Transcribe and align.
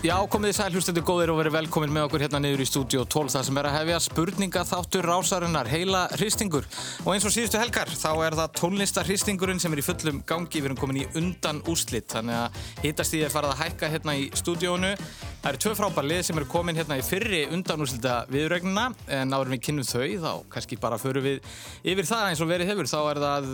Já, 0.00 0.14
komið 0.32 0.48
þið 0.48 0.56
sæl 0.56 0.72
hlustendur 0.72 1.04
góðir 1.04 1.30
og 1.34 1.38
verið 1.42 1.52
velkomin 1.58 1.90
með 1.92 2.06
okkur 2.06 2.22
hérna 2.24 2.38
niður 2.40 2.62
í 2.64 2.66
stúdíu 2.70 3.02
12 3.04 3.34
þar 3.34 3.42
sem 3.44 3.58
er 3.60 3.66
að 3.68 3.74
hefja 3.74 3.96
spurninga 4.00 4.62
þáttur 4.64 5.08
rásarinnar, 5.10 5.68
heila 5.68 6.06
hristingur. 6.14 6.64
Og 7.04 7.10
eins 7.12 7.26
og 7.28 7.34
síðustu 7.34 7.60
helgar 7.60 7.92
þá 7.92 8.08
er 8.24 8.36
það 8.38 8.54
tónlistarhristingurinn 8.62 9.60
sem 9.60 9.76
er 9.76 9.82
í 9.82 9.84
fullum 9.84 10.22
gangi. 10.24 10.62
Við 10.62 10.70
erum 10.70 10.80
komin 10.80 11.02
í 11.02 11.04
undan 11.20 11.60
úslitt 11.68 12.08
þannig 12.14 12.38
að 12.38 12.56
hitast 12.86 13.12
því 13.12 13.20
að 13.26 13.34
farað 13.36 13.52
að 13.52 13.60
hækka 13.66 13.92
hérna 13.92 14.16
í 14.16 14.24
stúdíónu 14.40 14.94
Það 15.40 15.54
eru 15.54 15.58
tvö 15.64 15.70
frábær 15.72 16.04
lið 16.04 16.18
sem 16.26 16.36
eru 16.36 16.46
komin 16.52 16.76
hérna 16.76 16.98
í 17.00 17.02
fyrri 17.04 17.38
undanúslita 17.48 18.26
viðrögnina 18.28 18.90
en 19.16 19.30
áður 19.32 19.54
við 19.54 19.62
kynnum 19.64 19.86
þau 19.88 20.02
þá 20.20 20.32
kannski 20.52 20.76
bara 20.76 20.98
förum 21.00 21.24
við 21.24 21.38
yfir 21.80 22.04
það 22.10 22.24
eins 22.26 22.42
og 22.44 22.50
verið 22.50 22.68
hefur. 22.68 22.88
Þá 22.90 22.98
er 23.00 23.20
það 23.22 23.46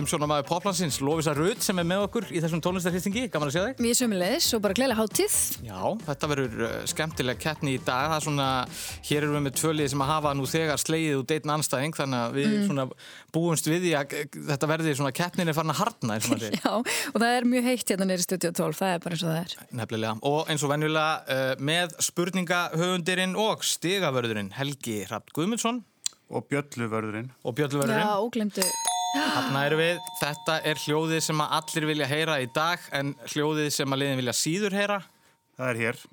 umsjónamaður 0.00 0.48
Poplansins 0.48 0.98
Lovisa 0.98 1.30
Rudd 1.38 1.62
sem 1.62 1.78
er 1.78 1.86
með 1.86 2.02
okkur 2.08 2.26
í 2.34 2.42
þessum 2.42 2.62
tónlistarhristingi, 2.66 3.28
gaman 3.30 3.46
að 3.46 3.54
sjá 3.54 3.62
þig. 3.68 3.82
Við 3.86 3.94
sömulegis 4.00 4.48
og 4.58 4.64
bara 4.64 4.78
gleila 4.80 4.96
háttíð 4.98 5.36
Já, 5.68 5.78
þetta 6.08 6.30
verður 6.32 6.64
uh, 6.66 6.74
skemmtileg 6.90 7.40
keppni 7.46 7.76
í 7.76 7.78
dag. 7.78 8.10
Það 8.10 8.16
er 8.16 8.26
svona, 8.26 8.48
hér 9.12 9.20
erum 9.28 9.38
við 9.38 9.46
með 9.46 9.56
tvölið 9.62 9.90
sem 9.94 10.02
að 10.02 10.10
hafa 10.10 10.34
nú 10.34 10.50
þegar 10.50 10.82
slegið 10.82 11.20
út 11.20 11.36
einn 11.36 11.54
anstæðing 11.54 11.96
þannig 12.00 12.24
að 12.24 12.36
við 12.40 12.50
mm. 12.50 12.66
svona 12.66 12.88
búumst 13.30 13.70
við 13.70 13.88
í 13.92 13.94
að 13.94 14.18
þetta 14.34 14.72
verði 14.74 14.98
svona 14.98 15.14
keppnin 15.14 15.54
er 15.54 15.54
farin 15.54 15.76
að 15.76 15.82
hardna 15.84 16.18
Já, 16.58 16.74
og 16.74 17.16
það 17.20 17.30
er 17.30 17.46
mjög 17.54 17.70
heitt 17.70 17.92
hérna 17.92 18.08
neyri 18.08 18.24
stúdíu 18.24 18.50
12, 18.50 18.78
það 18.80 18.94
er 18.96 19.02
bara 19.04 19.16
eins 19.16 19.24
og 19.24 19.30
það 19.30 19.40
er. 19.40 19.54
Nefnilega, 19.78 20.16
og 20.26 20.50
eins 20.50 20.64
og 20.66 20.72
venjulega 20.72 21.19
uh, 21.26 21.52
með 21.60 21.96
spurningahöfundirinn 22.06 23.36
og 23.38 23.64
stigavörðurinn 23.66 24.52
Helgi 24.56 25.02
Rapt 25.10 25.34
Guðmundsson. 25.36 25.82
Og 26.30 26.46
Bjölluvörðurinn. 26.50 27.32
Og 27.42 27.56
Bjölluvörðurinn. 27.58 28.06
Já, 28.06 28.16
óglemdu 28.22 28.66
Þarna 29.10 29.60
eru 29.66 29.78
við, 29.80 29.96
þetta 30.20 30.56
er 30.70 30.78
hljóðið 30.84 31.22
sem 31.26 31.40
að 31.42 31.54
allir 31.56 31.86
vilja 31.88 32.06
heyra 32.06 32.36
í 32.38 32.46
dag 32.54 32.84
en 32.94 33.16
hljóðið 33.32 33.72
sem 33.74 33.90
að 33.90 34.04
liðin 34.04 34.20
vilja 34.22 34.36
síður 34.38 34.76
heyra. 34.78 34.98
Það 35.58 35.72
er 35.72 35.80
hér 35.80 36.04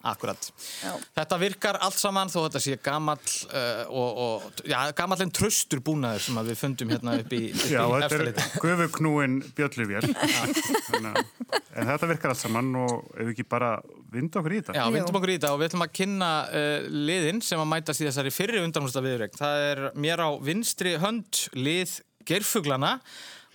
Akkurat. 0.00 0.46
Já. 0.80 0.94
Þetta 1.18 1.36
virkar 1.42 1.76
allt 1.84 1.98
saman 2.00 2.30
þó 2.32 2.38
þetta 2.46 2.60
sé 2.64 2.76
gamall 2.80 3.32
uh, 3.50 3.82
og, 3.92 4.20
og 4.24 4.62
já, 4.64 4.78
gamall 4.96 5.20
en 5.26 5.32
tröstur 5.36 5.82
búnaður 5.84 6.24
sem 6.24 6.38
við 6.46 6.56
fundum 6.56 6.94
hérna 6.94 7.16
upp 7.20 7.34
í 7.36 7.40
eftirleiti. 7.50 7.74
Já, 7.74 7.82
þetta 8.06 8.20
er 8.24 8.62
guðvuknúin 8.64 9.34
bjölluvél 9.58 10.06
en 10.08 11.90
þetta 11.90 12.08
virkar 12.08 12.32
allt 12.32 12.40
saman 12.40 12.70
og 12.80 13.10
ef 13.12 13.26
við 13.26 13.34
ekki 13.34 13.46
bara 13.52 13.74
vindum 14.10 14.40
okkur 14.40 14.54
í 14.56 14.60
þetta. 14.62 14.78
Já, 14.78 14.86
vindum 14.94 15.18
okkur 15.20 15.32
í 15.32 15.36
þetta 15.36 15.52
og 15.52 15.60
við 15.60 15.70
ætlum 15.70 15.84
að 15.84 15.92
kynna 16.00 16.30
uh, 16.48 16.88
liðin 17.10 17.42
sem 17.44 17.60
að 17.60 17.70
mætast 17.74 18.00
í 18.00 18.08
þessari 18.08 18.32
fyrri 18.34 18.64
undanhústa 18.64 19.04
viðrögn. 19.04 19.36
Það 19.36 19.66
er 19.66 19.84
mér 20.00 20.24
á 20.24 20.28
vinstri 20.48 20.96
hönd 21.02 21.44
lið 21.60 21.98
gerfuglana 22.28 22.96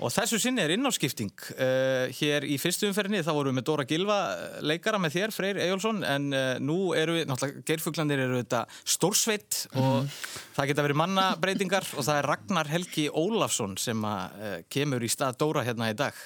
Og 0.03 0.11
þessu 0.11 0.37
sinni 0.43 0.59
er 0.59 0.73
innáskipting. 0.75 1.31
Uh, 1.55 2.11
hér 2.17 2.43
í 2.43 2.57
fyrstu 2.59 2.89
umferðinni 2.89 3.23
þá 3.23 3.31
vorum 3.31 3.53
við 3.53 3.59
með 3.61 3.67
Dóra 3.69 3.85
Gilva 3.87 4.17
eh, 4.33 4.57
leikara 4.67 4.99
með 4.99 5.15
þér, 5.15 5.33
Freyr 5.35 5.59
Ejjólfsson, 5.63 6.01
en 6.03 6.25
uh, 6.35 6.47
nú 6.59 6.77
eru 6.99 7.15
við, 7.15 7.29
náttúrulega, 7.29 7.63
geirfuglandir 7.69 8.23
eru 8.25 8.41
þetta 8.41 8.65
stórsveitt 8.83 9.61
mm. 9.69 9.77
og 9.79 9.93
mhm. 10.01 10.09
það 10.57 10.71
geta 10.71 10.85
verið 10.89 10.99
mannabreitingar 10.99 11.87
og 11.95 12.07
það 12.09 12.19
er 12.19 12.29
Ragnar 12.33 12.71
Helgi 12.73 13.05
Ólafsson 13.07 13.77
sem 13.79 14.03
að, 14.09 14.35
uh, 14.35 14.57
kemur 14.75 15.05
í 15.05 15.11
stað 15.11 15.39
Dóra 15.45 15.63
hérna 15.63 15.93
í 15.93 15.95
dag. 15.95 16.19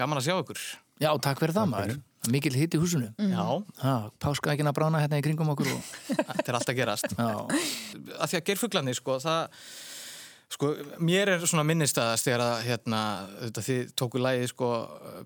Gaman 0.00 0.18
að 0.18 0.26
sjá 0.26 0.34
ykkur. 0.40 0.64
Já, 1.02 1.12
takk 1.22 1.44
fyrir 1.44 1.54
það 1.54 1.70
maður. 1.76 2.02
Mikil 2.30 2.54
hitt 2.54 2.74
í 2.74 2.82
húsinu. 2.82 3.08
Mm. 3.18 3.32
Já. 3.34 4.10
Páska 4.22 4.52
ekki 4.52 4.66
að 4.66 4.76
brána 4.78 5.00
hérna 5.02 5.18
í 5.18 5.24
kringum 5.24 5.54
okkur. 5.54 5.72
Og... 5.74 5.88
Þetta 6.18 6.50
er 6.50 6.58
alltaf 6.58 6.76
gerast. 6.78 7.14
Já. 7.14 7.32
Að 8.18 8.28
því 8.30 8.38
að 8.38 8.44
geirfuglandir, 8.50 8.98
sko, 8.98 9.18
það 9.22 9.66
Sko, 10.52 10.72
mér 11.00 11.30
er 11.32 11.44
svona 11.48 11.64
minnistæðast 11.64 12.26
þegar 12.26 12.42
að 12.44 12.64
hérna, 12.66 13.00
þetta, 13.38 13.62
þið 13.68 13.92
tóku 13.96 14.20
lægi 14.20 14.48
sko, 14.50 14.70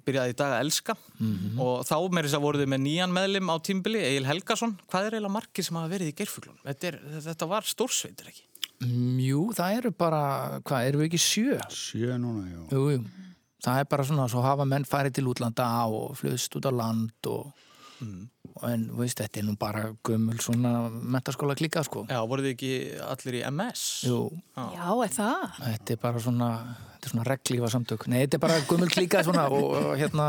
byrjaði 0.07 0.35
í 0.35 0.37
dag 0.39 0.55
að 0.55 0.63
elska 0.63 0.95
mm 0.95 1.33
-hmm. 1.33 1.63
og 1.65 1.87
þá 1.89 1.97
með 2.15 2.29
þess 2.29 2.39
að 2.39 2.45
voruð 2.45 2.63
þið 2.63 2.73
með 2.73 2.83
nýjan 2.85 3.17
meðlim 3.17 3.51
á 3.51 3.57
tímbili, 3.69 4.03
Egil 4.07 4.29
Helgason 4.29 4.77
hvað 4.87 5.09
er 5.09 5.17
eiginlega 5.17 5.37
margir 5.39 5.67
sem 5.67 5.79
hafa 5.81 5.93
verið 5.95 6.13
í 6.13 6.17
gerfuglun? 6.21 6.61
Þetta, 6.63 6.93
þetta 7.27 7.51
var 7.51 7.67
stórsveitir 7.67 8.31
ekki? 8.31 8.45
Mm, 8.85 9.19
jú, 9.25 9.43
það 9.57 9.79
eru 9.81 9.93
bara 9.97 10.23
hvað, 10.63 10.89
eru 10.91 11.03
við 11.03 11.11
ekki 11.11 11.23
sjö? 11.25 11.59
Sjö 11.73 12.19
núna, 12.21 12.47
jú. 12.53 12.67
Jú, 12.71 12.85
jú. 12.95 13.05
Það 13.67 13.81
er 13.81 13.87
bara 13.91 14.05
svona, 14.07 14.29
svo 14.31 14.45
hafa 14.45 14.67
menn 14.69 14.85
farið 14.87 15.19
til 15.19 15.31
útlanda 15.33 15.67
og 15.91 16.15
flust 16.21 16.55
út 16.55 16.69
á 16.69 16.73
land 16.73 17.33
og 17.33 17.51
mm 17.99 18.29
en 18.65 18.87
veist, 18.97 19.21
þetta 19.21 19.41
er 19.41 19.47
nú 19.47 19.57
bara 19.61 19.83
gömul 20.07 20.39
svona 20.43 20.87
mentaskóla 20.91 21.57
klíka 21.59 21.83
sko. 21.87 22.07
Já, 22.09 22.21
voruð 22.29 22.49
þið 22.49 22.55
ekki 22.55 22.71
allir 23.07 23.39
í 23.41 23.43
MS? 23.51 23.83
Jú. 24.09 24.21
Já, 24.57 24.87
er 24.93 25.13
það? 25.17 25.59
Þetta 25.59 25.97
er 25.97 26.01
bara 26.07 26.23
svona, 26.25 26.49
þetta 26.95 27.11
er 27.11 27.15
svona 27.15 27.27
reglífa 27.29 27.73
samtök. 27.75 28.07
Nei, 28.13 28.23
þetta 28.25 28.39
er 28.39 28.45
bara 28.47 28.63
gömul 28.71 28.89
klíka 28.93 29.25
svona 29.27 29.45
og, 29.53 29.77
hérna 30.01 30.29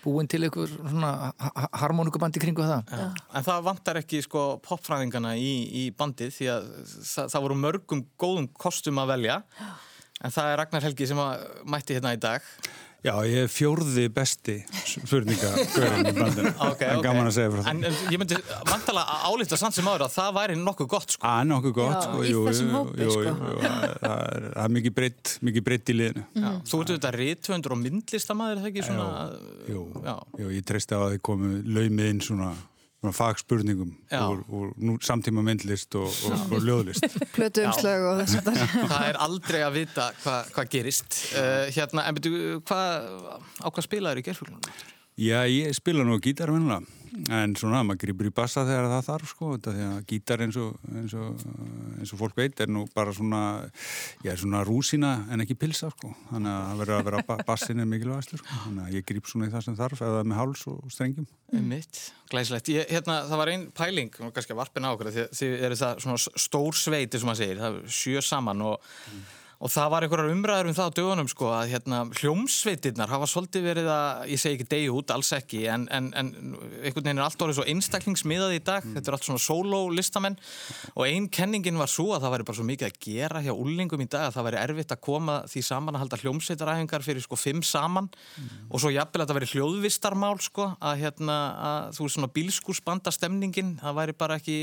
búin 0.00 0.28
til 0.30 0.40
einhver 0.46 0.70
svona 0.72 1.12
harmonikubandi 1.76 2.40
kringu 2.42 2.64
það. 2.64 2.90
Já. 2.90 3.06
En 3.36 3.46
það 3.46 3.64
vantar 3.68 4.00
ekki 4.00 4.22
sko 4.24 4.44
popfræðingana 4.64 5.36
í, 5.36 5.52
í 5.82 5.86
bandið 5.96 6.34
því 6.38 6.50
að 6.54 6.68
það, 6.88 7.32
það 7.34 7.46
voru 7.46 7.58
mörgum 7.66 8.04
góðum 8.20 8.50
kostum 8.56 9.00
að 9.02 9.14
velja. 9.14 9.40
En 10.20 10.32
það 10.32 10.52
er 10.52 10.58
Ragnar 10.60 10.84
Helgi 10.84 11.08
sem 11.08 11.20
mætti 11.68 11.96
hérna 11.96 12.16
í 12.16 12.20
dag 12.20 12.44
Já, 13.00 13.14
ég 13.24 13.46
er 13.46 13.48
fjórði 13.48 14.02
besti 14.12 14.58
spurningagörðin 14.92 16.10
í 16.10 16.14
bandinu. 16.18 16.50
Okay, 16.70 16.90
okay. 16.92 17.04
Gaman 17.04 17.30
að 17.30 17.34
segja 17.38 17.50
frá 17.54 17.62
það. 17.64 17.70
En 17.70 18.12
ég 18.12 18.20
myndi 18.20 18.36
vantala 18.68 19.04
að 19.08 19.22
álita 19.30 19.58
sann 19.60 19.74
sem 19.74 19.88
áður 19.88 20.04
að 20.06 20.14
það 20.18 20.34
væri 20.36 20.56
nokkuð 20.60 20.88
gott, 20.92 21.14
sko. 21.16 21.24
Að 21.30 21.42
nokkuð 21.50 21.74
gott, 21.78 21.96
Já, 21.96 22.02
sko. 22.04 22.24
Jú, 22.28 22.42
hópi, 22.74 23.00
jú, 23.00 23.14
sko. 23.14 23.32
Jú, 23.32 23.54
það 24.04 24.34
er, 24.36 24.74
mikið 24.76 24.96
breytt, 25.00 25.34
mikið 25.48 25.66
breytt 25.70 25.92
í 25.92 25.96
liðinu. 25.96 26.24
Já. 26.36 26.50
Þú 26.70 26.82
ert 26.82 26.92
auðvitað 26.92 27.18
rítvöndur 27.20 27.76
og 27.76 27.80
myndlistamæður, 27.86 28.60
það 28.60 28.70
ekki 28.72 28.86
svona? 28.90 29.08
Jú, 29.70 29.86
jú, 30.44 30.50
ég 30.58 30.68
treysti 30.68 30.96
á 30.96 31.00
að 31.00 31.14
þið 31.16 31.24
komu 31.30 31.54
laumið 31.64 32.12
inn 32.14 32.22
svona 32.28 32.52
fagspurningum 33.16 33.94
úr, 34.12 34.42
úr 34.52 34.72
nú, 34.76 34.98
samtíma 35.00 35.40
myndlist 35.44 35.96
og, 35.96 36.08
og, 36.28 36.52
og 36.52 36.66
ljóðlist. 36.66 37.06
Plötu 37.36 37.64
umslög 37.64 38.06
og 38.10 38.20
þess 38.20 38.40
að 38.42 38.50
það 38.92 39.06
er 39.06 39.20
aldrei 39.26 39.60
að 39.64 39.76
vita 39.78 40.10
hvað 40.20 40.54
hva 40.56 40.64
gerist. 40.76 41.20
Uh, 41.32 41.66
hérna, 41.72 42.04
en 42.04 42.18
betur, 42.18 42.38
hvað 42.68 43.08
á 43.64 43.68
hvað 43.68 43.86
spilaður 43.88 44.20
í 44.20 44.26
gerðfuglunum? 44.28 44.82
Já, 45.20 45.40
ég 45.48 45.72
spila 45.76 46.04
nú 46.04 46.20
gítarvennilega 46.20 46.84
en 47.10 47.54
svona, 47.58 47.82
maður 47.86 48.04
grýpur 48.04 48.28
í 48.28 48.32
bassa 48.34 48.64
þegar 48.68 48.88
það 48.92 49.06
þarf 49.08 49.32
sko, 49.32 49.48
þetta 49.56 49.74
því 49.74 49.86
að 49.86 49.96
gítar 50.12 50.44
eins 50.44 50.58
og, 50.60 50.76
eins 50.92 51.14
og 51.18 51.42
eins 51.98 52.12
og 52.14 52.20
fólk 52.20 52.38
veit 52.38 52.62
er 52.62 52.70
nú 52.70 52.84
bara 52.94 53.14
svona 53.16 53.40
ég 54.24 54.30
er 54.32 54.40
svona 54.40 54.62
rúsina 54.66 55.12
en 55.32 55.44
ekki 55.44 55.58
pilsa 55.60 55.90
sko, 55.94 56.12
þannig 56.30 56.52
að 56.52 56.68
það 56.68 56.82
verður 56.82 56.98
að 56.98 57.10
vera 57.10 57.38
bassin 57.48 57.82
er 57.82 57.90
mikilvægast 57.90 58.36
sko, 58.36 58.60
þannig 58.66 58.86
að 58.86 58.96
ég 58.98 59.08
grýp 59.10 59.32
svona 59.32 59.50
í 59.50 59.54
það 59.54 59.66
sem 59.66 59.80
þarf 59.80 60.04
eða 60.06 60.22
með 60.26 60.40
háls 60.42 60.64
og 60.70 60.94
strengjum. 60.94 61.28
Mitt, 61.70 62.00
glæslegt, 62.30 62.70
ég, 62.70 62.86
hérna 62.94 63.20
það 63.26 63.42
var 63.42 63.52
einn 63.54 63.66
pæling, 63.74 64.14
kannski 64.20 64.54
að 64.54 64.62
varpina 64.62 64.90
á 64.90 64.94
okkur 64.94 65.10
því, 65.10 65.26
því 65.34 65.50
er 65.58 65.76
það 65.82 66.06
svona 66.06 66.40
stór 66.46 66.78
sveiti 66.78 67.18
sem 67.18 67.30
maður 67.30 67.42
segir, 67.42 67.62
það 67.64 67.78
er 67.80 68.00
sjö 68.00 68.24
saman 68.24 68.66
og 68.70 68.78
mm 69.10 69.28
og 69.60 69.68
það 69.68 69.90
var 69.92 70.04
einhverjar 70.06 70.32
umræður 70.32 70.68
um 70.70 70.76
það 70.76 70.88
á 70.88 70.96
dögunum 70.96 71.28
sko 71.28 71.48
að 71.52 71.72
hérna 71.74 71.98
hljómsveitirnar 72.16 73.10
hafa 73.12 73.26
svolítið 73.28 73.66
verið 73.66 73.90
að, 73.92 74.22
ég 74.32 74.40
segi 74.40 74.56
ekki 74.56 74.68
degi 74.70 74.86
út, 74.96 75.12
alls 75.12 75.32
ekki 75.36 75.60
en, 75.68 75.84
en, 75.92 76.06
en 76.16 76.30
einhvern 76.80 77.04
veginn 77.04 77.20
er 77.20 77.26
allt 77.26 77.44
orðið 77.44 77.58
svo 77.58 77.66
einstaklingsmiðað 77.74 78.54
í 78.56 78.62
dag, 78.64 78.86
mm. 78.86 78.94
þetta 78.96 79.12
er 79.12 79.16
allt 79.18 79.28
svona 79.28 79.42
solo 79.44 79.82
listamenn 79.92 80.38
og 80.94 81.04
einn 81.04 81.28
kenningin 81.28 81.80
var 81.80 81.92
svo 81.92 82.14
að 82.16 82.24
það 82.24 82.34
væri 82.36 82.48
bara 82.48 82.60
svo 82.60 82.66
mikið 82.70 82.88
að 82.88 82.98
gera 83.04 83.44
hjá 83.44 83.52
úlingum 83.52 84.06
í 84.06 84.08
dag 84.08 84.30
að 84.30 84.38
það 84.38 84.48
væri 84.48 84.60
erfitt 84.62 84.96
að 84.96 85.04
koma 85.10 85.36
því 85.52 85.64
saman 85.68 85.98
að 85.98 86.04
halda 86.06 86.20
hljómsveitaræfingar 86.24 87.04
fyrir 87.04 87.26
sko 87.26 87.40
fimm 87.40 87.60
saman 87.66 88.08
mm. 88.08 88.64
og 88.70 88.80
svo 88.80 88.94
jafnvel 88.94 89.26
að 89.26 89.28
það 89.28 89.40
væri 89.42 89.52
hljóðvistarmál 89.52 90.40
sko 90.40 90.72
að 90.80 91.04
hérna 91.04 91.38
að 91.68 91.94
þú 91.98 92.08
er 92.08 92.16
svona 92.16 92.32
bílskúsbandastemningin, 92.40 93.76
það 93.84 94.00
væri 94.00 94.20
bara 94.24 94.40
ekki 94.40 94.60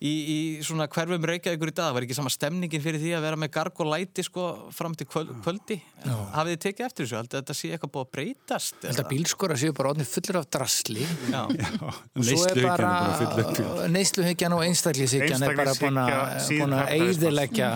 í, 0.00 0.12
í 0.12 0.38
svona 0.64 0.86
hverfum 0.90 1.26
Reykjavíkur 1.30 1.72
í 1.72 1.76
dag? 1.76 1.94
Var 1.96 2.06
ekki 2.06 2.16
sama 2.18 2.32
stemningin 2.32 2.82
fyrir 2.84 3.02
því 3.02 3.14
að 3.18 3.26
vera 3.28 3.40
með 3.40 3.52
garg 3.56 3.82
og 3.84 3.90
læti 3.92 4.24
sko 4.26 4.46
fram 4.74 4.96
til 4.98 5.08
kvöld, 5.10 5.32
kvöldi? 5.44 5.78
Já. 6.04 6.14
hafið 6.34 6.54
þið 6.54 6.62
tekið 6.64 6.86
eftir 6.88 7.06
þessu, 7.06 7.18
heldur 7.20 7.40
þetta 7.40 7.56
sé 7.58 7.70
eitthvað 7.72 7.92
búið 7.94 8.06
að 8.06 8.12
breytast? 8.16 8.80
Þetta 8.84 9.06
bílskora 9.12 9.58
séu 9.60 9.76
bara 9.76 9.94
odnið 9.94 10.10
fullir 10.10 10.40
af 10.40 10.48
drasli. 10.56 11.08
Og 12.14 12.28
svo 12.28 12.42
er 12.50 12.62
bara 12.66 13.88
neysluhyggjan 13.94 14.56
og 14.56 14.64
einstaklishyggjan 14.66 15.48
er 15.48 15.58
bara 15.58 15.76
búin 15.78 16.02
að 16.02 16.94
eiðilegja 16.94 17.72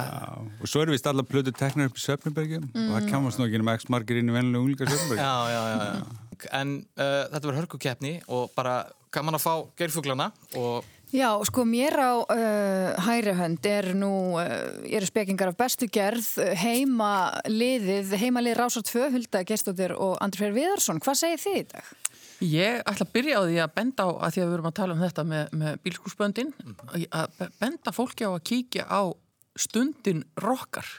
og 0.59 0.71
svo 0.71 0.83
er 0.83 0.93
vist 0.93 1.07
alla 1.09 1.25
plötu 1.27 1.53
teknar 1.55 1.91
upp 1.91 1.99
í 1.99 2.03
Söfnbergjum 2.03 2.69
mm. 2.69 2.89
og 2.89 2.97
það 2.97 3.11
kemast 3.13 3.41
nú 3.41 3.47
ekki 3.47 3.61
um 3.63 3.73
x 3.75 3.89
margir 3.93 4.21
inn 4.21 4.31
í 4.31 4.35
vennilega 4.35 4.65
unglingar 4.65 4.93
Söfnbergjum 4.93 6.17
En 6.55 6.77
uh, 6.95 7.25
þetta 7.33 7.49
var 7.49 7.57
hörkukeppni 7.59 8.13
og 8.31 8.53
bara 8.55 8.77
gaman 9.15 9.35
að 9.35 9.43
fá 9.43 9.55
gerfuglana 9.81 10.29
og 10.61 10.87
Já, 11.09 11.31
sko 11.49 11.65
mér 11.65 11.95
á 11.97 12.13
uh, 12.21 12.93
hæri 13.01 13.33
hönd 13.33 13.65
er 13.65 13.95
nú, 13.97 14.37
uh, 14.37 14.45
ég 14.85 14.99
eru 14.99 15.07
spekingar 15.09 15.49
af 15.49 15.57
bestu 15.57 15.87
gerð, 15.89 16.27
heima 16.61 17.33
liðið, 17.49 18.13
heima 18.21 18.43
liðið 18.45 18.59
Rásar 18.61 18.85
2, 18.85 19.07
Hulda 19.15 19.41
Gerstóttir 19.49 19.95
og 19.97 20.19
Andri 20.21 20.43
Freyr 20.43 20.53
Viðarsson. 20.59 21.01
Hvað 21.01 21.21
segir 21.23 21.41
þið 21.41 21.57
í 21.57 21.65
dag? 21.71 21.89
Ég 22.45 22.85
ætla 22.85 23.07
að 23.09 23.15
byrja 23.17 23.41
á 23.41 23.43
því 23.49 23.57
að 23.65 23.73
benda 23.81 24.05
á, 24.05 24.09
að 24.21 24.35
því 24.35 24.43
að 24.43 24.47
við 24.51 24.59
erum 24.59 24.69
að 24.69 24.77
tala 24.77 24.95
um 24.95 25.03
þetta 25.07 25.27
með, 25.33 25.57
með 25.63 25.81
bílskúsböndin, 25.89 26.53
að 27.09 27.43
benda 27.65 27.97
fólki 27.97 28.29
á 28.29 28.31
að 28.35 28.45
kíkja 28.53 28.85
á 28.85 29.03
stundin 29.59 30.23
rokkar. 30.45 30.93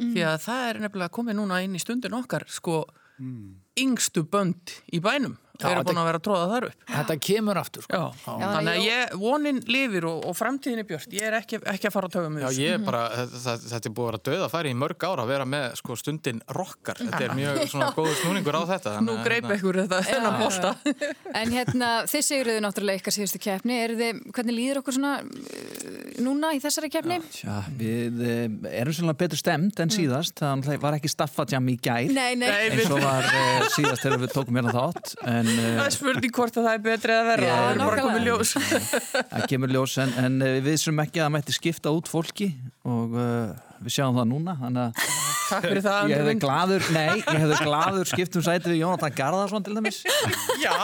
Mm. 0.00 0.14
Því 0.16 0.26
að 0.32 0.40
það 0.48 0.66
er 0.70 0.82
nefnilega 0.86 1.16
komið 1.20 1.38
núna 1.42 1.60
inn 1.60 1.76
í 1.76 1.84
stundin 1.84 2.16
okkar, 2.16 2.48
sko, 2.48 2.86
mm. 3.20 3.48
yngstu 3.84 4.24
bönd 4.32 4.80
í 4.88 5.04
bænum 5.04 5.36
Við 5.60 5.68
erum 5.68 5.86
búin 5.86 6.00
að 6.00 6.06
vera 6.08 6.18
að 6.18 6.24
tróða 6.26 6.44
þar 6.50 6.64
upp. 6.68 6.84
Þetta 6.88 7.14
kemur 7.26 7.58
aftur 7.60 7.84
sko. 7.84 7.98
Já, 7.98 8.22
Já, 8.24 8.46
þannig 8.54 8.72
að 8.72 8.86
ég, 8.86 9.12
vonin 9.20 9.58
lifir 9.68 10.06
og, 10.08 10.22
og 10.30 10.36
framtíðin 10.38 10.82
er 10.82 10.86
björt. 10.88 11.12
Ég 11.12 11.26
er 11.28 11.36
ekki, 11.38 11.60
ekki 11.72 11.88
að 11.90 11.94
fara 11.94 12.08
að 12.08 12.16
tögum 12.16 12.38
Já, 12.42 12.46
ég 12.56 12.86
bara, 12.86 13.02
þetta, 13.20 13.54
þetta 13.68 13.90
er 13.90 13.94
búið 13.98 14.06
að 14.06 14.10
vera 14.10 14.22
döð 14.28 14.44
að 14.46 14.54
færi 14.54 14.72
í 14.72 14.78
mörg 14.82 15.06
ára 15.06 15.26
að 15.26 15.32
vera 15.34 15.46
með 15.52 15.66
sko, 15.82 15.98
stundin 16.00 16.40
rockar. 16.56 17.02
Þetta 17.02 17.22
er 17.26 17.34
mjög 17.38 17.60
svona 17.70 17.90
góður 17.98 18.18
snúningur 18.22 18.58
á 18.58 18.62
þetta. 18.72 18.96
Nú 19.04 19.18
greip 19.20 19.46
hérna, 19.46 19.58
ekkur 19.58 19.80
þetta 19.82 20.00
þennan 20.08 20.40
bolta. 20.40 20.74
En 21.42 21.54
hérna, 21.54 21.92
þið 22.10 22.26
segjuðu 22.30 22.56
náttúrulega 22.64 23.02
ykkar 23.02 23.16
síðustu 23.18 23.42
keppni. 23.44 23.78
Er 23.84 23.96
þið, 24.00 24.24
hvernig 24.32 24.58
líður 24.58 24.82
okkur 24.82 24.98
svona 24.98 25.14
núna 26.24 26.52
í 26.56 26.60
þessari 26.62 26.90
keppni? 26.92 27.18
Tja, 27.34 27.56
við 27.78 28.20
eh, 28.26 28.44
erum 28.80 28.96
svona 28.96 29.14
betur 29.18 29.40
stemt 29.40 29.80
en 29.82 29.92
síðast, 29.92 30.36
þannig 30.40 30.68
að 30.68 30.72
það 30.72 30.84
var 30.86 30.96
ekki 30.98 31.10
staffadjam 31.12 31.68
í 31.72 31.76
gær 31.82 32.06
Nei, 32.12 32.34
nei. 32.38 32.46
Nei, 32.46 32.68
eins 32.70 32.90
og 32.92 33.02
var 33.02 33.28
eh, 33.28 33.66
síðast 33.76 34.06
þegar 34.06 34.22
við 34.24 34.34
tókum 34.36 34.60
hérna 34.60 34.74
þátt 34.76 35.14
en 35.22 35.50
Það 35.52 35.66
eh, 35.66 35.82
er 35.86 35.96
spurning 35.96 36.36
hvort 36.38 36.58
að 36.58 36.68
það 36.68 36.78
er 36.78 36.84
betri 36.86 37.16
eða 37.16 37.28
verra. 37.32 37.50
Já, 37.50 37.56
Það 37.62 37.72
er 37.72 37.84
bara 37.84 38.06
komið 38.06 38.26
ljós. 38.30 38.54
það 39.34 39.46
kemur 39.54 39.76
ljós 39.76 39.98
en, 40.06 40.16
en 40.24 40.40
við 40.46 40.64
vissum 40.70 41.04
ekki 41.04 41.20
að 41.22 41.28
það 41.28 41.34
mætti 41.38 41.58
skipta 41.58 41.94
út 41.94 42.10
fólki 42.10 42.52
og 42.88 43.14
uh, 43.14 43.52
við 43.82 43.96
sjáum 43.98 44.18
það 44.18 44.28
núna 44.32 44.56
þannig 44.60 44.88
að 44.88 45.31
Takk 45.48 45.64
fyrir 45.66 45.82
það, 45.84 46.10
ég 46.12 46.20
hefði 46.22 46.34
gladur, 46.42 46.84
nei, 46.96 47.18
ég 47.18 47.40
hefði 47.42 47.56
gladur 47.66 48.08
skipt 48.08 48.36
um 48.38 48.44
sæti 48.46 48.70
við 48.72 48.78
Jónatan 48.82 49.14
Garðarsson 49.18 49.64
til 49.66 49.74
dæmis 49.76 49.98
Já. 50.62 50.74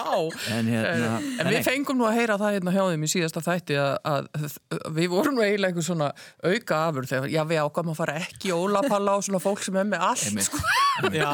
en 0.56 0.69
hérna 0.72 1.10
En 1.40 1.50
við 1.52 1.62
fengum 1.66 1.99
nú 2.00 2.06
að 2.08 2.19
heyra 2.19 2.37
það 2.40 2.56
hérna 2.58 2.75
hjá 2.75 2.82
þeim 2.90 3.06
í 3.06 3.10
síðasta 3.14 3.43
þætti 3.46 3.78
að, 3.81 3.94
að, 4.12 4.28
að 4.76 4.99
við 4.99 5.08
vorum 5.14 5.38
nú 5.38 5.44
eiginlega 5.46 5.72
einhver 5.72 5.87
svona 5.88 6.10
auka 6.44 6.81
afur 6.88 7.08
þegar 7.10 7.32
já, 7.32 7.43
við 7.49 7.62
ákvæmum 7.64 7.94
að 7.94 8.00
fara 8.02 8.19
ekki 8.25 8.50
í 8.50 8.56
ólapalla 8.58 9.16
á 9.16 9.19
svona 9.25 9.40
fólk 9.43 9.64
sem 9.64 9.78
er 9.81 9.88
með 9.88 10.05
allt 10.10 10.44
sko. 10.49 10.61
Já, 11.14 11.31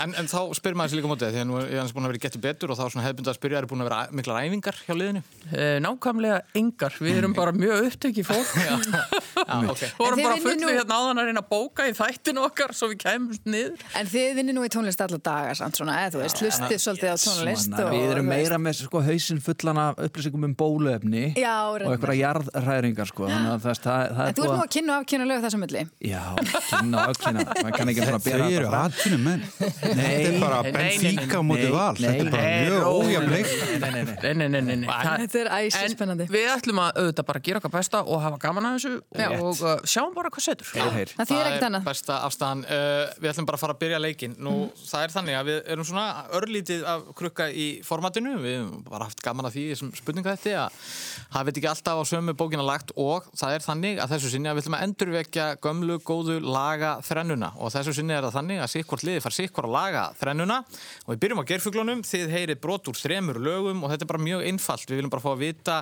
en, 0.00 0.14
en 0.16 0.28
þá 0.30 0.38
spyrir 0.56 0.76
maður 0.78 0.94
sér 0.94 0.98
líka 1.02 1.10
mótið 1.10 1.34
því 1.34 1.40
að 1.42 1.48
nú 1.50 1.56
er 1.60 1.66
ég 1.74 1.80
hans 1.82 1.92
búin 1.94 2.06
að 2.08 2.14
vera 2.14 2.22
getur 2.24 2.42
betur 2.44 2.72
og 2.72 2.78
þá 2.78 2.84
svona 2.88 3.04
hefðbundið 3.04 3.32
að 3.34 3.36
spyrja 3.38 3.60
er 3.60 3.66
búin 3.68 3.84
að 3.84 3.88
vera 3.90 3.98
æ- 4.08 4.14
miklar 4.16 4.38
æfingar 4.46 4.78
hjá 4.86 4.94
liðinu. 4.96 5.22
Eh, 5.52 5.76
Nákvæmlega 5.84 6.38
engar, 6.60 6.96
við 7.04 7.18
erum 7.20 7.34
bara 7.36 7.52
mjög 7.56 7.90
upptöki 7.90 8.24
fólk 8.24 8.54
Já, 8.64 8.74
ok. 9.68 9.82
vorum 9.98 10.16
En 10.16 10.24
þið 10.24 10.24
bara 10.24 10.56
nú- 10.64 10.72
hérna 10.72 10.98
áðan 11.02 11.20
að 11.20 11.28
reyna 11.28 11.42
að 11.44 11.50
bóka 11.52 11.88
í 11.90 11.94
þættinu 12.24 12.40
okkar 12.46 12.72
svo 12.72 12.88
við 12.88 13.00
kæmumst 13.04 13.44
niður 13.48 13.82
En 13.98 14.06
þið 14.08 14.30
vinnir 14.38 14.54
nú 14.56 14.62
í 14.64 14.70
tónlist 14.72 15.00
alla 15.04 15.18
daga, 15.20 15.52
samt 15.58 15.76
svona, 15.76 15.96
eða 16.04 16.14
þú 16.14 16.20
veist, 16.22 16.40
hlustið 16.40 16.80
svolítið 16.80 17.10
á 17.12 17.16
tónlist. 17.20 17.66
Svona, 17.68 17.84
og- 17.84 17.92
við 17.94 18.12
erum 18.14 18.28
meira 18.32 18.58
með 18.58 18.78
sko, 18.80 19.02
hausinn 19.04 19.40
fullan 19.44 19.80
af 19.82 20.00
upplýsingum 20.06 20.44
um 20.48 20.54
bóluefni 20.56 21.24
Já, 21.36 21.54
og 21.68 21.84
einhverja 21.84 22.32
jarðræringar 22.32 23.10
sko, 23.10 23.28
þannig 23.28 23.52
að 23.52 23.60
það, 23.66 23.80
það, 23.84 24.14
það 24.16 24.28
En 24.28 24.34
þú 24.34 24.44
ert 24.44 24.54
nú 24.54 24.64
að 24.64 24.72
kynna 24.74 24.94
og 24.94 25.04
afkynna 25.04 25.26
lög 25.28 25.44
þessum 25.44 25.64
milli. 25.64 25.82
Já, 26.00 26.22
kynna 26.70 26.96
og 26.96 27.12
afkynna 27.12 27.42
Þau 28.24 28.50
eru 28.54 28.68
atvinnum 28.74 29.24
menn. 29.24 29.42
Þetta 29.58 30.14
er 30.24 30.38
bara 30.40 30.58
móti 31.44 31.64
nei, 31.64 31.72
val. 31.74 31.94
Þetta 31.94 32.24
er 32.24 32.30
bara 32.32 32.48
mjög 32.54 32.76
rólegur. 32.84 33.04
ójafleik. 33.04 33.48
Nei, 33.80 33.90
nei, 33.90 34.02
nei. 34.04 34.16
Nei, 34.24 34.32
nei, 34.34 34.48
nei, 34.48 34.60
nei, 34.60 34.76
nei. 34.76 34.88
Það- 34.88 35.20
Þetta 35.24 35.40
er 35.40 35.50
æsi 35.58 35.82
En 35.84 35.90
spennandi. 35.94 36.26
við 36.30 36.48
ætlum 36.54 36.80
að 36.84 37.00
auðvitað 37.02 37.26
bara 37.30 37.40
gera 37.44 37.60
okkar 37.60 37.72
besta 37.74 38.02
og 38.04 38.22
hafa 38.22 38.38
gaman 38.44 38.64
að 38.70 38.76
þessu 38.78 38.92
og 39.44 39.62
uh, 39.62 39.76
sjáum 39.84 40.14
bara 40.16 40.30
hvað 40.30 40.46
setur. 40.48 40.66
Það 40.74 41.28
þýðir 41.28 41.50
ekkert 41.50 41.66
annað. 41.68 41.84
Besta 42.04 42.20
afstæðan. 42.26 42.64
Uh, 42.68 43.12
við 43.22 43.30
ætlum 43.32 43.46
bara 43.48 43.56
að 43.56 43.62
fara 43.62 43.74
að 43.74 43.80
byrja 43.80 44.00
leikin. 44.02 44.34
Nú, 44.44 44.52
það 44.84 45.04
er 45.04 45.12
þannig 45.14 45.38
að 45.38 45.48
við 45.48 45.70
erum 45.72 45.86
svona 45.88 46.06
örlítið 46.36 46.84
að 46.90 47.06
krukka 47.16 47.46
í 47.48 47.66
formatinu. 47.86 48.34
Við 48.42 48.56
hefum 48.58 48.82
bara 48.90 49.08
haft 49.08 49.22
gaman 49.24 49.48
að 49.48 49.56
því 49.56 49.64
sem 49.80 49.92
spurninga 49.96 50.34
þetta 50.34 50.66
að 50.66 50.76
það 51.32 51.48
veit 51.48 51.60
ekki 51.60 51.70
alltaf 51.70 52.00
á 52.00 52.04
sömu 52.08 52.34
bókina 52.36 52.66
lagt 52.66 52.92
og 53.00 53.28
það 53.32 53.56
er 53.56 53.64
þannig 53.64 54.02
að 54.02 54.14
þessu 54.14 54.32
sinni 54.34 54.50
að 54.50 54.58
við 54.58 54.64
ætlum 54.64 54.76
að 54.78 54.84
endurvekja 54.88 55.46
gömlu 55.64 55.98
góðu 56.04 56.38
laga 56.44 56.92
þrennuna 57.06 57.52
og 57.56 57.72
þessu 57.74 57.96
sinni 57.96 58.16
er 58.16 58.26
það 58.26 58.38
þannig 58.38 58.62
að 58.64 58.72
sikkvort 58.74 59.06
liði 59.08 59.24
far 59.24 59.36
sikkvort 59.38 59.70
að 59.70 59.76
laga 59.78 60.04
þrennuna 60.20 60.60
og 61.04 61.12
við 61.14 61.22
byrjum 61.24 61.42
á 61.42 61.48
gerfuglunum, 61.50 62.04
þið 62.06 62.34
heyrið 62.34 62.62
brot 62.64 62.90
úr 62.90 63.00
þremur 63.00 63.40
lögum 63.42 63.84
og 63.84 63.92
þetta 63.92 64.06
er 64.06 64.12
bara 64.12 64.24
mjög 64.28 64.46
einfalt. 64.50 64.88
Við 64.90 65.00
viljum 65.00 65.14
bara 65.14 65.24
fá 65.24 65.32
að 65.32 65.44
vita 65.44 65.80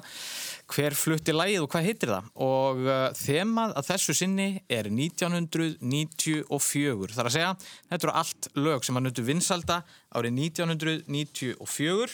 hver 0.72 0.94
flutti 0.96 1.32
lagið 1.34 1.64
og 1.64 1.70
hvað 1.72 1.86
heitir 1.88 2.08
það? 2.12 2.24
Og 2.44 2.76
uh, 2.86 2.92
þemað 3.18 3.70
að 3.78 3.88
þessu 3.90 4.12
sinni 4.16 4.48
er 4.72 4.84
1994 4.88 7.16
þar 7.16 7.28
að 7.28 7.36
segja, 7.36 7.52
þetta 7.90 8.04
eru 8.08 8.16
allt 8.22 8.42
lög 8.58 8.80
sem 8.86 8.98
að 8.98 9.04
nöttu 9.06 9.22
vinsalda 9.26 9.76
árið 10.16 10.32
1994 10.48 12.12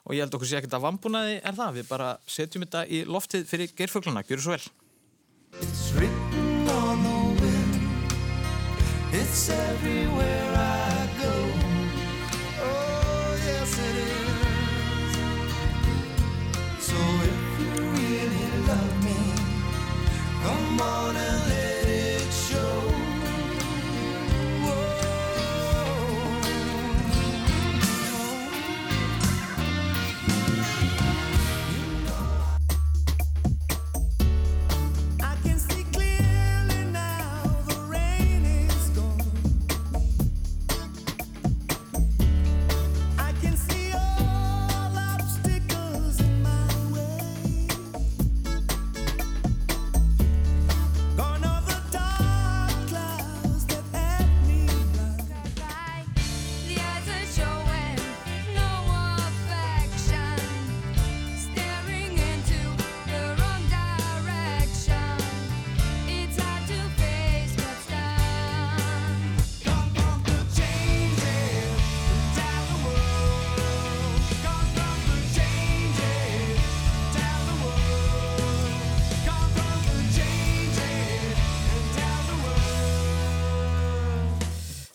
og 0.00 0.10
ég 0.16 0.22
held 0.24 0.34
okkur 0.36 0.48
sé 0.48 0.56
ekkert 0.58 0.78
að 0.78 0.86
vambúnaði 0.86 1.34
er 1.38 1.54
það? 1.56 1.70
Við 1.78 1.86
bara 1.90 2.08
setjum 2.26 2.64
þetta 2.66 2.80
í 2.88 2.90
loftið 3.06 3.42
fyrir 3.50 3.68
geirfugluna, 3.76 4.26
gjör 4.26 4.40
svo 4.44 4.52
vel. 4.56 4.66
It's 5.60 5.84
written 5.96 6.68
on 6.70 6.96
the 7.04 7.18
wind. 7.42 7.74
It's 9.12 9.48
everywhere 9.50 10.56
I 10.56 10.59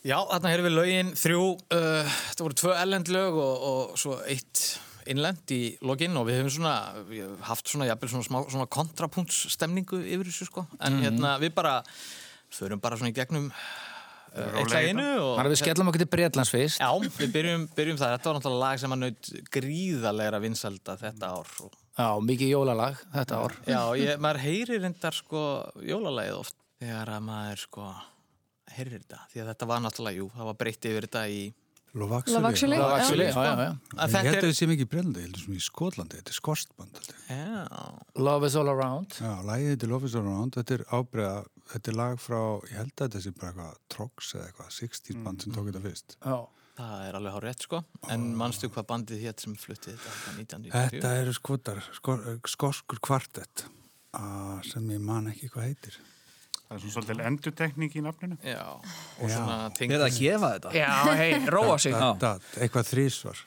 Já, 0.05 0.19
þarna 0.29 0.49
heyrðum 0.51 0.67
við 0.67 0.75
lögin 0.75 1.07
þrjú 1.17 1.45
uh, 1.73 2.17
þetta 2.29 2.45
voru 2.45 2.57
tvö 2.59 2.73
ellend 2.77 3.07
lög 3.09 3.39
og, 3.41 3.63
og 3.69 3.95
svo 3.97 4.19
eitt 4.29 4.61
innlend 5.09 5.53
í 5.53 5.61
login 5.85 6.13
og 6.19 6.27
við 6.27 6.39
hefum 6.39 6.53
svona 6.53 6.75
við 7.07 7.23
höfum 7.23 7.41
haft 7.47 7.71
svona, 7.71 7.87
jafnvel 7.89 8.11
svona, 8.11 8.27
smá, 8.27 8.37
svona 8.53 8.67
kontrapunktsstemningu 8.75 10.03
yfir 10.03 10.29
þessu 10.29 10.47
sko. 10.51 10.67
En 10.77 11.01
hérna 11.01 11.35
við 11.41 11.55
bara 11.57 11.79
förum 12.53 12.81
bara 12.83 13.01
svona 13.01 13.09
í 13.09 13.17
gegnum 13.17 13.49
uh, 13.49 14.61
eitt 14.61 14.77
laginu 14.77 15.09
og 15.09 15.35
Þannig 15.39 15.49
að 15.49 15.53
við 15.55 15.61
skellum 15.63 15.89
okkur 15.89 16.05
til 16.05 16.11
Breitlands 16.13 16.53
fyrst. 16.53 16.85
Já, 16.85 16.89
við 17.17 17.35
byrjum, 17.39 17.67
byrjum 17.73 18.01
það. 18.01 18.15
Þetta 18.15 18.29
var 18.29 18.39
náttúrulega 18.39 18.63
lag 18.63 18.85
sem 18.85 18.97
að 18.97 19.03
naut 19.07 19.35
gríðarlegra 19.57 20.45
vinsalda 20.45 20.99
þetta 21.01 21.33
ár. 21.33 21.55
Og, 21.65 21.77
Já, 21.95 22.09
mikið 22.29 22.53
jólalag 22.53 23.05
þetta 23.13 23.41
ár. 23.41 23.61
Já, 23.65 23.81
ég, 24.05 24.17
maður 24.21 24.45
heyrir 24.45 24.85
reyndar 24.85 25.17
sko 25.17 25.47
jólalagið 25.81 26.43
oft 26.43 26.61
þegar 26.77 27.17
að 27.17 27.25
maður 27.33 27.65
sko 27.65 27.93
heyrir 28.73 28.97
þetta. 28.97 29.21
Því 29.31 29.43
að 29.43 29.51
þetta 29.51 29.67
var 29.69 29.85
náttúrulega, 29.85 30.19
jú, 30.21 30.27
það 30.33 30.49
var 30.49 30.57
breytt 30.63 30.89
yfir 30.89 31.07
þetta 31.07 31.23
í... 31.29 31.45
Ég 31.95 32.01
þetta 32.11 32.59
held 32.59 32.75
er... 33.95 34.17
að 34.19 34.25
þetta 34.27 34.55
sé 34.57 34.67
mikið 34.67 34.87
brennandi, 34.91 35.21
ég 35.21 35.29
held 35.29 35.37
að 35.37 35.43
sem 35.45 35.53
í 35.55 35.61
Skotlandi, 35.63 36.17
þetta 36.19 36.33
er 36.33 36.35
skorstband. 36.35 36.97
Love 38.19 38.49
is 38.49 38.57
all 38.59 38.67
around 38.67 39.15
Já, 39.15 39.31
lagið 39.47 39.71
þetta 39.71 39.87
er 39.87 39.93
Love 39.93 40.09
is 40.09 40.17
Around, 40.19 40.57
þetta 40.57 40.75
er 40.75 40.83
ábreiða, 40.91 41.37
þetta 41.71 41.93
er 41.93 41.97
lag 42.01 42.19
frá, 42.19 42.41
ég 42.67 42.75
held 42.81 42.91
að 42.91 43.05
þetta 43.05 43.21
sé 43.23 43.31
bara 43.37 43.53
eitthvað 43.53 43.79
Trox 43.95 44.33
eða 44.35 44.49
eitthvað, 44.49 44.73
60s 44.81 45.21
band 45.23 45.45
sem 45.45 45.55
tók 45.55 45.69
þetta 45.69 45.83
fyrst. 45.85 46.17
Já, 46.19 46.35
það 46.81 47.05
er 47.05 47.19
alveg 47.21 47.37
hár 47.37 47.47
rétt 47.47 47.67
sko. 47.69 47.81
En 48.11 48.27
manstu 48.43 48.71
hvað 48.75 48.89
bandið 48.91 49.23
hétt 49.29 49.45
sem 49.45 49.55
fluttið 49.63 49.95
þetta 49.95 50.17
Þetta 50.17 50.35
1994? 50.67 51.23
eru 51.23 51.37
skotar, 51.39 51.81
sko, 51.95 52.17
skoskur 52.57 52.99
kvartett 53.07 53.69
ah, 54.19 54.59
sem 54.67 54.91
ég 54.91 54.99
man 55.03 55.31
ekki 55.31 55.49
hvað 55.53 55.69
heitir. 55.69 55.97
Það 56.65 56.75
er 56.75 56.81
svona 56.81 56.93
svolítið 56.95 57.19
endutekning 57.29 57.95
í 57.95 58.01
nafninu. 58.01 58.37
Já, 58.41 58.61
og 58.73 59.29
svona 59.29 59.57
Er 59.67 59.75
tengt... 59.77 59.93
það 59.93 60.05
að 60.07 60.15
gefa 60.17 60.51
þetta? 60.55 60.71
Já, 60.73 60.93
hei, 61.19 61.27
róa 61.53 61.75
sig 61.77 61.93
eitthvað 61.95 62.89
þrísvar, 62.89 63.41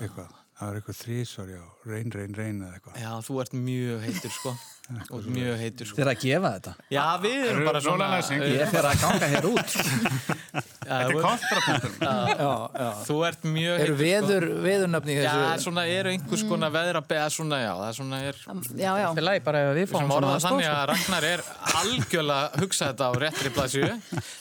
eitthvað. 0.00 0.30
Það 0.56 0.70
var 0.70 0.78
eitthvað 0.80 1.00
þrísvar, 1.02 1.50
já, 1.52 1.64
reyn, 1.86 2.10
reyn, 2.14 2.34
reyn 2.36 2.62
eða 2.64 2.78
eitthvað. 2.78 2.98
Já, 3.02 3.12
þú 3.26 3.42
ert 3.44 3.54
mjög 3.66 4.02
heitur 4.06 4.34
sko 4.40 4.56
ert 4.86 5.26
mjög 5.34 5.56
heitur 5.58 5.88
sko 5.88 5.98
Þeir 5.98 6.10
að 6.12 6.20
gefa 6.22 6.50
þetta. 6.56 6.72
Já, 6.94 7.04
við 7.22 7.36
erum 7.50 7.64
bara 7.66 7.80
svona 7.82 8.06
Rólalæsing. 8.06 8.44
Ég 8.54 8.70
fer 8.70 8.86
að 8.86 9.00
ganga 9.02 9.30
hér 9.32 9.48
út. 9.50 9.74
Þetta 10.86 10.98
er 11.02 11.16
kontrapunktur. 11.18 11.94
Já, 11.98 12.52
já. 12.78 12.90
Þú 13.08 13.16
ert 13.26 13.46
mjög 13.50 13.80
Eru 13.82 13.96
heitur 13.98 14.06
veður, 14.06 14.46
veðurnöfni 14.66 15.16
í 15.16 15.18
Já, 15.18 15.30
þessu? 15.32 15.64
svona 15.66 15.86
eru 15.90 16.12
einhvers 16.14 16.44
konar 16.46 16.74
veðra 16.76 17.02
beða 17.10 17.26
svona, 17.34 17.58
já, 17.64 17.72
það 17.80 17.88
er 17.88 17.98
svona 17.98 18.20
er 18.22 18.40
Já, 18.46 18.90
já. 19.02 19.06
Það 19.08 19.22
er 19.22 19.26
læg 19.26 19.40
bara 19.48 19.64
ef 19.64 19.72
við 19.80 19.90
fáum 19.90 20.12
svona 20.12 20.36
þannig 20.46 20.68
sko. 20.68 20.76
að 20.76 20.84
Ragnar 20.92 21.28
er 21.32 21.44
algjörlega 21.82 22.44
að 22.46 22.60
hugsa 22.62 22.90
þetta 22.92 23.10
á 23.10 23.12
réttri 23.26 23.54
blaðsju 23.56 23.88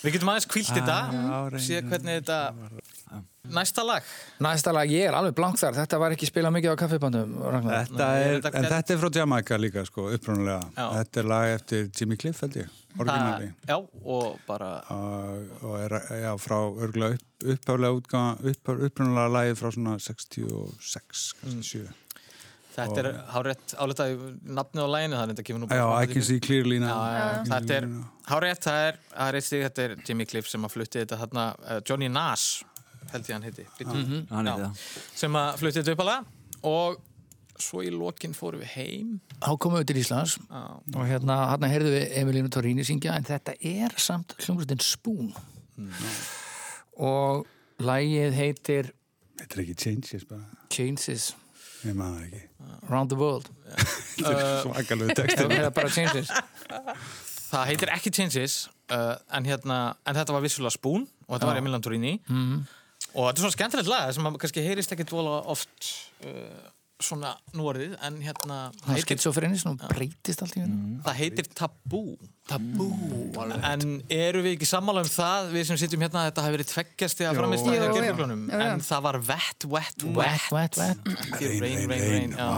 Við 0.06 0.18
getum 0.20 0.34
aðeins 0.36 0.50
kvílt 0.54 0.74
þetta 0.76 1.00
síðan 1.66 1.90
hvernig 1.96 2.22
þetta 2.22 2.40
næsta 3.56 3.84
lag 3.86 4.14
Næsta 4.46 4.74
lag, 4.76 4.90
ég 4.92 5.10
er 5.10 5.16
alveg 5.16 5.36
blank 5.38 5.58
þar. 5.60 5.76
Þetta 5.78 6.00
var 6.02 6.16
ekki 6.16 6.28
spilað 6.30 6.56
mikið 6.58 6.74
á 6.76 6.82
kaffibandum, 6.82 7.35
Ragnar. 7.42 7.86
Þetta 7.90 8.08
er, 8.22 8.38
en 8.52 8.68
þetta 8.72 8.94
er 8.96 9.00
frá 9.02 9.10
Jamaica 9.20 9.58
líka, 9.60 9.84
sko, 9.88 10.08
upprunalega. 10.16 10.70
Já. 10.78 10.86
Þetta 11.00 11.22
er 11.24 11.30
lag 11.32 11.52
eftir 11.56 11.90
Jimmy 12.00 12.18
Cliff, 12.22 12.42
held 12.46 12.58
ég, 12.62 12.72
orginali. 13.00 13.52
Já, 13.68 13.76
og 14.16 14.40
bara 14.48 14.72
Og, 14.96 15.52
og 15.66 15.76
er, 15.84 15.98
já, 16.24 16.32
frá 16.42 16.58
örgulega 16.88 17.18
upp, 17.20 17.28
upphaflega 17.56 18.00
útgáða, 18.00 18.54
upp, 18.54 18.74
upprunalega 18.90 19.34
lagið 19.38 19.62
frá 19.62 19.72
svona 19.76 19.98
66, 20.00 21.24
kannski 21.44 21.84
7. 21.86 22.02
Þetta 22.76 23.00
er 23.06 23.08
hárétt 23.32 23.74
álitaði 23.80 24.16
nafnið 24.52 24.84
á 24.84 24.90
læginu 24.92 25.16
þannig 25.16 25.30
að 25.30 25.30
þetta 25.32 25.44
kemur 25.48 25.62
nú 25.64 25.68
bara 25.72 25.80
Já, 25.80 25.86
I 26.04 26.10
can 26.12 26.26
see 26.28 26.42
clearly 26.44 26.80
now. 26.84 26.92
Já, 26.92 27.14
já, 27.16 27.28
já. 27.32 27.44
Þetta 27.54 27.76
er 27.78 27.86
hárétt, 28.28 28.66
það 28.66 28.80
er, 28.90 28.98
það 29.14 29.30
er 29.32 29.38
eitt 29.40 29.48
stig, 29.48 29.64
þetta 29.64 29.86
er 29.86 29.94
Jimmy 30.10 30.26
Cliff 30.28 30.50
sem 30.52 30.68
að 30.68 30.74
flutti 30.74 31.00
þetta 31.06 31.20
þarna, 31.22 31.46
uh, 31.64 31.78
Johnny 31.88 32.10
Nash 32.12 32.66
held 33.14 33.30
ég 33.30 33.38
hann 33.38 33.46
heiti, 33.48 33.64
mm 33.86 34.26
Hann 34.34 34.50
er 34.52 34.64
það. 34.66 34.84
sem 35.16 35.38
að 35.40 35.52
flutti 35.62 35.80
þetta 35.80 35.96
upp 35.96 36.04
alveg 36.04 36.66
og 36.68 37.00
svo 37.62 37.82
í 37.86 37.92
lokin 37.94 38.34
fórum 38.36 38.62
við 38.64 38.72
heim. 38.76 39.12
Þá 39.40 39.52
komum 39.64 39.80
við 39.80 39.88
til 39.92 40.00
Íslands. 40.02 40.38
Já. 40.50 40.64
og 40.96 41.06
hérna, 41.08 41.38
hérna 41.54 41.70
heyrðu 41.72 41.94
við 41.96 42.06
Emilínu 42.22 42.52
Torrini 42.52 42.84
syngja 42.88 43.16
en 43.16 43.28
þetta 43.28 43.56
er 43.62 43.96
samt 44.02 44.36
hljómsveitin 44.42 44.84
Spoon. 44.84 45.32
Og 46.98 47.46
lagið 47.84 48.36
heitir 48.38 48.92
Þetta 49.36 49.58
er 49.58 49.62
ekki 49.66 49.74
changes 49.76 50.24
bara, 50.30 50.46
Changes. 50.72 51.26
Ég 51.86 51.96
maður 51.98 52.22
það 52.22 52.28
ekki. 52.30 52.44
Around 52.88 53.12
the 53.12 53.18
World. 53.20 53.50
Svakalegu 54.64 55.10
Það 55.12 55.20
textin. 55.20 55.52
er 55.58 55.68
bara 55.76 55.92
Changes. 55.92 56.32
Það 57.52 57.66
heitir 57.70 57.92
ekki 57.94 58.12
Changes 58.16 58.56
uh, 58.96 59.18
en, 59.36 59.46
hérna, 59.48 59.80
en 60.08 60.18
þetta 60.18 60.34
var 60.38 60.44
vissulega 60.46 60.74
Spoon 60.74 61.04
og 61.28 61.36
þetta 61.36 61.50
var 61.52 61.60
Emilian 61.60 61.84
Torini. 61.84 62.16
Mhm. 62.32 62.64
og 63.16 63.28
þetta 63.30 63.36
er 63.38 63.44
svona 63.44 63.56
skemmtilegt 63.56 63.88
lag 63.92 64.10
sem 64.16 64.26
kannski 64.42 64.64
heyrist 64.66 64.92
ekki 64.96 65.06
dvola 65.08 65.36
oft 65.54 65.92
uh, 66.26 66.66
svona 67.04 67.34
núorðið 67.56 67.96
en 68.08 68.22
hérna 68.24 68.58
Það 68.78 68.86
er 68.86 68.94
heitir, 68.94 69.04
skitsofrenis 69.04 69.66
og 69.68 69.82
breytist 69.90 70.44
allt 70.46 70.56
í 70.56 70.62
hennu 70.64 71.02
það 71.04 71.18
heitir 71.20 71.50
Tabú. 71.58 72.04
Tabú 72.48 72.88
en 73.66 73.84
eru 74.14 74.44
við 74.46 74.56
ekki 74.56 74.70
sammála 74.70 75.04
um 75.04 75.10
það 75.12 75.50
við 75.56 75.68
sem 75.70 75.80
sitjum 75.82 76.06
hérna 76.06 76.22
að 76.24 76.30
þetta 76.30 76.46
hafi 76.46 76.56
verið 76.56 76.70
tveggjasti 76.72 77.28
að 77.28 77.42
framist 77.42 77.68
að 77.68 77.76
jú. 77.76 78.28
en 78.62 78.86
það 78.86 79.06
var 79.10 79.20
wet, 79.32 79.68
wet, 79.76 80.08
Wet, 80.16 80.48
wet 80.56 80.80
wet, 80.80 81.12
rain, 81.42 81.60
rain, 81.66 81.86
rain, 81.90 82.08
rain 82.08 82.36
já. 82.38 82.50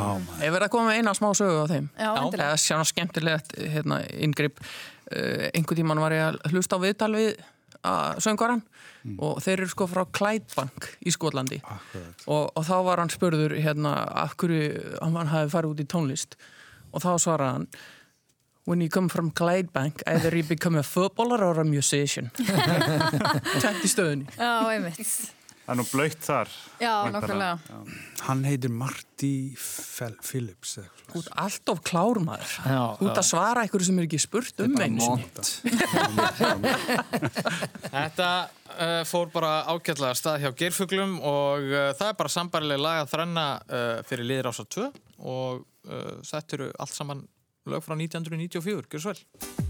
Ég 0.43 0.53
verði 0.53 0.69
að 0.69 0.73
koma 0.75 0.91
með 0.91 1.01
eina 1.01 1.17
smá 1.17 1.29
sögu 1.37 1.63
á 1.63 1.67
þeim. 1.71 1.89
Já, 1.97 2.09
endilega. 2.21 2.49
eða 2.51 2.61
sjá 2.61 2.77
skemmtilegt 2.91 3.57
hérna, 3.57 4.01
inngrip. 4.21 4.61
Uh, 5.07 5.47
einhvern 5.55 5.79
tíman 5.79 6.03
var 6.03 6.13
ég 6.13 6.25
að 6.27 6.41
hlusta 6.51 6.77
á 6.77 6.83
viðtal 6.83 7.13
við 7.15 7.37
að 7.85 8.21
söngvaran 8.25 8.63
og 9.23 9.37
þeir 9.43 9.61
eru 9.61 9.69
sko 9.71 9.87
frá 9.87 10.03
Clydebank 10.11 10.89
í 11.07 11.13
Skotlandi. 11.13 11.61
Og, 12.27 12.49
og 12.51 12.65
þá 12.67 12.75
var 12.87 13.01
hann 13.03 13.13
spurður 13.13 13.55
hérna 13.61 13.93
af 14.23 14.35
hverju 14.39 14.97
hann 14.99 15.31
hafi 15.31 15.53
farið 15.53 15.75
út 15.75 15.83
í 15.83 15.87
tónlist. 15.93 16.35
Og 16.91 17.03
þá 17.03 17.13
svaraði 17.21 17.59
hann 17.59 17.69
When 18.67 18.81
you 18.81 18.89
come 18.89 19.07
from 19.07 19.31
Clydebank 19.31 20.01
either 20.05 20.35
you 20.35 20.43
become 20.43 20.75
a 20.75 20.83
footballer 20.83 21.41
or 21.41 21.61
a 21.61 21.63
musician. 21.63 22.31
Tætt 23.63 23.79
í 23.79 23.87
stöðunni. 23.87 24.27
Já, 24.35 24.67
einmitt. 24.73 25.36
Það 25.67 25.73
er 25.73 25.79
nú 25.81 25.83
blöytt 25.91 26.21
þar. 26.23 26.51
Já, 26.79 26.91
nokkulega. 27.11 27.79
Hann 28.23 28.45
heitir 28.47 28.71
Marty 28.71 29.31
Phillips. 29.59 30.77
Þú 31.09 31.19
ert 31.19 31.33
alltof 31.43 31.81
klár 31.87 32.19
maður 32.23 32.53
Já, 32.63 32.79
Þú 32.99 33.09
ert 33.09 33.19
að 33.19 33.27
svara 33.27 33.65
einhverju 33.65 33.87
sem 33.89 33.99
er 33.99 34.07
ekki 34.07 34.21
spurt 34.23 34.63
um 34.63 34.79
einu. 34.79 35.09
Þetta 37.97 38.31
uh, 38.47 39.03
fór 39.11 39.27
bara 39.35 39.51
ágætlega 39.67 40.15
stað 40.15 40.45
hjá 40.45 40.49
gerfuglum 40.63 41.19
og 41.19 41.67
uh, 41.67 41.91
það 41.99 42.13
er 42.13 42.19
bara 42.23 42.35
sambarileg 42.37 42.83
lag 42.87 43.03
að 43.03 43.13
þrenna 43.17 43.47
uh, 43.67 43.95
fyrir 44.07 44.31
liðir 44.31 44.51
ásar 44.53 44.71
2 44.71 44.89
og 45.19 45.63
uh, 45.91 46.11
þetta 46.31 46.61
eru 46.61 46.71
allt 46.79 46.95
saman 46.95 47.27
lög 47.67 47.83
frá 47.83 47.99
1994, 47.99 48.87
gjör 48.87 49.09
svo 49.09 49.17
vel 49.17 49.66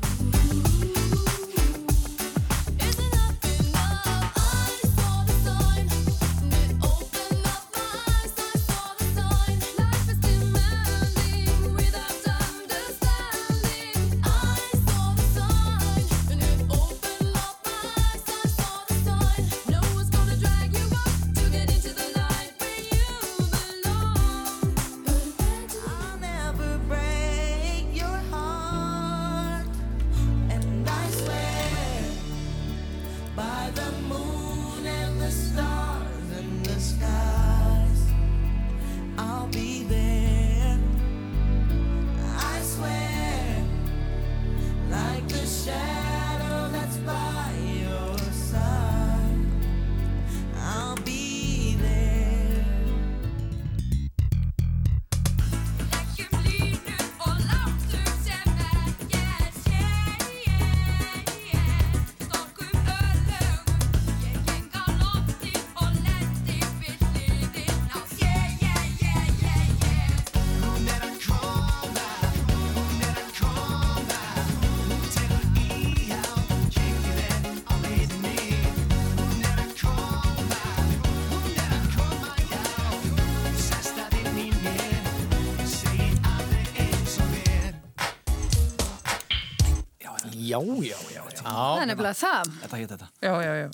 já, 90.85 90.97
já, 91.13 91.21
já 91.33 91.41
Það 91.41 91.81
er 91.81 91.89
nefnilega 91.91 92.17
það. 92.17 92.49
Þetta 92.63 92.79
heit 92.81 92.91
þetta. 92.93 93.07
Já, 93.21 93.33
já, 93.43 93.51
já, 93.57 93.67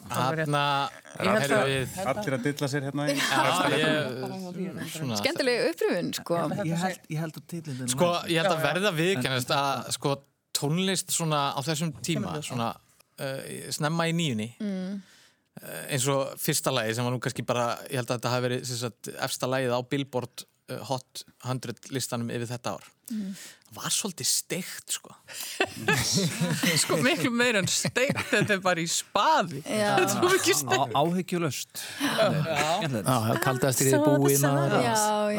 við 1.70 1.98
Allir 2.13 2.36
að 2.38 2.46
dilla 2.48 2.70
sér 2.74 2.88
hérna 2.90 3.08
í. 3.08 3.16
Já, 3.20 3.88
Skemmtileg 5.22 5.66
upprifun, 5.72 6.13
sko. 6.20 6.44
Ég 6.63 6.78
held, 6.84 7.10
ég 7.13 7.24
held 7.24 7.40
að 7.40 7.50
titlindin 7.54 7.92
sko, 7.94 8.12
ég 8.30 8.42
held 8.42 8.54
að 8.54 8.63
verða 8.68 8.94
viðkennast 8.98 9.54
að 9.56 9.90
sko, 9.98 10.16
tónlist 10.54 11.13
svona 11.13 11.42
á 11.54 11.60
þessum 11.66 11.94
tíma 12.06 12.38
svona 12.46 12.72
uh, 12.74 13.42
snemma 13.74 14.08
í 14.10 14.16
nýjunni 14.18 14.50
mm. 14.62 14.96
eins 15.90 16.08
og 16.12 16.34
fyrsta 16.42 16.74
lagi 16.74 16.96
sem 16.96 17.08
var 17.08 17.16
nú 17.16 17.22
kannski 17.24 17.46
bara, 17.48 17.74
ég 17.90 18.02
held 18.02 18.10
að 18.10 18.20
þetta 18.20 18.34
hafi 18.36 18.48
verið 18.48 18.66
sem 18.70 18.82
sagt, 18.86 19.12
efsta 19.28 19.50
lagið 19.50 19.75
á 19.75 19.80
Billboard 19.90 20.46
uh, 20.46 20.80
Hot 20.90 21.25
100 21.44 21.94
listanum 21.96 22.32
yfir 22.34 22.50
þetta 22.54 22.78
ár 22.78 22.90
var 23.75 23.94
svolítið 23.94 24.27
steikt 24.30 24.96
sko. 24.98 25.13
Sko 26.84 26.98
miklu 27.01 27.32
meira 27.34 27.62
en 27.63 27.70
steikt 27.72 28.20
þetta 28.30 28.58
er 28.58 28.62
bara 28.63 28.84
í 28.84 28.88
spaði. 28.89 29.63
Þetta 29.65 30.20
er 30.20 30.36
ekki 30.38 30.56
steikt. 30.58 30.96
Áhyggjulöst 30.98 31.84
kaldast 33.44 33.84
í 33.84 33.89
því 33.89 34.00
búin 34.03 34.48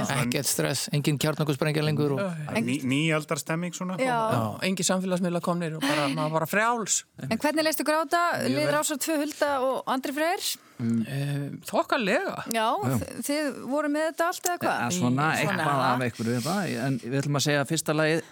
ekkert 0.05 0.49
stress, 0.49 0.89
engin 0.95 1.19
kjarnakusprengja 1.21 1.85
lengur 1.85 2.17
og 2.17 2.23
Ný, 2.65 2.79
nýaldar 2.89 3.41
stemming 3.41 3.75
svona. 3.77 3.99
Já. 4.01 4.59
engi 4.67 4.87
samfélagsmiðla 4.87 5.43
komnir 5.45 5.79
og 5.79 5.85
bara, 5.85 6.09
maður 6.13 6.39
bara 6.39 6.49
frjáls. 6.51 7.03
En 7.29 7.39
hvernig 7.39 7.67
leistu 7.67 7.87
gráta? 7.87 8.27
Lið 8.49 8.71
Rásar 8.75 9.01
2 9.03 9.19
Hulda 9.23 9.51
og 9.65 9.83
Andri 9.91 10.15
Freyr? 10.17 10.47
Eh, 10.75 11.51
þokkalega 11.71 12.45
Já, 12.51 12.67
þ- 12.83 13.21
þið 13.29 13.51
voru 13.71 13.89
með 13.95 14.09
þetta 14.09 14.25
allt 14.27 14.49
eða 14.49 14.55
Ja, 14.55 14.59
hvað? 14.65 14.97
svona 14.99 15.29
Svona. 15.29 15.29
eitthvað 15.39 15.85
af 15.85 16.01
einhverju 16.09 16.41
þetta. 16.41 16.87
en 16.87 16.99
við 17.05 17.19
ætlum 17.21 17.39
að 17.39 17.45
segja 17.47 17.61
að 17.63 17.71
fyrsta 17.71 17.95
lagið 17.95 18.23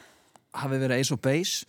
hafi 0.62 0.80
verið 0.82 0.96
Ace 1.00 1.14
of 1.14 1.20
Base 1.22 1.66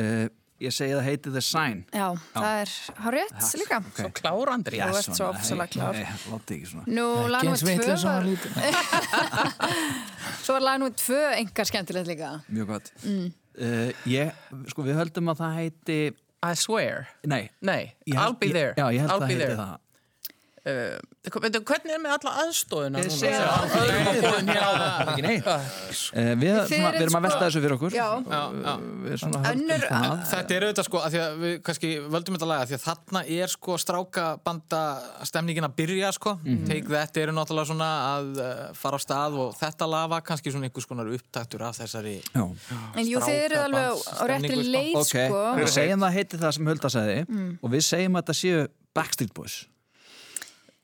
uh, 0.00 0.24
ég 0.64 0.72
segi 0.72 0.94
það 0.96 1.04
heiti 1.10 1.32
The 1.34 1.42
Sign 1.44 1.84
Já, 1.92 2.06
það 2.32 2.48
er 2.62 2.72
hárétt 3.04 3.44
líka. 3.60 3.82
svo 3.98 4.08
klár 4.16 4.48
Andri 4.54 4.80
Þú 4.80 4.96
ert 4.96 5.18
svo 5.18 5.28
ofsalega 5.28 5.68
klár. 5.76 6.00
Látti 6.32 6.56
ekki 6.56 6.70
svona 6.72 6.86
Nú, 6.88 7.06
lag 7.28 7.44
ekki 7.44 7.50
nr. 7.50 7.52
eins 7.52 7.62
2 7.62 7.68
vitlega 7.68 7.96
var, 8.08 8.24
svo 10.44 10.56
var 10.56 10.64
lag 10.64 10.80
nr. 10.80 10.90
2 11.04 11.20
engar 11.38 11.68
skemmtilegt 11.68 12.08
líka. 12.10 12.32
mjög 12.48 12.66
gott 12.72 12.90
uh, 13.04 13.90
ég, 14.08 14.32
sko 14.72 14.82
við 14.86 14.96
höldum 15.02 15.32
að 15.34 15.40
það 15.44 15.56
heiti 15.60 16.00
I 16.44 16.52
swear 16.60 17.06
nei, 17.24 17.46
nei, 17.64 17.94
I'll 18.12 18.34
be 18.36 18.50
there 18.52 18.74
já, 18.76 18.88
ég 18.92 19.00
held 19.04 19.14
að 19.14 19.22
það 19.24 19.30
heiti 19.32 19.56
það 19.56 19.80
Uh, 20.64 20.96
hvernig 21.28 21.92
er 21.92 22.00
með 22.00 22.12
alla 22.14 22.30
aðstóðina 22.40 23.02
núna? 23.04 23.08
öðrum 24.24 24.38
að 24.64 25.64
við, 26.40 26.54
Þið 26.54 26.70
svona, 26.70 26.92
við 26.94 27.02
erum 27.04 27.16
að 27.18 27.20
sko- 27.20 27.20
velta 27.26 27.40
þessu 27.44 27.60
fyrir 27.64 27.74
okkur 27.76 27.92
Já. 27.92 28.06
svona 29.20 29.40
höldum 29.44 29.50
Önnur- 29.50 29.84
það 29.90 30.22
Þetta 30.30 30.54
er 30.56 30.64
auðvitað 30.64 30.86
sko, 30.88 31.02
að 31.04 31.12
því 31.14 31.20
að 31.24 31.36
við 31.42 31.54
kannski 31.68 31.90
völdum 32.14 32.38
þetta 32.38 32.48
laga, 32.48 32.68
því 32.70 32.76
að 32.78 32.84
þarna 32.86 33.22
er 33.36 33.52
sko 33.54 33.76
strákabanda 33.84 34.80
stemningin 35.28 35.68
að 35.68 35.74
byrja 35.82 36.12
sko, 36.16 36.34
Take 36.68 36.88
That 36.94 37.20
eru 37.20 37.36
náttúrulega 37.36 37.68
svona 37.74 37.90
að 38.14 38.32
uh, 38.40 38.64
fara 38.80 38.96
á 38.96 39.04
stað 39.04 39.38
og 39.44 39.52
þetta 39.60 39.90
laga 39.90 40.22
kannski 40.24 40.54
svona 40.54 40.70
einhvers 40.70 40.88
konar 40.88 41.12
upptaktur 41.12 41.66
af 41.68 41.76
þessari 41.82 42.16
Já. 42.32 42.44
En 42.96 43.04
jú, 43.04 43.20
þið 43.20 43.38
eru 43.50 43.60
alveg 43.66 43.92
á- 43.92 44.26
réttri 44.32 44.56
sko. 44.56 44.72
leið, 44.78 44.96
ok, 45.02 45.14
sko. 45.28 45.44
við 45.60 45.70
segjum 45.76 46.00
það 46.08 46.16
heiti 46.18 46.40
það 46.40 46.56
sem 46.56 46.72
Hulda 46.72 46.92
sagði 46.96 47.20
og 47.60 47.70
við 47.76 47.86
segjum 47.92 48.16
að 48.16 48.24
þetta 48.24 48.38
séu 48.40 48.66
Backstreet 48.94 49.34
Boys 49.36 49.60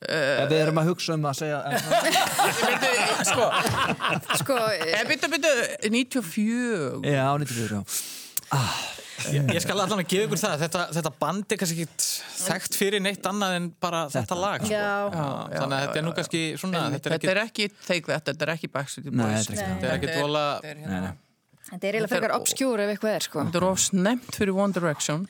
Ef 0.01 0.47
við 0.49 0.57
erum 0.63 0.79
að 0.81 0.87
hugsa 0.95 1.13
um 1.19 1.27
að 1.29 1.35
segja 1.43 1.59
Veitu, 2.61 2.93
sko, 3.29 3.49
Sko, 4.41 4.57
byttu, 5.11 5.29
byttu, 5.35 5.51
94 5.93 7.05
Já, 7.05 7.27
94, 7.37 7.77
já. 7.77 7.83
Ég, 9.31 9.51
ég 9.53 9.61
skal 9.61 9.77
allan 9.77 10.01
að 10.01 10.07
gefa 10.09 10.25
ykkur 10.25 10.41
það, 10.41 10.55
þetta, 10.65 10.85
þetta 10.97 11.11
band 11.21 11.53
er 11.53 11.59
kannski 11.61 11.85
ekki 11.85 12.07
þekkt 12.41 12.79
fyrir 12.81 13.03
neitt 13.05 13.27
annað 13.29 13.57
en 13.59 13.67
bara 13.85 14.07
þetta, 14.15 14.39
lag 14.41 14.65
sko. 14.65 14.73
Já. 14.73 14.87
Já, 15.13 15.27
Þannig 15.59 15.75
að 15.77 15.83
þetta 15.85 16.01
er 16.01 16.07
nú 16.07 16.13
kannski 16.17 16.41
svona, 16.63 16.85
þetta 16.95 17.11
er 17.11 17.15
Þetta 17.19 17.35
er 17.35 17.41
ekki 17.45 17.67
Take 17.85 18.07
That, 18.09 18.25
þetta 18.31 18.47
er 18.49 18.53
ekki 18.55 18.71
Backstreet 18.73 19.11
Nei, 19.13 19.27
Boys 19.27 19.51
þetta 19.51 19.53
er 19.53 19.61
ekki 19.61 19.75
þetta 19.75 19.91
er 19.91 19.99
ekki 19.99 20.15
dvola 20.17 20.45
Þetta 20.65 20.73
er 20.73 20.81
hérna- 20.87 21.13
þetta 21.71 21.85
er 21.91 21.99
eiginlega 22.01 22.13
frekar 22.15 22.35
obskjúr 22.41 22.81
ef 22.87 22.95
eitthvað 22.95 23.13
er, 23.19 23.27
sko. 23.29 23.45
Þetta 23.45 23.61
er 23.61 23.69
of 23.69 23.85
snemt 23.85 24.33
fyrir 24.41 24.57
One 24.65 24.73
Direction 24.81 25.29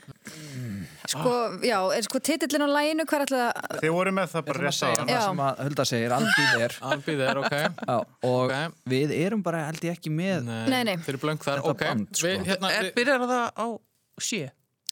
Sko, 1.10 1.32
já, 1.66 1.76
er 1.96 2.06
sko 2.06 2.20
titillin 2.22 2.62
á 2.62 2.68
læginu, 2.70 3.06
hvað 3.10 3.24
er 3.24 3.24
alltaf 3.26 3.80
Þið 3.82 3.94
voru 3.96 4.12
með 4.14 4.28
það 4.34 4.44
bara 4.50 4.64
rétt 4.64 4.80
á. 4.80 4.90
það 5.00 5.10
Já. 5.10 5.20
sem 5.26 5.42
að 5.46 5.62
Hulda 5.66 5.86
segir, 5.90 6.14
albið 6.18 6.64
er 6.66 6.76
albið 6.92 7.22
er, 7.28 7.40
ok 7.44 7.54
Já, 7.60 7.96
og 7.96 8.40
Ok. 8.50 8.74
við 8.94 9.14
erum 9.20 9.42
bara 9.42 9.64
held 9.66 9.80
ég 9.90 9.96
ekki 9.98 10.12
með 10.14 10.44
Nei, 10.70 10.84
nei. 10.86 10.96
Þeir 10.96 11.14
eru 11.16 11.22
blöng 11.26 11.42
þar, 11.42 11.64
ok 11.66 11.78
band, 11.86 12.10
sko. 12.14 12.26
við, 12.28 12.44
hérna, 12.52 12.70
Er, 12.78 12.84
við, 12.90 12.94
Byrjar 13.00 13.26
það 13.26 13.48
á 13.58 13.66
sé? 14.20 14.44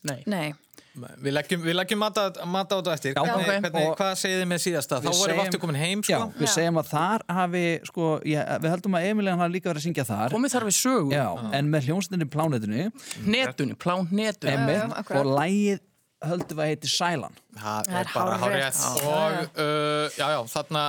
Nei 0.09 0.23
Nei. 0.31 0.55
við 0.99 1.33
leggjum, 1.35 1.61
við 1.63 1.75
leggjum 1.79 1.99
mata, 2.03 2.23
mata 2.47 2.75
á 2.75 2.79
þetta 2.83 2.93
eftir 2.97 3.13
Já, 3.15 3.23
hvernig, 3.23 3.47
ok. 3.47 3.71
hvernig, 3.71 3.97
Hvað 3.99 4.13
segið 4.19 4.39
þið 4.43 4.49
með 4.51 4.61
síðasta? 4.65 4.99
Þá 4.99 5.07
Við 5.09 5.19
vorum 5.23 5.37
við 5.39 5.43
aftur 5.45 5.61
komin 5.63 5.79
heim 5.79 6.01
Já, 6.07 6.19
sko? 6.19 6.29
við 6.43 6.51
segjum 6.55 6.79
að 6.83 6.89
þar 6.91 7.25
hafi 7.39 7.63
sko, 7.87 8.07
ég, 8.27 8.51
við 8.65 8.71
höldum 8.75 8.97
að 8.99 9.07
Emilian 9.13 9.39
hafi 9.43 9.55
líka 9.55 9.71
verið 9.71 9.83
að 9.83 9.87
syngja 9.87 10.07
þar 10.09 10.35
Komið 10.35 10.55
þar 10.57 10.67
við 10.71 10.77
sögu 10.79 11.13
Já, 11.15 11.27
en 11.59 11.71
með 11.75 11.87
hljónstinni 11.91 12.29
plánetinu 12.35 12.89
Netunni, 13.27 13.77
plán 13.79 14.09
netunni 14.11 14.55
Emil, 14.55 14.75
já, 14.81 14.89
akkurat. 15.03 15.21
og 15.23 15.39
lægið 15.39 15.85
höldum 16.27 16.57
við 16.59 16.65
að 16.65 16.71
heiti 16.73 16.89
Sælan. 16.91 17.37
Það 17.59 17.87
Það 17.89 17.97
er 17.99 17.99
er 17.99 18.11
bara 18.15 18.35
hárétt 18.39 18.81
og 19.03 19.37
uh, 19.59 20.05
já, 20.15 20.27
já, 20.31 20.41
þarna 20.53 20.83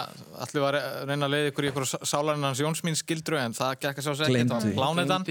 allir 0.44 0.62
var 0.62 0.76
að 0.78 0.98
reyna 1.10 1.26
að 1.26 1.32
leiða 1.34 1.50
ykkur 1.50 1.66
í 1.66 1.70
ykkur 1.72 1.86
sálarinans 2.06 2.60
Jónsmín 2.62 2.98
skildru 3.00 3.40
en 3.42 3.56
það 3.58 3.72
gekk 3.86 4.02
að 4.02 4.06
sjá 4.06 4.12
ekkert 4.28 4.52
því. 4.54 4.74
á 4.74 4.78
plánetan 4.78 5.26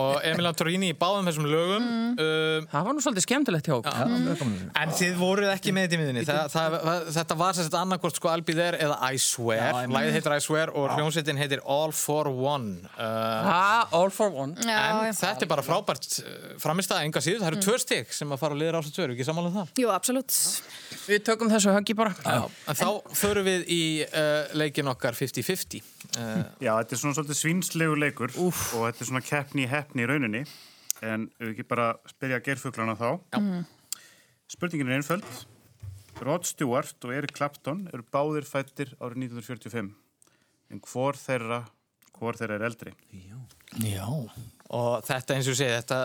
og 0.00 0.16
Emilian 0.26 0.56
Torini 0.58 0.88
í 0.90 0.96
báðum 0.98 1.28
þessum 1.30 1.46
lögum 1.52 1.86
uh, 2.18 2.66
Það 2.72 2.88
var 2.88 2.96
nú 2.98 3.04
svolítið 3.04 3.26
skemmtilegt 3.28 3.70
hjá 3.70 3.76
að 3.76 4.14
þessu. 4.26 4.48
en 4.82 4.94
þið 4.98 5.20
voruð 5.20 5.52
ekki 5.54 5.74
með 5.76 5.86
þetta 5.86 5.98
í 5.98 6.00
miðinni 6.02 6.24
það, 6.26 6.42
það, 6.56 6.76
það, 6.88 7.06
þetta 7.20 7.38
var 7.44 7.58
sem 7.60 7.68
sagt 7.68 7.78
annarkvort 7.82 8.18
sko 8.18 8.32
be 8.46 8.56
there 8.58 8.80
eða 8.82 8.98
I 9.12 9.22
swear. 9.22 9.78
Lagið 9.92 10.18
heitir 10.18 10.34
I 10.34 10.42
swear 10.42 10.74
og 10.74 10.90
hljómsveitin 10.96 11.38
heitir 11.40 11.62
All 11.62 11.94
for 11.94 12.26
One. 12.32 12.82
Uh, 12.96 13.54
Ah, 13.56 13.86
all 13.94 14.10
for 14.10 14.30
one. 14.34 14.56
En 14.58 14.66
já. 14.66 15.14
þetta 15.20 15.46
er 15.46 15.50
bara 15.50 15.62
frábært 15.66 16.18
framist 16.62 16.90
að 16.94 17.04
enga 17.06 17.22
síður, 17.22 17.42
það 17.44 17.52
eru 17.52 17.62
tvö 17.62 17.78
ekki 19.16 19.26
sammála 19.26 19.50
um 19.50 19.56
það? 19.56 19.72
Jú, 19.82 19.90
absolutt. 19.94 20.36
Við 21.06 21.24
tökum 21.26 21.50
þessu 21.50 21.72
höggi 21.74 21.96
bara. 21.98 22.12
Já. 22.22 22.46
En 22.70 22.78
þá 22.78 23.16
förum 23.18 23.46
við 23.48 23.66
í 23.72 23.80
uh, 24.06 24.54
leikin 24.58 24.90
okkar 24.92 25.16
50-50 25.18 25.80
uh, 25.80 26.46
Já, 26.62 26.72
þetta 26.78 26.96
er 26.96 27.00
svona 27.02 27.16
svolítið 27.18 27.40
svínslegu 27.40 27.98
leikur 27.98 28.32
Úf. 28.42 28.62
og 28.76 28.88
þetta 28.88 29.04
er 29.04 29.10
svona 29.10 29.24
keppni 29.26 29.66
í 29.66 29.70
heppni 29.70 30.04
í 30.04 30.08
rauninni 30.10 30.44
en 31.04 31.28
við 31.40 31.52
ekki 31.52 31.66
bara 31.68 31.90
spyrja 32.08 32.40
gerfuglana 32.44 32.96
þá 32.98 33.08
Já. 33.36 33.40
Spurningin 34.52 34.90
er 34.92 35.00
einföld 35.00 35.26
Rod 36.24 36.46
Stewart 36.48 37.04
og 37.04 37.12
Eric 37.12 37.34
Clapton 37.36 37.86
eru 37.92 38.06
báðir 38.14 38.46
fættir 38.48 38.94
árið 39.00 39.26
1945 39.28 39.90
en 40.72 40.84
hvor 40.86 41.18
þeirra 41.20 41.64
hvor 42.16 42.38
þeirra 42.38 42.56
er 42.60 42.68
eldri 42.70 42.94
Já, 43.84 44.16
og 44.74 45.04
þetta 45.06 45.34
eins 45.36 45.46
og 45.46 45.52
ég 45.54 45.58
segi 45.60 45.74
þetta 45.76 45.98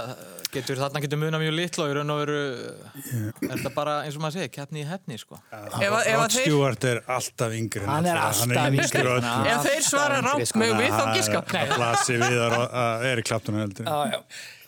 getur, 0.53 0.77
þarna 0.77 1.01
getur 1.01 1.17
muna 1.21 1.39
mjög 1.41 1.55
litla 1.57 1.83
og 1.85 1.89
í 1.89 1.95
raun 1.97 2.11
og 2.13 2.19
veru 2.21 2.35
er 2.41 3.55
þetta 3.55 3.71
bara 3.73 3.95
eins 4.05 4.17
og 4.19 4.21
maður 4.25 4.35
segi, 4.37 4.51
keppni 4.57 4.83
í 4.83 4.87
hefni 4.89 5.17
sko. 5.17 5.39
Ef, 5.49 5.75
að- 5.79 5.95
ef, 6.05 6.17
Rod 6.19 6.25
að 6.27 6.35
Stewart 6.37 6.87
er 6.91 7.01
alltaf 7.17 7.55
yngri 7.57 7.81
en 7.81 7.89
Hann 7.89 8.05
er 8.11 8.19
alltaf 8.21 8.51
er 8.51 8.77
yngri. 8.77 9.51
ef 9.55 9.65
þeir 9.65 9.83
svara 9.87 10.21
rátt 10.27 10.55
með 10.61 10.75
við 10.81 10.91
þá 10.93 11.05
giska. 11.15 11.43
Það 11.51 11.75
blasir 11.77 12.19
við 12.27 12.39
að 12.45 12.57
að 12.83 13.05
Erik 13.11 13.25
Clapton 13.31 13.55
er 13.55 13.67
eldri. 13.69 13.85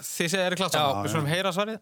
Þið 0.03 0.29
segja 0.33 0.45
Erik 0.49 0.57
Clapton, 0.63 1.03
við 1.03 1.13
skulum 1.13 1.29
heyra 1.31 1.51
svarið 1.53 1.79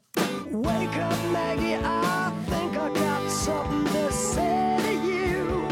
Wake 0.51 0.99
up, 0.99 1.21
Maggie. 1.31 1.77
I 1.79 2.31
think 2.49 2.75
I 2.75 2.89
got 2.91 3.29
something 3.31 3.85
to 3.93 4.11
say 4.11 4.75
to 4.83 4.93
you. 5.07 5.63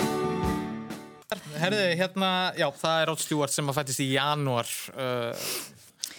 Herði, 1.60 1.84
hérna, 2.00 2.30
já, 2.58 2.70
það 2.80 3.02
er 3.04 3.10
Rod 3.12 3.20
Stewart 3.20 3.52
sem 3.54 3.68
að 3.70 3.76
fættist 3.82 4.00
í 4.06 4.08
janúar 4.14 4.70
uh, 4.96 5.50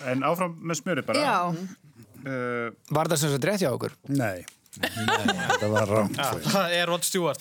En 0.08 0.24
áfram 0.24 0.56
með 0.62 0.80
smjöri 0.82 1.06
bara 1.06 1.24
Já, 1.24 1.38
Uh, 2.20 2.68
var 2.92 3.08
það 3.08 3.16
sem 3.22 3.30
sagt 3.32 3.44
rétt 3.48 3.62
hjá 3.62 3.70
okkur? 3.72 3.94
Nei, 4.12 4.42
þetta 4.76 5.68
var 5.72 5.88
rámt. 5.88 6.18
það 6.52 6.74
er 6.76 6.90
Rod 6.90 7.06
Stewart 7.08 7.40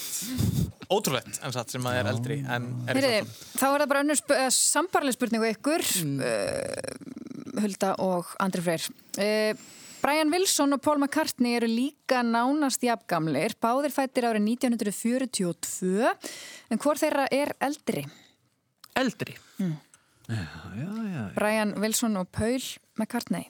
ótrúlegt 0.87 1.41
en 1.43 1.51
satt 1.51 1.73
sem 1.73 1.83
að 1.83 1.97
er 1.99 2.07
eldri 2.13 2.37
Clapton 2.45 2.77
þá 3.59 3.65
er 3.67 3.83
það 3.83 3.89
bara 3.91 4.03
önnur 4.05 4.19
sp 4.21 4.37
sambarleg 4.55 5.17
spurning 5.17 5.43
á 5.43 5.51
ykkur, 5.51 5.83
uh, 6.23 7.59
Hulda 7.59 7.91
og 8.05 8.31
Andri 8.39 8.63
Freyr. 8.63 8.87
Uh, 9.19 9.51
Brian 9.99 10.31
Wilson 10.31 10.77
og 10.77 10.81
Paul 10.85 11.01
McCartney 11.03 11.57
eru 11.59 11.67
líka 11.67 12.23
nánast 12.23 12.79
jafngamlir, 12.87 13.57
báðir 13.59 13.91
fættir 13.91 14.29
árið 14.29 14.47
1942, 14.55 16.07
en 16.71 16.79
hvor 16.79 17.03
þeirra 17.03 17.27
er 17.35 17.51
eldri? 17.67 18.07
Eldri. 18.95 19.35
Brian 21.35 21.73
Wilson 21.81 22.17
og 22.21 22.27
Paul 22.35 22.61
McCartney. 22.99 23.47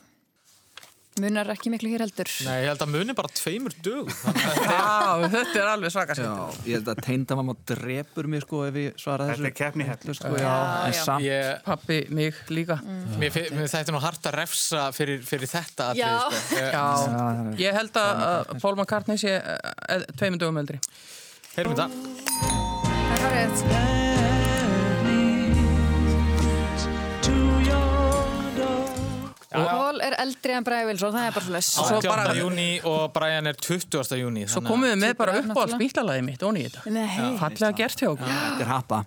Munar 1.19 1.49
ekki 1.51 1.67
miklu 1.73 1.89
hér 1.91 1.99
heldur. 2.05 2.29
Nei, 2.47 2.61
ég 2.63 2.69
held 2.69 2.83
að 2.85 2.91
muni 2.93 3.13
bara 3.17 3.27
tveimur 3.35 3.73
dögum 3.83 4.07
Já, 4.69 5.25
þetta 5.33 5.57
er 5.59 5.67
alveg 5.73 5.91
svaka 5.91 6.15
Já, 6.15 6.29
ég 6.63 6.77
held 6.77 6.91
að 6.93 7.01
teinda 7.03 7.35
drepur 7.73 8.29
mér 8.31 8.45
sko 8.45 8.61
ef 8.69 8.77
ég 8.79 8.95
svara 9.03 9.27
þessu 9.27 9.43
Þetta 9.43 9.49
er 9.51 9.57
keppni 9.57 9.87
heppni. 9.89 10.15
sko, 10.15 10.31
já, 10.39 10.53
en 10.85 10.95
já. 10.95 11.01
samt 11.03 11.25
ég, 11.27 11.49
Pappi, 11.67 11.99
mig 12.15 12.39
líka. 12.55 12.79
mér, 13.19 13.35
fi- 13.35 13.49
mér 13.51 13.67
þetta 13.67 13.83
er 13.91 13.97
nú 13.97 14.03
hart 14.05 14.31
að 14.31 14.37
refsa 14.39 14.85
fyrir, 14.95 15.19
fyrir 15.27 15.51
þetta 15.51 15.91
Já. 15.99 16.13
sko. 16.23 16.55
Ég- 16.55 16.71
Já, 16.71 16.87
ég 17.65 17.79
held 17.81 17.99
að 18.05 18.55
Paul 18.63 18.75
McCartney 18.79 19.19
sé 19.19 19.35
uh, 19.43 20.07
tveimur 20.15 20.39
dögum 20.39 20.63
eldri. 20.63 20.79
heyrum 21.57 21.75
þetta 21.75 21.89
Það 23.19 23.31
er 23.43 23.57
hárið. 23.59 23.98
Paul 29.49 30.01
er 30.05 30.13
eldri 30.21 30.53
en 30.53 30.63
Brian 30.67 30.85
Wilson, 30.85 31.13
það 31.15 31.25
er 31.25 31.33
bara 31.33 31.45
svolítið. 31.45 31.69
Svo 31.73 31.97
18. 31.97 32.09
bara- 32.11 32.33
júni 32.37 32.67
og 32.85 33.13
Brian 33.13 33.47
er 33.49 33.53
20. 33.57 34.17
júni 34.21 34.43
Svo 34.49 34.61
komum 34.61 34.85
við 34.85 34.99
með 35.01 35.15
bara 35.17 35.37
upp 35.39 35.45
á 35.45 35.49
Náttúrulega. 35.49 35.79
spílalagi 35.79 36.23
mitt 36.23 36.43
onni 36.43 36.65
í 36.65 36.69
þetta. 36.69 36.91
Nei, 36.93 37.37
Fallega 37.39 37.71
gert 37.75 37.97
hjá 38.03 38.09
okkur. 38.13 38.27
Þetta 38.27 38.61
er 38.61 38.69
happa 38.69 39.05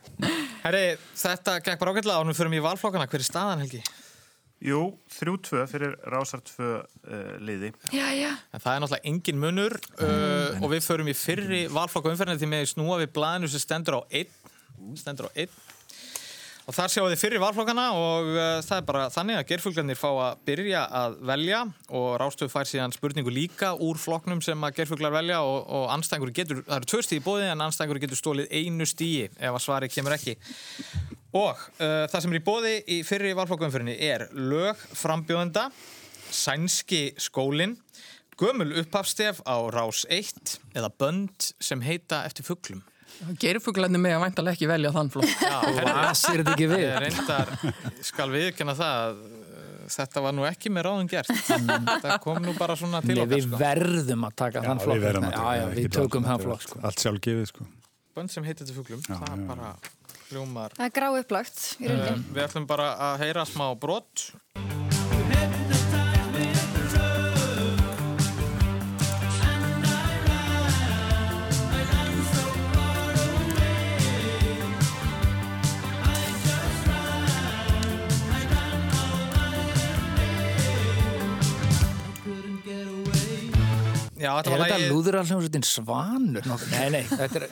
Herri, 0.64 0.96
þetta 1.14 1.61
gekk 1.62 1.78
bara 1.78 1.92
ágætlega 1.94 2.18
og 2.18 2.26
nú 2.26 2.35
fyrir 2.35 2.50
við 2.50 2.59
í 2.62 2.66
valflokkana 2.66 3.07
hver 3.07 3.22
er 3.22 3.28
staðan 3.31 3.62
Helgi? 3.62 3.83
Jú, 4.62 4.94
3-2 5.11 5.64
fyrir 5.66 5.96
Rásar 6.07 6.38
2 6.40 6.62
uh, 6.62 7.38
liði. 7.42 7.72
Já, 7.90 8.07
já. 8.14 8.31
En 8.55 8.61
það 8.62 8.76
er 8.76 8.81
náttúrulega 8.85 9.09
engin 9.11 9.40
munur 9.42 9.74
uh, 9.74 10.62
og 10.62 10.70
við 10.70 10.85
förum 10.87 11.09
í 11.11 11.14
fyrri 11.18 11.64
valflokk 11.66 12.07
á 12.07 12.11
umferðinu 12.14 12.38
því 12.38 12.50
með 12.52 12.68
snúa 12.70 12.98
við 13.02 13.11
blaðinu 13.14 13.50
sem 13.50 13.59
stendur 13.62 13.98
á 13.98 14.00
1 14.11 14.31
stendur 14.98 15.26
á 15.26 15.31
1 15.35 15.50
og 16.62 16.77
þar 16.77 16.92
sjáum 16.92 17.09
við 17.11 17.20
fyrri 17.20 17.40
valflokkana 17.42 17.85
og 17.98 18.29
uh, 18.37 18.42
það 18.62 18.77
er 18.77 18.85
bara 18.87 19.07
þannig 19.12 19.38
að 19.38 19.46
gerfuglarnir 19.51 19.98
fá 19.98 20.09
að 20.11 20.42
byrja 20.46 20.83
að 21.01 21.16
velja 21.33 21.62
og 21.98 22.07
Rástöf 22.22 22.55
fær 22.55 22.68
síðan 22.70 22.94
spurningu 22.94 23.33
líka 23.35 23.72
úr 23.83 23.98
flokknum 23.98 24.42
sem 24.44 24.66
að 24.66 24.77
gerfuglar 24.79 25.14
velja 25.14 25.40
og, 25.46 25.59
og 25.66 25.88
anstæðingur 25.96 26.35
getur, 26.37 26.62
það 26.68 26.77
eru 26.79 26.90
tvö 26.92 27.03
stíði 27.07 27.25
bóði 27.27 27.48
en 27.51 27.66
anstæðingur 27.66 28.03
getur 28.05 28.20
stólið 28.20 28.55
einu 28.55 28.87
stíði 28.87 29.27
ef 29.33 29.51
að 29.51 29.64
svari 29.64 29.90
kemur 29.90 30.16
ekki. 30.18 30.37
Og 31.33 31.51
uh, 31.57 32.05
það 32.12 32.18
sem 32.20 32.37
er 32.37 32.38
í 32.38 32.46
bóði 32.46 32.77
í 32.87 33.01
fyrri 33.09 33.35
valflokkumfyrinni 33.38 33.98
er 34.12 34.29
lög 34.37 34.87
frambjóðenda 34.94 35.66
sænski 36.33 37.09
skólin 37.20 37.75
gömul 38.38 38.70
upphafstef 38.81 39.42
á 39.44 39.57
rás 39.75 40.07
1 40.09 40.61
eða 40.79 40.94
bönd 40.94 41.53
sem 41.61 41.83
heita 41.85 42.22
eftir 42.29 42.46
fugglum 42.46 42.87
Gerfuglarnir 43.42 44.01
með 44.03 44.16
að 44.16 44.25
væntalega 44.27 44.57
ekki 44.59 44.68
velja 44.70 44.90
þann 44.96 45.11
flokk. 45.14 45.44
Lasir 45.87 46.42
þetta 46.42 46.55
ekki 46.57 46.68
við? 46.72 46.85
Reyndar, 47.05 47.53
skal 48.09 48.29
viðkynna 48.33 48.75
það 48.79 48.98
að 49.03 49.22
uh, 49.22 49.53
þetta 49.92 50.22
var 50.25 50.37
nú 50.37 50.46
ekki 50.48 50.72
með 50.72 50.87
ráðum 50.88 51.09
gert 51.11 51.31
það 52.03 52.16
kom 52.25 52.40
nú 52.44 52.55
bara 52.59 52.77
svona 52.79 53.03
til 53.05 53.16
Nei, 53.16 53.22
okkar 53.25 53.33
við 53.35 53.46
sko. 53.46 53.61
verðum 53.62 54.27
að 54.29 54.37
taka 54.42 54.62
þann 54.66 54.83
flokk 54.85 54.96
við 54.98 55.07
verðum 55.09 55.27
að 55.29 55.33
já, 55.33 55.38
taka 55.38 55.55
já, 55.57 55.62
það, 55.62 55.72
við 55.77 55.83
ekki 55.85 55.94
tökum 55.98 56.29
þann 56.29 56.44
flokk 56.46 56.66
sko. 56.66 56.83
Allt 56.88 57.03
sjálf 57.05 57.25
gefið 57.27 57.51
sko. 57.51 57.66
bönd 58.16 58.33
sem 58.33 58.46
heita 58.46 58.64
eftir 58.64 58.79
fugglum 58.79 59.03
Já, 59.05 59.16
það 59.18 59.35
já, 59.35 59.44
bara 59.51 59.72
hljómar 60.31 60.77
Það 60.79 60.87
er 60.88 60.94
grá 61.01 61.09
upplagt 61.20 61.61
um, 61.83 62.25
við 62.33 62.42
ætlum 62.46 62.68
bara 62.70 62.88
að 63.11 63.27
heyra 63.27 63.44
smá 63.48 63.66
brot 63.83 64.29
Já, 84.23 84.31
þetta 84.37 84.53
Er 84.53 84.53
var 84.53 84.61
þetta 84.63 84.77
lagið 84.79 84.93
lúður 84.93 85.17
hljómsveitin 85.19 85.65
Svanur? 85.67 86.45
Nei, 86.71 86.85
nei, 86.95 87.01
þetta 87.11 87.41
er 87.41 87.47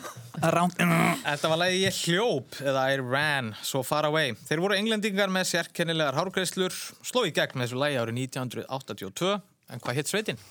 Þetta 1.25 1.51
var 1.51 1.61
lagið 1.65 1.83
Ég 1.83 1.99
hljóp 2.05 2.61
eða 2.63 2.85
I 2.93 3.01
ran 3.01 3.51
so 3.67 3.83
far 3.87 4.07
away. 4.07 4.37
Þeir 4.47 4.63
voru 4.63 4.79
englendingar 4.79 5.33
með 5.35 5.49
sérkennilegar 5.51 6.19
hárgreislur, 6.21 6.77
sló 7.03 7.27
í 7.27 7.35
gegn 7.35 7.59
með 7.59 7.73
þessu 7.73 7.83
lagi 7.83 7.99
árið 7.99 8.23
1982. 8.23 9.35
En 9.71 9.83
hvað 9.83 9.99
hitt 9.99 10.15
sveitin? 10.15 10.43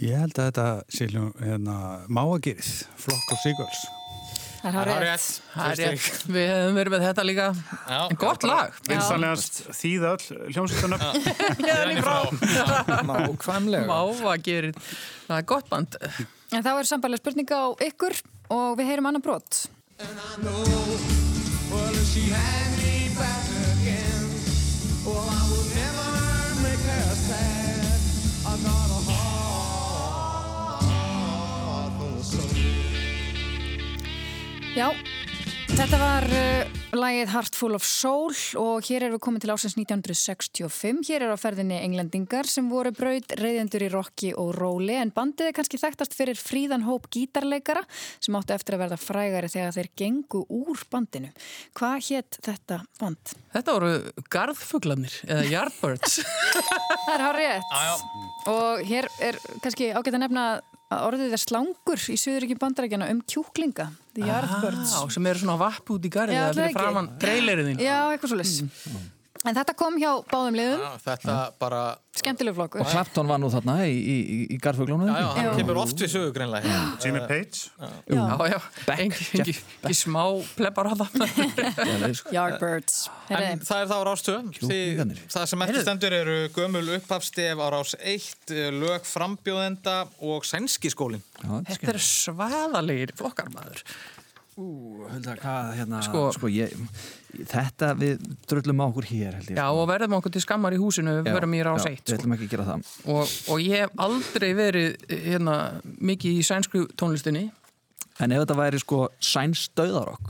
Ég 0.00 0.16
held 0.16 0.38
að 0.40 0.48
þetta 0.48 0.68
sé 0.88 1.10
hljó, 1.12 1.28
hérna, 1.44 1.78
máagirið, 2.08 2.72
flokk 3.04 3.34
og 3.36 3.42
sigurls. 3.44 3.88
Það 4.60 4.68
er 4.68 4.74
Það 4.74 4.80
er 4.80 4.90
hárið. 4.90 5.04
rétt. 5.08 5.28
Það 5.54 5.70
er 5.70 5.78
rétt. 5.80 6.24
Við 6.36 6.46
hefum 6.50 6.74
verið 6.80 6.92
með 6.94 7.04
þetta 7.06 7.22
líka. 7.24 7.46
Já, 7.88 8.00
En 8.10 8.18
gott 8.20 8.42
lag. 8.44 8.74
Vinsanlegast 8.90 9.60
þýða 9.78 10.10
öll 10.12 10.50
hljómsveitunum. 10.52 11.04
Hérna 11.64 11.94
í 11.94 12.04
frá. 12.04 12.18
nákvæmlega 13.08 13.86
Máva 13.88 14.36
gerir. 14.44 14.76
Það 15.28 15.36
er 15.38 15.48
gott 15.54 15.70
band. 15.72 15.96
En 16.52 16.66
þá 16.66 16.72
er 16.76 16.90
sambarlega 16.92 17.22
spurninga 17.24 17.56
á 17.56 17.68
ykkur 17.88 18.20
og 18.52 18.76
við 18.80 18.92
heyrum 18.92 19.08
annan 19.12 19.24
brot. 19.24 19.64
Já, 34.70 34.86
þetta 35.74 35.98
var 35.98 36.24
uh, 36.30 36.68
lagið 36.94 37.30
Heart 37.32 37.56
Full 37.58 37.74
of 37.74 37.82
Soul 37.82 38.36
og 38.60 38.86
hér 38.86 39.02
erum 39.02 39.16
við 39.16 39.22
komin 39.24 39.42
til 39.42 39.50
ásins 39.50 39.74
1965. 39.74 41.00
Hér 41.08 41.24
er 41.26 41.34
á 41.34 41.38
ferðinni 41.42 41.80
englendingar 41.82 42.46
sem 42.46 42.68
voru 42.70 42.92
braut 42.94 43.34
reyðendur 43.40 43.82
í 43.82 43.90
rocki 43.90 44.30
og 44.30 44.52
róli 44.54 44.94
en 44.94 45.10
bandið 45.16 45.50
er 45.50 45.56
kannski 45.58 45.80
þekktast 45.82 46.14
fyrir 46.14 46.38
fríðan 46.38 46.86
hóp 46.86 47.10
gítarleikara 47.10 47.82
sem 48.22 48.38
áttu 48.38 48.54
eftir 48.54 48.78
að 48.78 48.84
verða 48.84 49.00
frægari 49.02 49.50
þegar 49.50 49.74
þeir 49.74 49.90
gengu 50.04 50.46
úr 50.46 50.86
bandinu. 50.94 51.34
Hvað 51.74 51.98
hétt 52.06 52.40
þetta 52.46 52.82
band? 53.02 53.36
Þetta 53.50 53.78
voru 53.80 53.92
garðfuglarnir 54.30 55.18
eða 55.26 55.50
yardbirds. 55.50 56.20
Það 57.08 57.14
er 57.16 57.26
hár 57.26 57.40
rétt. 57.42 57.78
Og 58.54 58.86
hér 58.86 59.10
er 59.18 59.42
kannski 59.64 59.90
ágætt 59.90 60.14
að 60.14 60.22
nefna 60.28 60.50
að 60.52 60.68
orðið 60.90 61.36
er 61.36 61.42
slangur 61.42 62.02
í 62.10 62.16
Suðuríki 62.18 62.56
bandarækjana 62.58 63.10
um 63.14 63.22
kjúklinga. 63.30 63.88
Á, 64.18 65.00
sem 65.14 65.30
eru 65.30 65.42
svona 65.44 65.56
vapp 65.60 65.90
út 65.94 66.06
í 66.06 66.10
garði 66.12 66.34
Já, 66.34 66.48
eða 66.48 66.56
fyrir 66.58 66.76
framann 66.76 67.10
trailerinn 67.22 67.72
þín. 67.72 67.82
Já, 67.86 67.98
eitthvað 68.10 68.32
svo 68.32 68.40
liss. 68.40 68.56
En 69.40 69.56
þetta 69.56 69.72
kom 69.72 69.94
hjá 69.96 70.10
báðum 70.28 70.56
liðum, 70.58 70.80
Já, 70.84 70.96
Þetta 71.00 71.34
bara, 71.62 71.78
skemmtileg 72.12 72.52
flokkur. 72.58 72.82
Og 72.82 72.90
Clapton 72.92 73.30
var 73.30 73.38
nú 73.40 73.48
þarna 73.48 73.76
í, 73.88 73.94
í, 73.96 74.16
í, 74.52 74.58
garðfuglunum. 74.60 75.08
já, 75.08 75.14
já, 75.16 75.28
hann 75.38 75.46
Já. 75.46 75.52
kemur 75.56 75.80
oft 75.80 76.02
við 76.02 76.10
sögu 76.12 76.34
greinlega. 76.36 76.74
Jimmy 77.00 77.22
Page. 77.24 77.70
Já, 77.80 78.50
já. 78.52 78.58
Engi 79.00 79.96
smá 79.96 80.26
plebar 80.58 80.92
á 80.92 80.94
það. 81.00 81.24
Yardbirds. 82.36 83.00
En 83.32 83.64
það 83.64 83.80
er 83.86 83.90
það 83.94 83.96
á 83.96 84.04
rás 84.10 84.26
2. 84.28 84.36
Kjúklingarnir. 84.58 85.24
Það 85.32 85.48
sem 85.54 85.66
eftir 85.70 85.84
stendur 85.88 86.18
eru 86.20 86.38
gömul 86.60 86.86
upphafstef 86.98 87.64
á 87.64 87.66
rás 87.72 87.96
1, 87.96 88.56
lög 88.76 89.08
frambjóðenda 89.08 89.98
og 90.20 90.44
sænski 90.44 90.92
skólin. 90.92 91.24
Þetta 91.40 91.94
er 91.96 92.04
svaðalegir 92.04 93.16
flokkar 93.16 93.48
maður. 93.56 93.86
Ú, 94.60 95.06
Hulda, 95.08 95.34
hvað, 95.40 95.68
hérna, 95.78 96.00
Sko- 96.04 96.26
sko, 96.36 96.48
ég, 96.52 96.74
þetta 97.48 97.94
við 97.96 98.18
drullum 98.50 98.82
á 98.82 98.84
okkur 98.90 99.06
hér, 99.08 99.38
held 99.38 99.48
ég. 99.54 99.56
Já, 99.56 99.64
og 99.72 99.86
verðum 99.88 100.16
okkur 100.18 100.34
til 100.34 100.42
skammar 100.44 100.74
í 100.76 100.80
húsinu, 100.82 101.14
við 101.22 101.30
Já, 101.30 101.34
verðum 101.38 101.54
í 101.56 101.62
rás 101.64 101.86
já, 101.86 101.92
eitt. 101.94 102.04
Við 102.04 102.12
Sko. 102.12 102.18
ætlum 102.20 102.34
ekki 102.36 102.48
að 102.48 102.52
gera 102.52 102.66
það. 102.68 102.90
Og, 103.14 103.32
og 103.54 103.62
ég 103.64 103.84
hef 103.86 103.90
aldrei 104.06 104.50
verið 104.58 105.06
hérna, 105.08 105.56
mikið 106.12 106.36
í 106.36 106.44
sænsku 106.50 106.82
tónlistinni. 107.00 107.46
En 108.20 108.32
ef 108.36 108.42
þetta 108.44 108.58
væri 108.60 108.82
sko 108.82 109.00
sæns 109.24 109.62
döðarokk, 109.80 110.28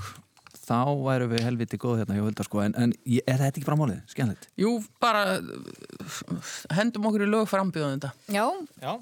þá 0.62 0.78
væru 1.02 1.26
við 1.34 1.42
helviti 1.48 1.80
góð 1.82 2.04
hérna 2.04 2.14
hjá 2.14 2.22
Hulda, 2.28 2.46
sko. 2.46 2.62
En, 2.62 2.74
en 2.78 2.92
ég- 3.10 3.26
er 3.26 3.42
þetta 3.42 3.58
ekki 3.58 3.66
bara 3.66 3.80
málið? 3.82 4.00
Skemmtilegt. 4.14 4.46
Jú, 4.62 4.76
bara 5.02 5.40
hendum 6.78 7.10
okkur 7.10 7.26
í 7.26 7.30
lög 7.30 7.48
frambjóðanda. 7.50 8.12
já, 8.30 8.46
Já, 8.80 8.94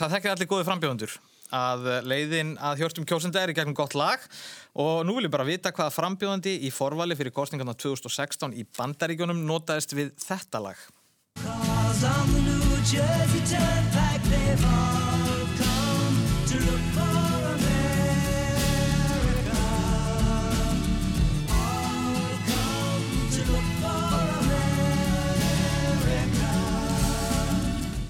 það 0.00 0.16
þekkir 0.16 0.32
allir 0.32 0.48
góði 0.48 0.64
frambjóðendur 0.70 1.18
að 1.54 1.88
leiðin 2.06 2.54
að 2.58 2.82
hjörtum 2.82 3.06
kjósenda 3.08 3.42
er 3.42 3.52
í 3.52 3.56
gegnum 3.56 3.76
gott 3.76 3.94
lag 3.98 4.22
og 4.74 5.04
nú 5.06 5.16
vil 5.18 5.26
ég 5.28 5.32
bara 5.34 5.46
vita 5.48 5.72
hvaða 5.74 5.94
frambjóðandi 5.94 6.56
í 6.66 6.72
forvali 6.74 7.16
fyrir 7.18 7.34
kostningarna 7.36 7.76
2016 7.78 8.56
í 8.56 8.66
Bandaríkjunum 8.78 9.44
notaðist 9.46 9.94
við 9.96 10.12
þetta 10.26 10.62
lag. 10.68 10.78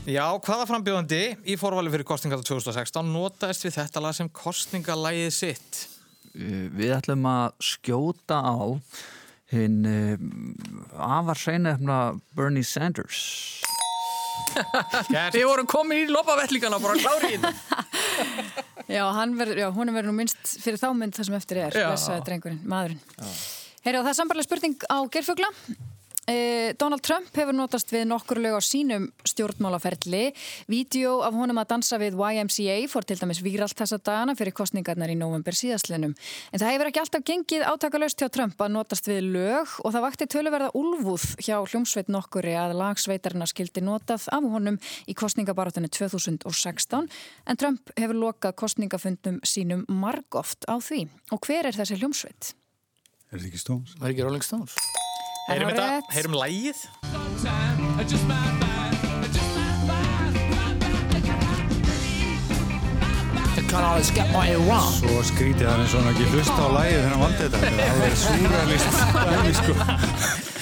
Já, 0.06 0.22
hvaða 0.38 0.68
frambjóðandi 0.70 1.18
í 1.50 1.56
forvali 1.58 1.90
fyrir 1.90 2.06
kostningarna 2.06 2.46
2016 2.46 3.08
notaðist 3.10 3.64
við 3.66 3.72
þetta 3.80 4.02
lag 4.04 4.14
sem 4.14 4.28
kostningalægið 4.30 5.32
sitt? 5.34 5.80
Uh, 6.30 6.68
Við 6.78 6.92
ætlum 6.94 7.26
að 7.26 7.56
skjóta 7.72 8.38
á 8.38 8.54
hinn 9.50 9.80
uh, 9.82 10.14
afar 11.02 11.40
seinefna 11.40 11.96
Bernie 12.38 12.62
Sanders. 12.66 13.24
Við 15.34 15.42
vorum 15.42 15.66
komin 15.66 16.04
í 16.04 16.06
lopavettlingana 16.14 16.78
bara 16.82 17.02
klári 17.02 17.32
í 17.34 17.42
þetta. 17.42 17.82
já, 18.96 19.02
hann 19.18 19.34
verður, 19.40 19.64
já, 19.64 19.68
hún 19.74 19.90
verður 19.90 20.12
nú 20.12 20.16
minnst 20.20 20.54
fyrir 20.62 20.78
þá 20.78 20.88
mynd 20.94 21.18
það 21.18 21.30
sem 21.32 21.38
eftir 21.40 21.62
er, 21.64 21.80
Já. 21.82 21.90
blessaði 21.90 22.24
drengurinn, 22.30 22.62
maðurinn. 22.62 23.02
Heyri, 23.82 23.98
og 23.98 24.06
það 24.06 24.12
er 24.14 24.18
sambarlega 24.22 24.46
spurning 24.52 24.78
á 24.86 24.98
gerfugla. 25.18 25.50
Eh, 26.26 26.74
Donald 26.74 27.04
Trump 27.06 27.28
hefur 27.38 27.54
notast 27.54 27.92
við 27.94 28.08
nokkur 28.10 28.40
lög 28.42 28.56
á 28.58 28.62
sínum 28.64 29.04
stjórnmálaferli. 29.22 30.32
Vídeó 30.66 31.20
af 31.22 31.36
honum 31.38 31.60
að 31.62 31.68
dansa 31.70 32.00
við 32.02 32.18
YMCA 32.18 32.74
fór 32.90 33.06
til 33.06 33.16
dæmis 33.20 33.38
výralt 33.46 33.78
þessa 33.78 34.00
dagana 34.02 34.34
fyrir 34.34 34.56
kostningarnar 34.58 35.12
í 35.12 35.14
november 35.14 35.54
síðastlenum. 35.54 36.16
En 36.50 36.58
það 36.58 36.72
hefur 36.74 36.90
ekki 36.90 37.02
alltaf 37.04 37.26
gengið 37.30 37.62
átakalöst 37.70 38.18
hjá 38.18 38.26
Trump 38.34 38.58
að 38.58 38.74
notast 38.74 39.06
við 39.06 39.22
lög 39.36 39.76
og 39.86 39.94
það 39.94 40.06
vakti 40.08 40.30
töluverða 40.34 40.72
úlfúð 40.74 41.28
hjá 41.46 41.60
hljómsveit 41.62 42.10
nokkuri 42.10 42.58
að 42.58 42.74
lagsveitarna 42.82 43.46
skildi 43.46 43.86
notað 43.86 44.26
af 44.34 44.50
honum 44.50 44.82
í 45.06 45.14
kostningabarátunni 45.14 45.94
2016 45.94 47.06
en 47.06 47.62
Trump 47.62 47.94
hefur 47.94 48.18
lokað 48.18 48.58
kostningafundum 48.66 49.38
sínum 49.46 49.86
margóft 49.86 50.66
á 50.66 50.74
því. 50.82 51.06
Og 51.30 51.46
hver 51.46 51.70
er 51.70 51.78
þessi 51.78 52.02
hljómsveit? 52.02 52.56
Er 53.30 53.38
þetta 53.38 53.52
ekki 53.52 53.62
stóns? 53.62 53.94
Var 54.02 54.10
ekki 54.10 54.26
Rolling 54.26 54.42
Stones? 54.42 54.74
Er 55.46 55.52
Heyrum 55.54 55.68
það 55.70 55.76
þetta, 55.78 56.10
heyrum 56.10 56.32
lægið. 56.40 56.78
Svo 64.96 65.22
skrítið 65.28 65.68
hann 65.70 65.84
er 65.84 65.90
svona 65.92 66.10
ekki 66.10 66.26
hlusta 66.32 66.56
á 66.58 66.68
lægið 66.74 66.98
þegar 66.98 67.12
hann 67.12 67.22
valdi 67.22 67.38
þetta. 67.44 67.58
Þetta 67.62 67.84
er 67.84 67.90
alveg 67.94 68.14
súralist 68.24 68.90
dæmi, 69.30 69.52
sko. 69.60 69.72
Þetta 69.78 70.50
er 70.50 70.55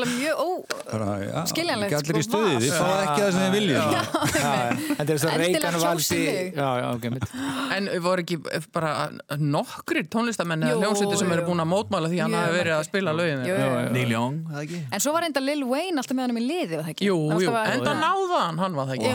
nefnilega 0.00 0.20
mjög 0.20 0.40
ó... 0.40 0.48
Bara, 0.90 1.08
já, 1.22 1.40
Skiljanlegt, 1.50 1.92
Ekki 1.92 1.98
allir 2.00 2.18
í 2.20 2.24
sko, 2.24 2.30
stuði, 2.30 2.52
var. 2.52 2.62
þið 2.64 2.72
fáið 2.80 3.00
ekki 3.04 3.20
það 3.20 3.30
sem 3.34 3.42
þið 3.44 3.52
viljið. 3.56 3.78
Þetta 5.00 5.14
er 5.14 5.20
svo 5.22 5.30
Endilega 5.30 5.40
Reagan 5.40 5.60
kjósið 5.60 5.86
valdi 5.86 6.18
mig. 6.20 6.48
Já, 6.56 6.68
já, 6.80 6.86
ok, 6.90 7.04
mitt 7.14 7.26
En 7.76 7.88
voru 8.06 8.24
ekki 8.24 8.36
bara 8.74 8.90
nokkrir 9.40 10.04
tónlistamenn 10.10 10.66
eða 10.66 10.74
Jú, 10.74 10.80
hljómsveitir 10.84 11.22
sem 11.22 11.34
eru 11.36 11.46
búin 11.50 11.64
að 11.64 11.70
mótmála 11.70 12.10
því 12.12 12.18
hann 12.24 12.36
hafi 12.40 12.56
verið 12.58 12.74
að 12.78 12.84
spila 12.90 13.14
lögin. 13.16 13.44
Neil 13.94 14.16
Young, 14.16 14.40
það 14.50 14.64
ekki? 14.66 14.82
En 14.90 15.04
svo 15.04 15.14
var 15.16 15.28
enda 15.28 15.44
Lil 15.44 15.62
Wayne 15.68 15.96
alltaf 16.02 16.16
með 16.18 16.24
hann 16.26 16.40
í 16.40 16.46
liði, 16.46 16.74
það 16.80 16.90
ekki? 16.94 17.10
Jú, 17.10 17.18
jú, 17.44 17.54
að- 17.54 17.72
enda 17.76 17.92
náða 18.00 18.42
hann, 18.46 18.58
hann 18.64 18.74
var 18.80 18.90
það 18.90 18.98
ekki. 18.98 19.10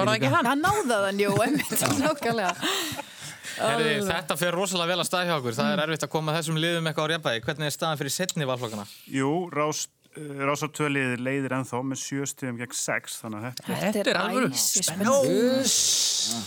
Var 0.00 0.06
það 0.10 0.16
ekki 0.18 0.34
hann? 0.34 0.50
Hann 0.50 0.66
náða 0.66 1.00
þann, 1.06 1.24
jú, 1.24 1.32
einmitt. 1.44 3.08
Herri, 3.60 3.96
þetta 4.06 4.36
fer 4.40 4.56
rosalega 4.56 4.94
vel 4.94 5.02
að 5.02 5.08
stað 5.08 5.28
hjá 5.28 5.34
okkur. 5.36 5.56
Það 5.56 5.72
er 5.74 5.82
erfitt 5.84 6.04
að 6.06 6.12
koma 6.14 6.34
þessum 6.36 6.60
liðum 6.60 6.86
eitthvað 6.88 7.08
á 7.08 7.10
reymbæði. 7.12 7.42
Hvernig 7.46 7.68
er 7.68 7.74
staðan 7.74 8.00
fyrir 8.00 8.14
setni 8.14 8.48
valflokkana? 8.48 8.86
Jú, 9.12 9.32
Rás, 9.52 9.82
uh, 10.16 10.40
Rásar 10.48 10.70
tvöliðið 10.76 11.22
leiðir 11.26 11.54
ennþá 11.58 11.80
með 11.86 12.00
sjö 12.02 12.26
stíðum 12.30 12.58
gegn 12.60 12.76
sex, 12.76 13.18
þannig 13.22 13.40
að 13.40 13.46
þetta 13.50 13.78
Þetta 13.84 14.10
er 14.12 14.18
alveg 14.20 14.56
æsispennandi. 14.56 15.36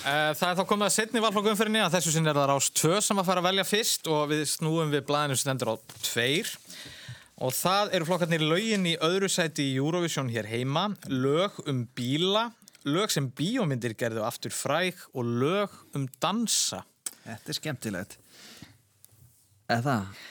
Eh, 0.03 0.31
Það 0.39 0.49
er 0.49 0.57
þá 0.59 0.63
komið 0.69 0.87
að 0.89 0.95
setni 0.97 1.23
valflokkum 1.23 1.59
fyrir 1.59 1.73
nýja. 1.73 1.91
Þessu 1.93 2.13
sinni 2.15 2.29
er 2.31 2.37
það 2.39 2.49
rás 2.51 2.67
2 2.81 2.99
sem 3.07 3.21
að 3.23 3.29
fara 3.31 3.43
að 3.43 3.47
velja 3.49 3.65
fyrst 3.67 4.09
og 4.13 4.25
við 4.33 4.43
snúum 4.51 4.91
við 4.93 5.05
blæðinu 5.09 5.37
sem 5.37 5.45
stendur 5.47 5.73
á 5.73 5.75
2. 6.09 6.57
Og 7.43 7.55
það 7.57 7.95
eru 7.97 8.07
flokkarnir 8.07 8.43
lögin 8.45 8.85
í 8.87 8.97
öðru 9.03 9.27
sæti 9.31 9.65
í 9.71 9.77
Eurovision 9.81 10.29
hér 10.31 10.45
heima, 10.51 10.85
lög 11.09 11.57
um 11.67 11.81
bíla, 11.97 12.51
lög 12.85 13.09
sem 13.11 13.31
bíómyndir 13.33 13.95
gerðu 13.97 14.21
aftur 14.27 14.53
fræg 14.53 14.99
og 15.15 15.25
lög 15.41 15.73
um 15.97 16.05
dansa. 16.21 16.83
Þetta 17.23 17.49
er 17.49 17.57
skemmtilegt. 17.57 18.15
Eða 19.71 19.81
það? 19.87 20.23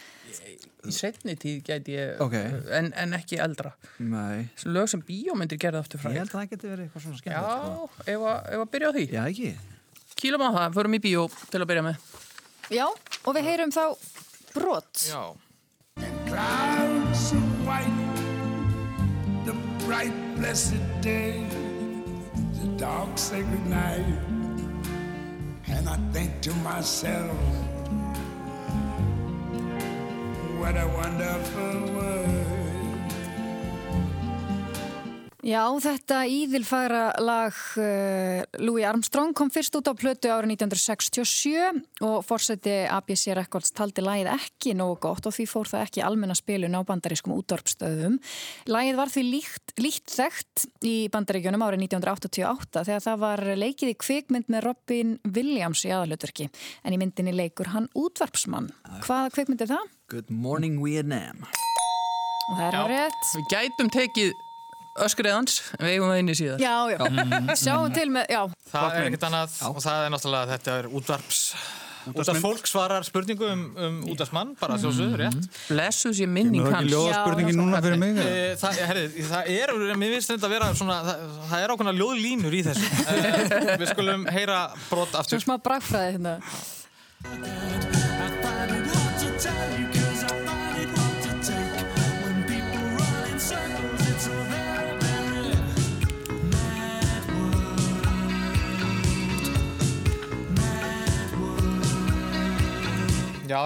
Í 0.89 0.93
setni 0.97 1.35
tíð 1.39 1.61
gæti 1.67 1.95
ég 1.97 2.21
Ok. 2.25 2.35
en, 2.79 2.93
en 2.97 3.13
ekki 3.19 3.39
eldra 3.43 3.73
Nei. 3.99 4.49
Lög 4.67 4.89
sem 4.91 5.03
bíómyndir 5.07 5.59
gerði 5.63 5.79
aftur 5.83 5.99
Ég 6.01 6.05
fræg 6.07 6.19
held 6.21 6.33
að 6.33 6.39
það 6.41 6.49
geti 6.55 6.71
verið 6.73 6.85
eitthvað 6.89 7.03
svona 7.07 7.17
Já, 7.17 7.23
skemmtilegt. 7.23 7.63
sko. 7.73 8.07
ef 8.07 8.27
að, 8.33 8.39
ef 8.57 8.65
að 8.65 8.71
byrja 8.75 8.89
á 8.89 8.93
því 8.97 9.05
Já, 9.13 9.23
ekki? 9.29 9.53
Kýlum 10.23 10.43
á 10.47 10.51
það, 10.57 10.75
förum 10.79 10.95
í 10.99 11.03
bíó 11.07 11.23
til 11.51 11.61
að 11.63 11.69
byrja 11.73 11.87
með 11.89 11.97
Já, 12.73 12.87
og 13.27 13.35
við 13.37 13.49
heyrum 13.51 13.73
þá 13.75 13.85
brot. 14.55 15.07
Já. 15.11 15.23
Clouds 16.29 17.33
of 17.37 17.67
white, 17.67 17.99
the 19.45 19.53
bright 19.85 20.15
blessed 20.39 20.81
day, 21.03 21.45
the 22.61 22.69
dark 22.79 23.19
sacred 23.19 23.67
night. 23.67 24.07
And 25.69 25.89
I 25.89 25.97
think 26.13 26.41
to 26.43 26.53
myself, 26.65 27.37
what 30.63 30.77
a 30.77 30.87
wonderful 30.87 31.95
world. 31.95 32.53
Já, 35.43 35.65
þetta 35.83 36.21
íðilfagra 36.31 37.01
lag 37.19 37.57
uh, 37.83 38.45
Louis 38.63 38.85
Armstrong 38.87 39.33
kom 39.35 39.49
fyrst 39.51 39.75
út 39.75 39.89
á 39.91 39.95
plötu 39.99 40.31
árið 40.31 40.53
1967 40.55 41.81
og 42.07 42.21
fórseti 42.23 42.77
ABC 42.87 43.33
Records 43.35 43.75
taldi 43.75 44.05
lagið 44.07 44.31
ekki 44.37 44.77
nógu 44.79 45.01
gott 45.03 45.27
og 45.27 45.35
því 45.35 45.49
fór 45.51 45.67
það 45.73 45.83
ekki 45.89 46.05
almenna 46.07 46.37
spilun 46.39 46.79
á 46.79 46.87
bandarískum 46.87 47.35
útvarpstöðum. 47.35 48.21
Lagið 48.71 49.01
var 49.01 49.11
því 49.11 49.25
líkt, 49.33 49.75
líkt 49.83 50.15
þekkt 50.15 50.69
í 50.87 50.95
bandaríkjunum 51.11 51.67
árið 51.67 51.89
1988 51.89 52.85
þegar 52.93 53.05
það 53.09 53.25
var 53.25 53.43
leikið 53.65 53.91
í 53.91 53.97
kvikmynd 53.99 54.55
með 54.55 54.69
Robin 54.69 55.17
Williams 55.27 55.83
í 55.83 55.91
aðalutverki 55.91 56.47
en 56.87 56.95
í 56.95 57.03
myndinni 57.03 57.35
leikur 57.35 57.75
hann 57.75 57.91
útvarpsmann. 57.99 58.71
Hvaða 59.03 59.35
kvikmynd 59.35 59.67
er 59.67 59.75
það? 59.75 59.91
Good 60.13 60.29
morning 60.29 60.75
Vietnam. 60.85 61.39
Það 62.53 62.65
er 62.67 62.75
Já. 62.77 62.81
rétt. 62.91 63.29
Við 63.39 63.45
gætum 63.53 63.89
tekið 63.95 64.33
öskrið 65.07 65.33
hans 65.33 65.55
en 65.79 65.87
við 65.87 65.95
eigum 65.95 66.11
það 66.13 66.19
inni 66.21 66.35
síðar 66.37 66.59
Já, 66.61 66.75
já. 66.93 66.99
Sjáum 67.63 67.95
til 67.97 68.11
með, 68.13 68.27
já. 68.29 68.43
Það 68.75 68.97
er 68.99 69.07
ekkert 69.09 69.25
annað 69.31 69.55
og 69.71 69.79
það 69.87 70.03
er 70.05 70.13
náttúrulega 70.13 70.51
þetta 70.51 70.75
er 70.83 70.89
útvarps 71.01 71.39
útvarpsfólk 72.13 72.67
svarar 72.69 73.07
spurningu 73.07 73.47
um, 73.47 73.63
um 73.79 73.97
útvarpsmann, 74.11 74.53
bara 74.61 74.77
sjálfsögðu, 74.83 75.17
rétt 75.23 75.49
Blessu 75.71 76.11
sér 76.19 76.29
minning 76.35 76.67
hans 76.67 76.81
ekki 76.83 76.93
ljóðaspurningin 76.93 77.57
núna 77.63 77.81
fyrir 77.85 78.01
mig? 78.03 78.19
eða? 78.19 78.27
Eh, 78.27 78.53
Það, 79.31 79.49
er, 79.55 79.75
mér 80.03 80.17
finnst 80.19 80.35
þetta 80.35 80.51
að 80.51 80.55
vera 80.59 80.69
svona, 80.77 80.99
það, 81.09 81.25
það 81.55 81.65
er 81.65 81.75
ákveðna 81.77 81.97
ljóðlínur 82.03 82.59
í 82.59 82.63
þessu 82.69 82.87
Eh, 83.17 83.79
Við 83.81 83.89
skulum 83.95 84.29
heyra 84.35 84.61
brot 84.91 85.15
aftur 85.23 85.39
Svona 85.39 85.47
smá 85.47 85.57
bragfræði 85.71 86.19
hérna. 86.19 86.35
Já, 89.43 89.51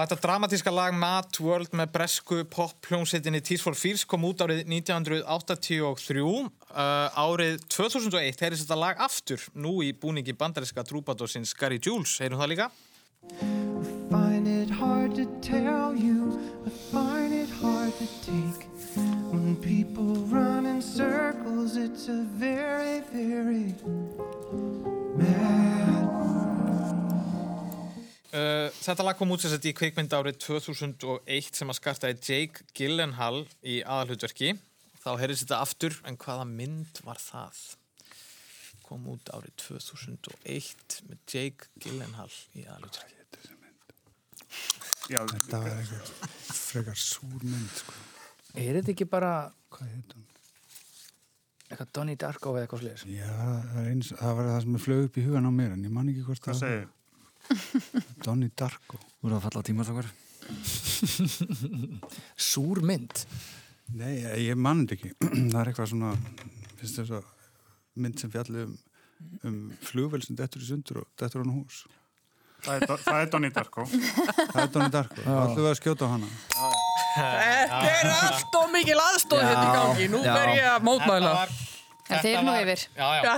þetta 0.01 0.17
dramatíska 0.23 0.73
lag 0.73 0.97
Mad 0.97 1.37
World 1.45 1.69
með 1.77 1.93
bresku 1.93 2.41
pop-hljómsveitinni 2.49 3.45
Tears 3.45 3.61
for 3.61 3.77
Fears 3.77 4.01
kom 4.09 4.25
út 4.25 4.41
árið 4.41 4.65
1983 4.65 5.77
uh, 5.85 6.41
árið 7.21 7.61
2001 7.69 8.41
heyrðist 8.41 8.65
þetta 8.65 8.81
lag 8.81 8.97
aftur 9.05 9.45
nú 9.53 9.85
í 9.85 9.93
búningi 9.93 10.33
bandariska 10.33 10.81
trúbadósins 10.89 11.53
Gary 11.53 11.77
Jules, 11.77 12.17
heyrum 12.17 12.41
það 12.41 12.53
líka 12.55 12.71
tell 15.41 15.95
you, 15.95 16.39
I 16.65 16.69
find 16.91 17.33
it 17.33 17.49
hard 17.61 17.93
to 17.97 18.07
take. 18.25 18.67
When 19.31 19.55
people 19.57 20.15
run 20.27 20.65
in 20.65 20.81
circles, 20.81 21.75
it's 21.75 22.07
a 22.07 22.23
very, 22.23 23.01
very 23.11 23.75
mad 25.15 25.67
Uh, 28.37 28.67
þetta 28.83 29.05
lag 29.07 29.15
kom 29.17 29.31
út 29.33 29.41
sem 29.41 29.49
sagt 29.53 29.65
í 29.65 29.71
kvikmynd 29.73 30.11
árið 30.13 30.35
2001 30.43 31.55
sem 31.57 31.71
að 31.71 31.77
skartaði 31.79 32.17
Jake 32.27 32.65
Gyllenhaal 32.77 33.45
í 33.63 33.79
aðalhutverki. 33.81 34.51
Þá 35.01 35.09
heyrðist 35.21 35.47
þetta 35.47 35.61
aftur, 35.63 35.97
en 36.05 36.19
hvaða 36.21 36.45
mynd 36.51 37.01
var 37.07 37.21
það? 37.23 37.63
Kom 38.85 39.07
út 39.15 39.31
árið 39.33 39.55
2001 39.63 40.99
með 41.07 41.23
Jake 41.23 41.71
Gyllenhaal 41.81 42.33
í 42.53 42.67
aðalhutverki. 42.67 43.16
Já, 45.07 45.21
Það 45.23 45.61
var 45.63 45.75
eitthvað 45.77 46.09
frekar 46.57 46.99
súr 46.99 47.43
mynd, 47.47 47.69
sko. 47.79 47.93
Er 48.57 48.79
þetta 48.79 48.91
ekki 48.95 49.07
bara 49.09 49.31
Hvað 49.71 49.91
heit 49.93 50.15
hún? 50.17 50.25
eitthvað 51.67 51.89
Donnie 51.97 52.15
Darko 52.19 52.53
eða 52.55 52.63
eitthvað 52.65 52.83
sliðis? 52.83 53.03
Já, 53.11 53.31
það, 53.73 53.87
eins, 53.91 54.11
það 54.15 54.37
var 54.37 54.49
það 54.49 54.61
sem 54.63 54.77
er 54.77 54.83
flög 54.85 55.01
upp 55.07 55.17
í 55.19 55.25
hugan 55.25 55.49
á 55.49 55.51
mér, 55.51 55.73
en 55.75 55.83
ég 55.83 55.93
man 55.97 56.11
ekki 56.11 56.23
hvort 56.27 56.43
hvað 56.45 56.55
það 56.55 56.63
segir? 56.63 56.87
Donnie 58.25 58.51
Darko. 58.59 58.99
Þú 59.19 59.27
erum 59.29 59.37
að 59.37 59.45
falla 59.47 59.63
á 59.63 59.67
tímastakar. 59.67 60.09
Súr 62.51 62.81
mynd? 62.87 63.23
Nei, 63.95 64.13
ég, 64.21 64.37
ég 64.49 64.59
man 64.59 64.85
þetta 64.85 64.97
ekki. 64.97 65.11
það 65.51 65.59
er 65.61 65.71
eitthvað 65.71 65.91
svona, 65.93 66.13
finnst 66.79 67.01
þess 67.01 67.15
að 67.19 67.29
mynd 68.03 68.21
sem 68.21 68.31
fjalli 68.33 68.63
um, 68.67 68.73
um 69.47 69.59
flugvel 69.83 70.21
sem 70.23 70.37
dettur 70.39 70.63
í 70.63 70.69
sundur 70.69 71.01
og 71.03 71.11
dettur 71.19 71.43
hann 71.43 71.55
hús. 71.55 71.83
Það 72.65 72.81
er, 72.81 73.21
er 73.21 73.29
Donnie 73.31 73.53
Darko. 73.53 73.85
Það 73.87 74.61
er 74.63 74.71
Donnie 74.73 74.93
Darko. 74.93 75.21
Það 75.21 75.41
ætlum 75.43 75.63
við 75.63 75.69
að 75.71 75.77
skjóta 75.81 76.07
á 76.07 76.09
hana. 76.15 76.29
Þetta 77.17 77.79
er 77.91 78.11
allt 78.13 78.57
og 78.59 78.67
mikil 78.73 78.97
aðstóð 79.01 79.41
hérna 79.41 79.63
í 79.63 79.71
gangi 79.77 80.09
Nú 80.13 80.19
fer 80.21 80.51
ég 80.53 80.67
að 80.69 80.83
mótmæla 80.85 81.31
En 82.07 82.21
þeir 82.23 82.43
nú 82.45 82.53
yfir. 82.61 82.83
Já, 82.95 83.07
já. 83.19 83.33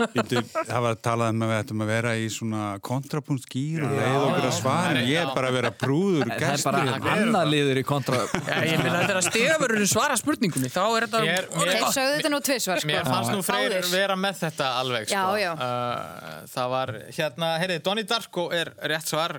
Það 0.00 0.80
var 0.84 0.94
að 0.94 1.00
talað 1.04 1.32
um 1.34 1.42
að 1.44 1.50
við 1.52 1.58
ættum 1.60 1.84
að 1.84 1.90
vera 1.90 2.12
í 2.16 2.26
svona 2.32 2.62
kontrapunktskýr 2.86 3.84
og 3.86 3.92
leið 3.98 4.16
okkur 4.26 4.46
að 4.48 4.54
svara. 4.56 5.02
Ég 5.10 5.20
er 5.22 5.30
bara 5.36 5.50
að 5.50 5.56
vera 5.58 5.70
brúður 5.82 6.30
Það 6.30 6.46
er 6.54 6.64
bara 6.66 6.82
hérna. 6.88 7.14
annað 7.16 7.50
liður 7.54 7.80
í 7.80 7.84
kontra... 7.90 8.20
Já, 8.50 8.56
ég 8.70 8.80
minna 8.82 8.96
þetta 9.02 9.14
er 9.14 9.20
að 9.20 9.28
stegavörurinn 9.28 9.90
svara 9.90 10.18
spurningunni 10.20 10.70
Þá 10.72 10.82
er 10.86 11.06
þetta 11.06 11.22
Mér- 11.26 11.48
mér- 11.54 11.72
Þeir 11.74 11.86
sögðu 11.98 12.16
þetta 12.18 12.32
nú 12.34 12.40
tvisvar, 12.50 12.82
sko. 12.82 12.90
Mér 12.90 13.08
fannst 13.10 13.34
nú 13.34 13.44
Freyr 13.46 13.78
vera 13.92 14.16
með 14.20 14.42
þetta 14.46 14.70
alveg 14.80 15.08
sko. 15.10 15.16
Já, 15.16 15.44
já. 15.44 15.52
Uh, 15.54 16.42
Það 16.50 16.72
var, 16.74 16.94
hérna, 17.18 17.50
heyrði, 17.62 17.80
Donnie 17.86 18.06
Darko 18.10 18.48
er 18.56 18.72
rétt 18.90 19.10
svar 19.10 19.38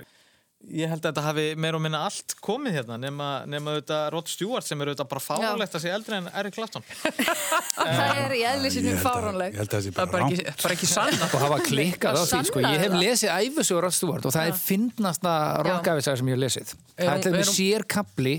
ég 0.69 0.87
held 0.91 1.01
að 1.01 1.07
þetta 1.09 1.23
hafi 1.25 1.45
meir 1.59 1.75
og 1.77 1.81
minna 1.83 2.03
allt 2.05 2.35
komið 2.43 2.75
hérna 2.79 2.97
nema, 3.01 3.29
nema 3.49 3.73
auðvitað 3.75 4.03
Rod 4.13 4.29
Stewart 4.31 4.67
sem 4.67 4.81
er 4.83 4.91
auðvitað 4.91 5.09
bara 5.11 5.23
fáránlegt 5.25 5.75
að 5.77 5.83
sé 5.85 5.93
eldri 5.95 6.17
en 6.19 6.29
Eric 6.41 6.53
Clapton. 6.55 6.85
Það 7.81 8.21
er 8.21 8.35
í 8.35 8.41
held 8.45 9.65
að 9.65 9.73
það 9.73 9.85
sé 9.85 9.93
Það 9.95 10.03
er 10.05 10.11
bara 10.13 10.27
ekki, 10.27 10.55
bara 10.63 10.75
ekki 10.77 10.89
sanna 10.91 11.27
og 11.31 11.43
hafa 11.45 11.59
klikkað 11.65 12.19
á 12.19 12.23
því 12.29 12.41
sko. 12.51 12.63
ég 12.65 12.85
hef 12.85 12.95
lesið 13.01 13.33
æfisugur 13.41 13.85
Rod 13.87 13.97
Stewart 13.97 14.29
og 14.29 14.35
það 14.35 14.51
er 14.51 14.61
fyndnasta 14.61 15.35
rockæfisaga 15.67 16.21
sem 16.21 16.31
ég 16.31 16.37
hef 16.37 16.43
lesið. 16.45 16.73
Það 17.01 17.11
Er 17.11 17.21
til 17.25 17.31
hún- 17.31 17.39
með 17.39 17.47
hún- 17.47 17.57
sér 17.57 17.87
kapli 17.89 18.35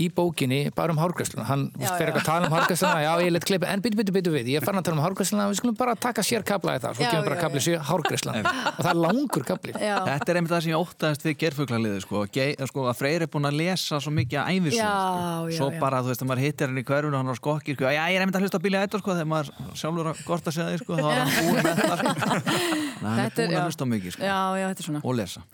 í 0.00 0.06
bókinni 0.16 0.60
bara 0.74 0.94
um 0.94 0.98
hárgræsluna 1.00 1.44
hann 1.44 1.66
fyrir 1.76 2.14
að 2.16 2.24
tala 2.24 2.46
um 2.46 2.54
hárgræsluna 2.54 3.02
já 3.04 3.12
ég 3.20 3.32
let 3.34 3.44
klippa. 3.44 3.66
En 3.68 3.82
byttu 3.82 3.96
byttu 3.98 4.12
byttu 4.14 4.32
við. 4.32 4.46
Ég 4.54 4.64
farin 4.64 4.80
að 4.80 4.84
tala 4.88 4.96
um 4.96 5.04
hárgræsluna 5.04 5.48
við 5.50 5.60
skulum 5.60 5.76
bara 5.76 5.94
taka 5.94 6.22
sér 6.22 6.44
kapla 6.46 6.76
í 6.78 6.80
það. 6.80 6.94
Svo 6.96 7.10
kemur 7.10 7.24
bara 7.28 7.36
já. 7.36 7.40
sér 7.66 7.78
hárgræsluna 7.90 8.40
og 8.40 8.80
það 8.84 8.90
er 8.90 9.00
langur 9.04 9.44
kapli 9.44 9.72
Já, 9.76 9.98
Þetta 10.06 10.28
er 10.30 10.36
einmitt 10.40 10.52
það 10.54 10.62
sem 10.64 10.72
ég 10.72 10.80
óttaðist 10.80 11.26
við 11.26 11.36
gerfuglaliði 11.40 12.02
sko, 12.04 12.22
Ge 12.32 12.46
sko, 12.68 12.84
að 12.90 12.98
Freyr 12.98 13.24
er 13.24 13.30
búin 13.32 13.48
að 13.48 13.56
lesa 13.60 13.98
svo 14.02 14.12
mikið 14.14 14.38
að 14.42 14.50
æfisum 14.54 14.78
Já, 14.78 14.90
sko. 14.90 15.56
Svo 15.56 15.68
já. 15.72 15.78
bara, 15.82 16.00
þú 16.04 16.12
veist, 16.12 16.24
að 16.24 16.30
maður 16.30 16.42
hittir 16.44 16.70
henni 16.70 16.84
í 16.84 16.88
hverfunu 16.90 17.16
og 17.16 17.22
hann 17.22 17.32
var 17.32 17.38
skokkir, 17.40 17.78
sko, 17.78 17.86
já, 17.90 18.00
ég 18.10 18.18
er 18.18 18.24
einmitt 18.24 18.38
að 18.38 18.44
hlusta 18.46 18.60
á 18.60 18.64
Billy 18.66 18.82
Idol 18.84 19.02
sko, 19.02 19.14
þegar 19.16 19.30
maður 19.32 19.52
sjálfur 19.80 20.10
að 20.10 20.22
gorta 20.28 20.54
sig 20.54 20.64
að 20.64 20.74
því 20.74 20.82
sko, 20.82 20.98
þá 21.00 21.08
er 21.10 21.20
hann 21.20 21.32
búin 21.38 21.60
með 21.64 21.80
það 21.80 22.02
sko. 22.02 22.12
Nei, 23.04 23.08
hann 23.08 23.24
er 23.24 23.32
búin 23.38 23.56
að 23.56 23.70
hlusta 23.70 23.88
á 23.88 23.92
mikið 23.94 24.16
sko, 24.16 24.26
já, 24.28 24.40
já, 24.60 24.66
þetta 24.68 24.84
er 24.84 24.88
svona. 24.90 25.02
og 25.04 25.16
lesa. 25.20 25.44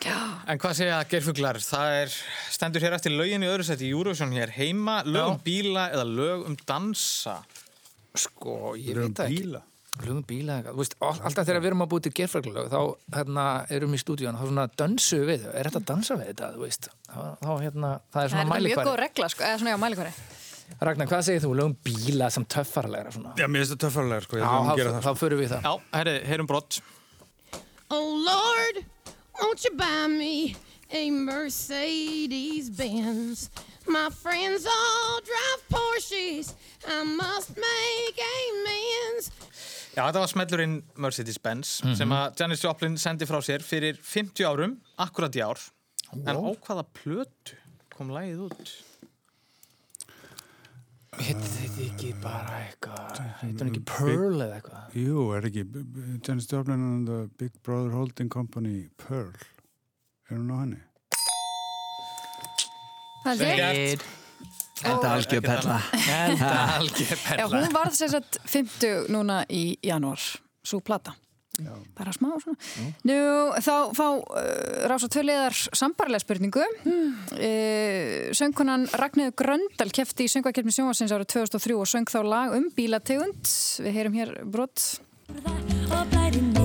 En 0.46 0.62
hvað 0.62 0.76
segja 0.80 0.98
geirfuglar? 1.12 1.60
Það 1.66 2.00
er 2.00 2.18
stendur 2.56 2.86
hér 2.86 2.98
eftir 2.98 3.14
lögin 3.14 3.46
í 3.46 3.50
öðru 3.50 3.66
seti 3.66 3.86
í 3.86 3.94
Eurovision 3.94 4.34
hér. 4.34 4.52
Heima, 4.56 5.00
lög 5.06 5.36
um 5.36 5.40
bíla 5.46 5.88
eða 5.94 6.06
lög 6.10 6.46
um 6.50 6.58
dansa? 6.66 7.38
Sko 8.16 8.74
ég 8.80 8.96
veit 8.96 9.18
það 9.18 9.32
ekki 9.32 9.64
Lögum 10.04 10.22
bíla 10.28 10.58
veist, 10.76 10.94
all- 11.00 11.20
alltaf 11.24 11.46
þegar 11.48 11.62
við 11.64 11.70
erum 11.70 11.82
að 11.86 11.88
búið 11.94 12.02
til 12.06 12.12
gerfræklulög 12.18 12.66
þá 12.68 12.80
hérna, 13.16 13.44
erum 13.72 13.94
við 13.94 14.00
í 14.00 14.02
stúdíun 14.04 14.36
þá 14.36 14.42
svona 14.50 14.66
dönsu 14.76 15.20
við, 15.24 15.46
er 15.56 15.70
þetta 15.70 15.80
að 15.80 15.86
dansa 15.88 16.16
við 16.20 16.26
þetta 16.32 16.50
þú 16.56 16.60
veist, 16.66 16.88
þá, 17.08 17.20
þá 17.40 17.52
hérna 17.64 17.92
það 18.12 18.20
er 18.22 18.28
Það 18.28 18.30
svona 18.34 18.42
er 18.42 18.46
mjög 18.46 18.52
góð 18.52 18.56
mælikværi 18.56 19.00
regla, 19.06 19.28
sko, 19.32 19.44
eða 19.48 19.60
svona 19.62 19.72
já, 19.72 19.78
mælikværi. 19.86 20.12
Ragnar, 20.82 21.06
hvað 21.06 21.22
segir 21.30 21.42
þú, 21.46 21.50
lögum 21.60 21.76
bíla 21.86 22.28
sem 22.34 22.44
töffarlegra 22.44 23.12
svona 23.14 23.32
Já, 23.38 23.46
mér 23.46 23.62
finnst 23.64 23.72
það 23.76 23.82
töffarlega, 23.86 24.20
sko. 24.26 24.36
Ég 24.36 24.42
Já, 24.42 24.50
þá, 24.66 24.76
gera 24.80 24.92
það. 24.96 25.02
þá 25.06 25.20
förum 25.22 25.40
við 25.40 25.50
það 25.54 25.66
Já, 25.70 25.72
herri, 25.96 26.14
heyrum 26.26 26.46
brott 26.50 26.80
Oh 27.88 28.08
Lord, 28.26 28.84
won't 29.40 29.64
you 29.64 29.70
buy 29.78 30.08
me 30.10 30.56
a 30.92 31.10
Mercedes 31.10 32.68
Benz? 32.70 33.48
My 33.88 34.08
friends 34.10 34.66
all 34.66 35.20
drive 35.22 35.62
Porsches. 35.70 36.54
I 36.86 37.04
must 37.04 37.56
make 37.56 38.18
amends. 38.18 39.30
Já, 39.96 40.02
þetta 40.10 40.20
var 40.20 40.28
smellurinn 40.28 40.74
Mercedes-Benz 41.00 41.70
sem 41.96 42.10
að 42.12 42.42
Janis 42.42 42.60
Joplin 42.66 42.98
sendi 43.00 43.24
frá 43.28 43.38
sér 43.44 43.62
fyrir 43.64 43.96
50 44.04 44.44
árum, 44.44 44.74
akkurat 45.00 45.38
í 45.38 45.40
ár 45.40 45.62
en 46.12 46.36
á 46.36 46.52
hvaða 46.66 46.84
plötu 46.98 47.56
kom 47.96 48.10
lagið 48.12 48.42
út? 48.50 48.74
Heitir 51.16 51.48
þetta 51.48 51.86
ekki 51.86 52.10
bara 52.20 52.58
eitthvað 52.66 53.20
heitir 53.40 53.62
hún 53.64 53.70
ekki 53.70 53.84
Pearl 53.88 54.42
eða 54.44 54.58
eitthvað 54.58 54.98
Jú, 55.00 55.22
er 55.38 55.48
ekki 55.48 55.64
Janis 56.28 56.50
Joplin 56.52 56.82
and 56.90 57.08
the 57.08 57.22
Big 57.40 57.56
Brother 57.64 57.96
Holding 57.96 58.28
Company 58.28 58.90
Pearl. 59.00 59.32
Er 60.28 60.36
hún 60.36 60.52
á 60.52 60.56
henni? 60.60 60.82
Það 63.26 63.44
er. 63.50 64.06
Þetta 64.76 65.08
er 65.08 65.12
algjör 65.14 65.44
perla 65.44 65.76
Þetta 65.90 66.48
algjör 66.76 67.12
Já, 67.16 67.20
perla 67.24 67.60
hún 67.62 67.70
varð 67.74 67.94
sem 67.96 68.10
sagt 68.12 68.40
50 68.44 69.06
núna 69.12 69.40
í 69.48 69.70
janúar, 69.84 70.20
svo 70.66 70.82
plata. 70.84 71.16
Bara 71.96 72.12
smá 72.12 72.34
svona. 72.42 72.58
Nú, 73.08 73.16
þá 73.64 73.72
fá 73.96 74.04
uh, 74.04 74.82
rása 74.90 75.08
tvöliðar 75.12 75.56
sambarlega 75.56 76.20
spurningu. 76.20 76.66
Uh, 76.84 78.28
söngkonan 78.36 78.84
Ragnhildur 79.00 79.36
Gröndal 79.40 79.88
kefti 79.96 80.28
í 80.28 80.32
söngvakeppni 80.32 80.74
sjónvarsins 80.76 81.14
árið 81.16 81.32
2003 81.38 81.78
og 81.80 81.90
söng 81.94 82.12
þá 82.12 82.20
lag 82.28 82.58
um 82.58 82.68
bílategund. 82.76 83.48
Við 83.80 83.96
heyrum 83.96 84.20
hér 84.20 84.36
brott. 84.44 85.00
og 85.32 86.04
blæri 86.12 86.44
negum 86.44 86.55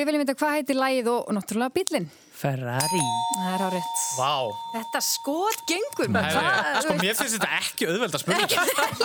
við 0.00 0.08
viljum 0.08 0.22
vita 0.24 0.36
hvað 0.40 0.54
heitir 0.56 0.78
lagið 0.80 1.08
og 1.12 1.32
náttúrulega 1.36 1.74
bílinn. 1.76 2.06
Ferrari. 2.40 3.00
Það 3.36 3.52
er 3.54 3.60
á 3.60 3.68
rétt. 3.74 3.98
Vá, 4.16 4.32
Þetta 4.74 5.00
skot 5.04 5.60
gengur. 5.68 6.08
Hvað- 6.08 6.80
sko 6.84 6.94
mér 7.00 7.14
finnst 7.18 7.34
þetta 7.36 7.50
ekki 7.60 7.82
auðveld 7.90 8.14
að 8.16 8.22
spurninga 8.22 8.56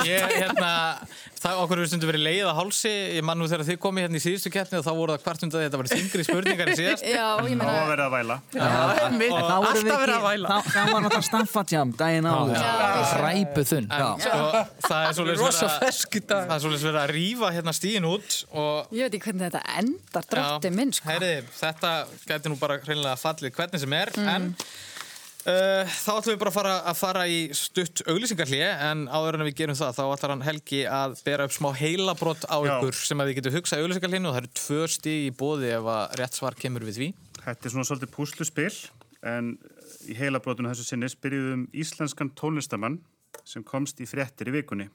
ég, 0.07 0.23
hérna, 0.39 0.71
það 1.41 1.53
okkur 1.63 1.77
við 1.81 1.87
stundum 1.91 2.09
verið 2.11 2.23
leið 2.25 2.45
að 2.47 2.55
hálsi. 2.59 2.93
Ég 3.17 3.23
man 3.27 3.37
nú 3.39 3.45
þegar 3.51 3.65
þið 3.67 3.77
komið 3.83 4.01
hérna 4.05 4.17
í 4.19 4.23
síðustu 4.23 4.49
keppni 4.53 4.79
og 4.79 4.85
þá 4.85 4.91
voru 4.95 5.11
það 5.15 5.23
hvart 5.27 5.43
undan 5.47 5.63
þetta 5.65 5.77
var 5.81 5.89
þingri 5.91 6.23
spurningar 6.29 6.67
í 6.71 6.75
síðast. 6.79 7.03
Já, 7.05 7.27
ég 7.35 7.35
Þá 7.35 7.59
meina... 7.59 7.73
að 7.75 7.89
vera 7.91 8.05
að 8.05 8.13
væla. 8.15 8.35
Þá 8.55 8.59
Alltaf 9.55 9.83
verið 9.83 10.15
að 10.15 10.25
væla. 10.29 10.47
þá, 10.47 10.57
það 10.71 10.85
var 10.95 10.99
náttúrulega 11.05 11.29
staffadjam 11.29 11.89
daginn 11.99 12.29
áður. 12.31 12.55
Ræpu 13.25 13.61
þunn. 13.67 13.87
Sko, 14.25 14.39
það 14.87 15.01
er 15.01 15.13
svolítið 15.19 15.43
Rosa 15.43 15.67
verið 16.85 17.01
að 17.01 17.09
er 17.09 17.11
verið 17.11 17.11
rífa 17.15 17.47
hérna 17.55 17.73
stíin 17.75 18.05
út 18.09 18.29
og 18.55 18.95
Ég 18.95 19.01
veit 19.05 19.13
ekki 19.19 19.25
hvernig 19.29 19.43
þetta 19.49 19.61
endar, 19.81 20.23
fallið 23.25 23.55
hvernig 23.59 23.81
sem 23.83 23.93
er 23.99 24.11
Mm. 24.15 24.29
en 24.35 24.47
uh, 25.45 25.83
þá 25.85 26.11
ætlum 26.15 26.31
við 26.33 26.39
bara 26.41 26.51
að 26.51 26.57
fara, 26.57 26.73
að 26.89 26.97
fara 27.01 27.23
í 27.29 27.39
stutt 27.57 28.01
auglýsingarhlið 28.09 28.63
en 28.89 29.03
áður 29.11 29.37
en 29.39 29.45
við 29.49 29.57
gerum 29.59 29.77
það 29.77 29.97
þá 29.99 30.03
ætlar 30.15 30.33
hann 30.35 30.45
Helgi 30.47 30.81
að 30.89 31.17
bera 31.27 31.45
upp 31.49 31.53
smá 31.57 31.69
heilabrott 31.77 32.47
á 32.49 32.57
Já. 32.65 32.71
ykkur 32.79 32.97
sem 33.01 33.21
að 33.21 33.29
við 33.31 33.39
getum 33.41 33.55
hugsað 33.59 33.81
í 33.81 33.85
auglýsingarhlinu 33.85 34.29
og 34.31 34.37
það 34.37 34.43
eru 34.43 34.53
tvö 34.61 34.79
stig 34.95 35.27
í 35.29 35.33
bóði 35.41 35.73
ef 35.77 35.89
að 35.95 36.15
rétt 36.21 36.39
svar 36.39 36.57
kemur 36.57 36.85
við 36.87 37.01
því 37.01 37.09
Þetta 37.45 37.67
er 37.69 37.73
svona 37.75 37.85
svolítið 37.85 38.13
púsluspil 38.15 38.71
en 39.25 39.51
í 40.09 40.15
heilabrótunu 40.17 40.71
þessu 40.71 40.85
sinni 40.87 41.09
spyrjuðum 41.13 41.67
íslenskan 41.77 42.31
tónlistamann 42.37 42.95
sem 43.45 43.61
komst 43.65 43.99
í 44.01 44.07
fréttir 44.09 44.49
í 44.49 44.55
vikunni. 44.55 44.87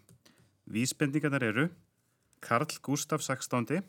Vísbendingarnar 0.70 1.44
eru 1.46 1.68
Karl 2.42 2.66
Gustaf 2.82 3.22
16. 3.26 3.82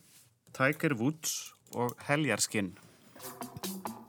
Tiger 0.53 0.93
Woods 0.99 1.53
og 1.73 1.93
Heljarskinn. 2.09 2.73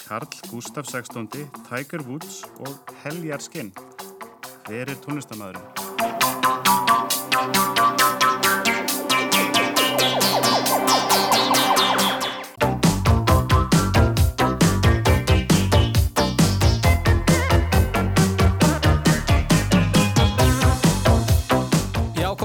Karl 0.08 0.26
Gustaf 0.50 0.86
16. 0.86 1.28
Tiger 1.68 2.02
Woods 2.08 2.42
og 2.58 2.74
Heljarskinn. 3.04 3.72
Hver 4.66 4.90
er 4.90 4.98
tónlistamæðurinn? 5.06 7.81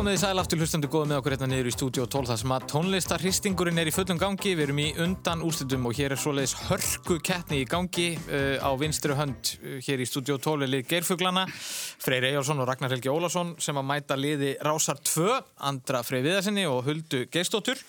Já, 0.08 0.12
komið 0.14 0.22
þið 0.22 0.30
sæl 0.30 0.40
aftur 0.40 0.62
hlustandi 0.62 0.88
góð 0.88 1.08
með 1.10 1.18
okkur 1.20 1.34
hérna 1.34 1.48
niður 1.52 1.68
í 1.68 1.72
stúdíu 1.74 2.04
12 2.08 2.30
þar 2.30 2.38
sem 2.40 2.52
að 2.56 2.66
tónlistarhristingurinn 2.72 3.82
er 3.82 3.90
í 3.90 3.92
fullum 3.92 4.20
gangi. 4.22 4.54
Við 4.56 4.64
erum 4.64 4.78
í 4.80 4.86
undan 5.04 5.42
úrslitum 5.44 5.88
og 5.90 5.98
hér 5.98 6.14
er 6.16 6.22
svoleiðis 6.22 6.54
hörku 6.70 7.18
keppni 7.20 7.58
í 7.60 7.66
gangi 7.68 8.06
uh, 8.16 8.56
á 8.64 8.72
vinstri 8.80 9.18
hönd 9.20 9.50
uh, 9.58 9.74
hér 9.84 10.00
í 10.00 10.08
stúdíu 10.08 10.38
12 10.40 10.64
er 10.64 10.72
lið 10.72 10.86
Geirfuglana 10.94 11.44
Freyr 11.52 12.30
Eyjálsson 12.30 12.64
og 12.64 12.70
Ragnar 12.70 12.96
Helgi 12.96 13.12
Ólafsson 13.12 13.52
sem 13.60 13.82
að 13.82 13.88
mæta 13.90 14.16
liði 14.16 14.54
Rásar 14.64 15.02
2 15.04 15.42
Andra 15.68 16.00
Frey 16.08 16.24
Viðarsinni 16.24 16.64
og 16.72 16.86
Huldu 16.88 17.26
Geistóttur 17.28 17.82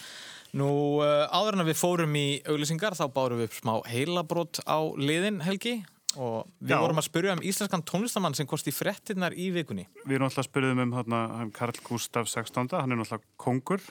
Nú, 0.59 0.73
uh, 1.05 1.29
áður 1.31 1.61
en 1.61 1.69
að 1.69 1.71
við 1.71 1.79
fórum 1.85 2.19
í 2.19 2.27
auglýsingar 2.49 2.99
þá 2.99 3.07
bárum 3.15 3.45
við 3.45 3.61
smá 3.61 3.77
heilabrót 3.87 4.59
á 4.67 4.83
liðin 4.99 5.39
Helgi 5.47 5.77
og 6.17 6.49
við 6.59 6.73
Já. 6.73 6.81
vorum 6.81 7.01
að 7.01 7.09
spyrja 7.11 7.37
um 7.37 7.43
íslenskan 7.45 7.85
tónlistamann 7.85 8.37
sem 8.37 8.49
kosti 8.49 8.73
fréttinnar 8.73 9.37
í 9.37 9.51
vikunni 9.53 9.85
Við 10.07 10.17
erum 10.17 10.29
alltaf 10.31 10.49
spyrjuðum 10.49 10.87
um 10.87 10.95
þarna, 10.97 11.23
hann 11.41 11.51
Karl 11.57 11.81
Gustaf 11.85 12.31
16. 12.33 12.71
Hann 12.73 12.95
er 12.95 13.01
náttúrulega 13.01 13.27
kongur. 13.37 13.83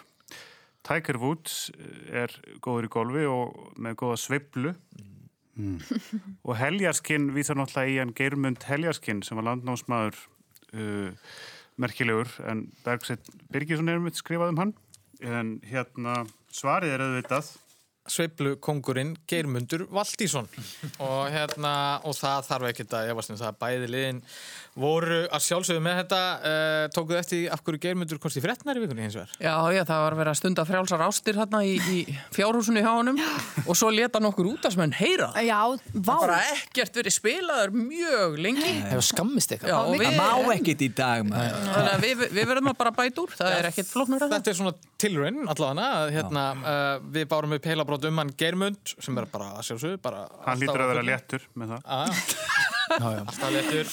Tiger 0.88 1.20
Woods 1.22 1.68
er 2.10 2.34
góður 2.64 2.88
í 2.88 2.92
golfi 2.94 3.28
og 3.30 3.76
með 3.78 4.00
góða 4.02 4.18
sveiflu. 4.24 4.74
og 6.48 6.58
Heljarskinn 6.58 7.32
vísar 7.36 7.58
náttúrulega 7.60 7.94
í 7.94 8.02
hann 8.02 8.16
Geirmund 8.18 8.66
Heljarskinn 8.66 9.24
sem 9.26 9.38
var 9.40 9.50
landnámsmaður 9.52 10.18
uh, 10.74 11.30
merkilegur 11.82 12.30
en 12.50 12.68
Bergsett 12.86 13.30
Birgisson 13.54 13.90
er 13.90 14.02
mitt 14.02 14.18
skrifað 14.20 14.54
um 14.54 14.62
hann. 14.62 14.76
En 15.22 15.56
hérna 15.66 16.24
svarið 16.54 16.94
er 16.94 17.06
auðvitað 17.06 17.54
sveiplukongurinn 18.12 19.16
Geirmundur 19.30 19.86
Valdísson 19.94 20.48
og 21.04 21.28
hérna 21.34 21.74
og 22.08 22.16
það 22.18 22.48
þarf 22.50 22.70
ekkert 22.72 22.96
að 22.98 23.12
efast 23.14 23.34
um 23.34 23.40
það. 23.40 23.52
Að 23.52 23.60
bæði 23.64 23.92
liðin 23.94 24.22
voru 24.78 25.20
að 25.34 25.42
sjálfsögðu 25.48 25.82
með 25.84 25.96
þetta 26.04 26.20
uh, 26.38 26.84
tókuð 26.96 27.18
eftir 27.20 27.48
af 27.54 27.64
hverju 27.66 27.82
Geirmundur 27.82 28.20
komst 28.22 28.38
í 28.38 28.44
fréttnar 28.44 28.78
í 28.78 28.84
vikunni 28.84 29.06
hins 29.08 29.18
vegar 29.18 29.32
Já, 29.42 29.54
já, 29.74 29.82
það 29.90 30.02
var 30.06 30.16
verið 30.20 30.32
að 30.34 30.40
stunda 30.42 30.66
frjálsar 30.70 31.04
ástir 31.08 31.40
hérna 31.42 31.62
í, 31.66 31.74
í 31.94 32.00
fjárhúsinu 32.36 32.84
hjá 32.86 32.92
honum 32.94 33.18
og 33.66 33.74
svo 33.78 33.90
leta 33.94 34.22
nokkur 34.24 34.50
útastmenn 34.54 34.94
heyra 34.98 35.32
það. 35.34 35.50
Já, 35.50 35.62
vá. 35.98 36.14
bara 36.14 36.38
ekkert 36.54 37.00
verið 37.02 37.16
spilaður 37.18 37.74
mjög 37.76 38.38
lengi 38.46 38.74
Hefur 38.88 39.08
skammist 39.10 39.56
eitthvað. 39.56 39.74
Já, 39.74 40.08
Það 40.08 40.18
má 40.22 40.54
ekkit 40.58 40.86
í 40.86 40.90
dag 40.98 41.26
maður. 41.28 41.58
þannig 41.74 41.94
að 41.96 42.06
við, 42.06 42.24
við 42.38 42.50
verðum 42.54 42.72
að 42.72 42.78
bara 42.84 42.94
bæta 43.02 43.24
úr 43.24 43.36
það 43.38 43.56
er 43.58 43.70
ekkert 43.72 43.92
flóknur 43.92 44.22
að 44.22 44.28
það 44.28 44.38
Þetta 44.38 44.54
er 44.54 44.60
svona 44.62 44.76
tilraun 45.02 45.40
allavega 45.52 45.88
að 46.02 46.14
hérna, 46.16 46.46
uh, 46.62 47.08
við 47.18 47.28
bárum 47.34 47.58
upp 47.58 47.68
heila 47.72 47.86
brot 47.88 48.08
um 48.10 48.22
hann 48.22 48.34
Geirmund 48.38 48.96
sem 48.98 49.18
er 49.22 49.30
bara 49.34 49.52
að 49.58 49.68
sjálfsögðu 49.72 50.02
bara 50.06 50.26
Að. 52.88 53.18
Alltaf 53.22 53.52
léttur 53.52 53.90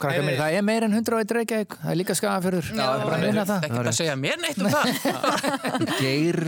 Krakkar 0.00 0.24
mér, 0.24 0.38
það 0.40 0.56
er 0.58 0.64
meir 0.66 0.86
en 0.86 0.94
100 0.96 1.16
og 1.18 1.34
reykjavík. 1.36 1.76
Það 1.82 1.92
er 1.92 1.98
líka 2.00 2.16
skafafjörður. 2.16 2.70
Það 2.72 2.80
er 2.86 3.04
bara 3.04 3.16
að 3.18 3.26
vinna 3.26 3.44
það. 3.50 3.66
ekkert 3.68 3.90
að 3.92 3.98
segja 3.98 4.16
mér 4.20 4.38
neitt 4.44 4.60
um 4.62 4.68
það 4.72 5.96
Geir, 6.02 6.40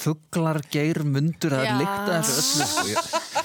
fugglar, 0.00 0.60
geir, 0.74 1.02
mundur, 1.06 1.54
það 1.54 1.68
er 1.70 2.26
þessu 2.28 2.42
öllu. 2.42 2.70
sko. 2.72 2.88
Ég- 2.90 3.42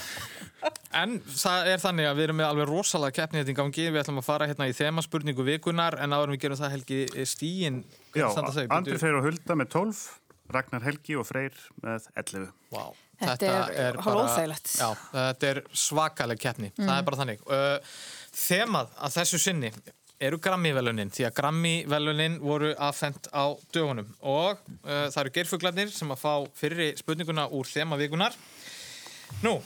En 1.00 1.14
það 1.24 1.68
er 1.72 1.80
þannig 1.80 2.08
að 2.10 2.18
við 2.18 2.26
erum 2.26 2.38
með 2.42 2.48
alveg 2.50 2.66
rosalega 2.68 3.16
keppni 3.20 3.40
þetta 3.44 3.54
í 3.54 3.58
gangi, 3.60 3.84
við 3.94 4.00
ætlum 4.02 4.18
að 4.20 4.26
fara 4.26 4.48
hérna 4.50 4.66
í 4.68 4.74
þemaspurningu 4.76 5.46
vikunar 5.48 5.96
en 6.04 6.16
áður 6.18 6.34
við 6.34 6.42
gerum 6.44 6.60
það 6.60 6.74
Helgi 6.74 6.98
stíin 7.30 7.78
Já, 8.18 8.26
Andri 8.74 8.98
Freyr 9.00 9.20
og 9.22 9.28
Hulda 9.30 9.56
með 9.62 9.70
12, 9.78 10.02
Ragnar 10.58 10.84
Helgi 10.84 11.16
og 11.22 11.28
Freyr 11.30 11.56
með 11.86 12.10
11. 12.20 12.50
Wow. 12.74 12.92
Þetta 13.20 13.54
er 13.76 14.00
hálfóþægilegt. 14.00 14.74
Já, 14.80 14.90
þetta 15.14 15.50
er 15.50 15.62
svakaleg 15.86 16.42
keppni, 16.42 16.72
það 16.78 16.94
er 16.96 17.08
bara 17.08 17.20
þannig. 17.20 17.42
Uh, 17.50 17.98
þemað 18.40 18.94
að 18.98 19.18
þessu 19.18 19.42
sinni 19.44 19.72
eru 20.20 20.40
Grammy-velunin, 20.44 21.12
því 21.16 21.28
að 21.30 21.36
Grammy-velunin 21.38 22.40
voru 22.44 22.72
aðfendt 22.76 23.30
á 23.32 23.56
dögunum 23.76 24.10
og 24.20 24.58
uh, 24.60 25.08
það 25.12 25.22
eru 25.24 25.36
geirfuglarnir 25.38 25.94
sem 25.96 26.12
að 26.12 26.24
fá 26.24 26.34
fyrri 26.60 26.90
spurninguna 27.00 27.48
úr 27.56 27.70
þemavikunar. 27.70 28.36
Nú, 29.46 29.60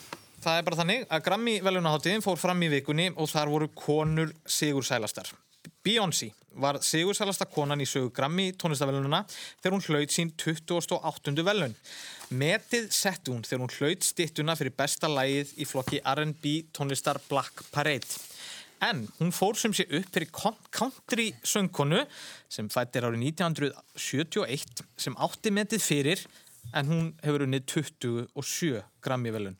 það 0.43 0.59
er 0.59 0.67
bara 0.67 0.81
þannig 0.83 1.07
að 1.09 1.25
Grammy-velunaháttiðin 1.29 2.25
fór 2.25 2.41
fram 2.41 2.61
í 2.65 2.69
vikunni 2.73 3.09
og 3.15 3.31
þar 3.31 3.53
voru 3.53 3.71
konur 3.77 4.33
sigursælastar. 4.45 5.33
Beyoncé 5.83 6.29
var 6.61 6.77
sigursælasta 6.85 7.47
konan 7.49 7.81
í 7.81 7.87
sögu 7.89 8.11
Grammy 8.15 8.51
tónlistavelununa 8.59 9.23
þegar 9.33 9.73
hún 9.75 9.85
hlaut 9.87 10.13
sín 10.13 10.31
28. 10.37 11.33
velun. 11.43 11.73
Metið 12.33 12.87
sett 12.95 13.29
hún 13.29 13.43
þegar 13.45 13.61
hún 13.61 13.73
hlaut 13.77 14.05
stittuna 14.07 14.55
fyrir 14.57 14.73
besta 14.77 15.09
lægið 15.11 15.51
í 15.61 15.65
flokki 15.69 15.99
R&B 16.01 16.53
tónlistar 16.73 17.19
Black 17.29 17.61
Parade. 17.73 18.07
En 18.83 19.03
hún 19.19 19.29
fór 19.31 19.55
sem 19.59 19.73
sé 19.75 19.85
upp 19.85 20.09
fyrir 20.11 20.31
country 20.33 21.29
söngkonu 21.45 22.01
sem 22.51 22.69
fættir 22.73 23.05
árið 23.05 23.27
1971 23.29 24.81
sem 25.05 25.15
átti 25.21 25.53
metið 25.53 25.85
fyrir 25.85 26.23
en 26.73 26.89
hún 26.89 27.11
hefur 27.23 27.45
unnið 27.45 27.67
27 27.75 28.81
Grammy-velun. 29.05 29.59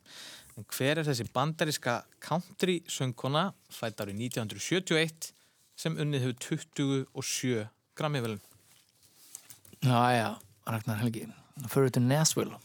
En 0.58 0.66
hver 0.74 1.00
er 1.00 1.06
þessi 1.06 1.28
bandaríska 1.34 2.00
country 2.22 2.80
söngkona 2.90 3.52
fætt 3.72 4.02
árið 4.02 4.26
1971 4.26 5.30
sem 5.78 5.96
unnið 6.00 6.26
hefur 6.26 6.66
27 7.14 7.64
Grammy-velun? 7.94 8.42
Já, 9.84 10.02
já, 10.16 10.28
Ragnar 10.66 11.00
Helgi. 11.04 11.28
Fyrir 11.70 11.94
til 11.94 12.02
Nashville. 12.02 12.58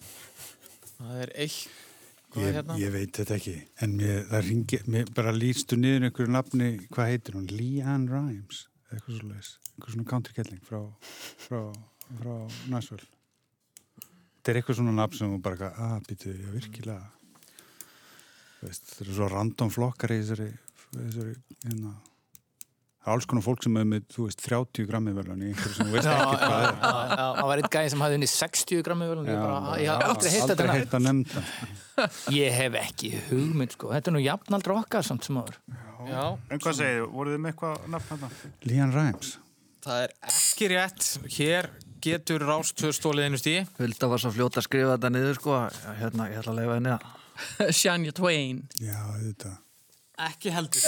Það 0.97 1.21
er 1.25 1.31
eitt 1.45 1.69
Hvað 2.29 2.43
er 2.43 2.49
Ég, 2.49 2.55
hérna? 2.59 2.75
ég 2.77 2.91
veit 2.93 3.17
þetta 3.17 3.35
ekki, 3.39 3.53
en 3.81 3.93
mér, 3.97 4.19
það 4.29 4.43
ringi, 4.45 4.79
mér 4.93 5.07
bara 5.17 5.31
lístu 5.33 5.77
niður 5.79 6.03
einhverju 6.05 6.29
nafni, 6.35 6.67
hvað 6.93 7.07
heitir 7.09 7.37
hún? 7.39 7.47
Leanne 7.49 8.11
Rimes, 8.11 8.59
eða 8.85 8.99
eitthvað 8.99 9.15
svo 9.15 9.29
leiðis, 9.31 9.49
einhver 9.71 9.95
svona 9.95 10.09
countrykelling 10.11 10.59
frá, 10.67 10.83
frá, 11.47 11.63
frá 12.19 12.35
Nashville. 12.69 13.07
Þetta 14.03 14.53
er 14.53 14.59
eitthvað 14.61 14.77
svona 14.77 14.93
nafn 14.99 15.17
sem 15.17 15.33
hún 15.33 15.41
bara, 15.47 15.71
að, 15.87 15.95
býtu, 16.05 16.35
ég 16.35 16.53
virkilega, 16.53 17.09
veist, 18.61 18.93
þetta 18.93 19.07
er 19.07 19.17
svo 19.23 19.31
random 19.33 19.73
flokkar 19.73 20.13
í 20.13 20.21
þessari, 20.21 20.51
þessari, 20.93 21.35
hérna, 21.65 21.95
það 23.00 23.10
er 23.10 23.16
alls 23.16 23.28
konar 23.30 23.43
fólk 23.45 23.64
sem 23.64 23.78
er 23.80 23.86
með, 23.88 24.02
þú 24.14 24.26
veist, 24.28 24.41
30 24.45 24.88
grammi 24.89 25.14
velun 25.16 25.41
í 25.41 25.50
einhverju 25.50 25.76
sem 25.78 25.88
þú 25.88 25.93
veist 25.95 26.10
ekki 26.12 26.38
hvað 26.43 26.64
er. 26.68 26.74
Það 26.80 27.47
var 27.50 27.62
eitt 27.62 27.70
gæði 27.76 27.91
sem 27.93 28.04
hafði 28.06 28.18
unni 28.20 28.30
60 28.34 28.84
grammi 28.88 29.08
vel 29.10 29.20
ég, 29.20 29.26
bara, 29.39 29.60
ég 29.80 29.89
haf 29.93 30.04
aldrei 30.10 30.32
heitt 30.36 30.54
aldrei 30.56 30.70
þetta 30.76 31.00
að 31.00 31.06
nefnda. 31.08 31.43
Ég 32.32 32.54
hef 32.56 32.76
ekki 32.80 33.10
hugmynd 33.28 33.74
sko 33.76 33.89
Þetta 33.91 34.08
er 34.08 34.14
nú 34.16 34.22
jafnaldra 34.24 34.78
okkar 34.80 35.04
samt 35.04 35.26
sem 35.28 35.36
áður 35.36 35.58
Já, 36.08 36.22
En 36.47 36.62
hvað 36.64 36.78
segir 36.78 37.02
þið, 37.02 37.10
voruð 37.12 37.36
þið 37.36 37.41
með 37.43 37.52
eitthvað 37.52 37.76
nafn 37.91 38.24
hann? 38.24 38.38
Leanne 38.70 38.95
Rimes. 38.95 39.32
það 39.84 40.04
er 40.06 40.14
ekki 40.32 40.70
rétt. 40.72 41.10
Hér 41.36 41.70
getur 42.00 42.45
rástöðstólið 42.47 43.28
einu 43.28 43.39
stíði. 43.41 43.66
Hulda 43.80 44.06
var 44.14 44.24
svo 44.24 44.32
fljóta 44.32 44.62
að 44.62 44.68
skrifa 44.70 44.93
þetta 44.95 45.12
niður 45.12 45.39
sko. 45.41 45.58
Hérna, 46.00 46.30
Ekki 50.28 50.51
heldur. 50.51 50.82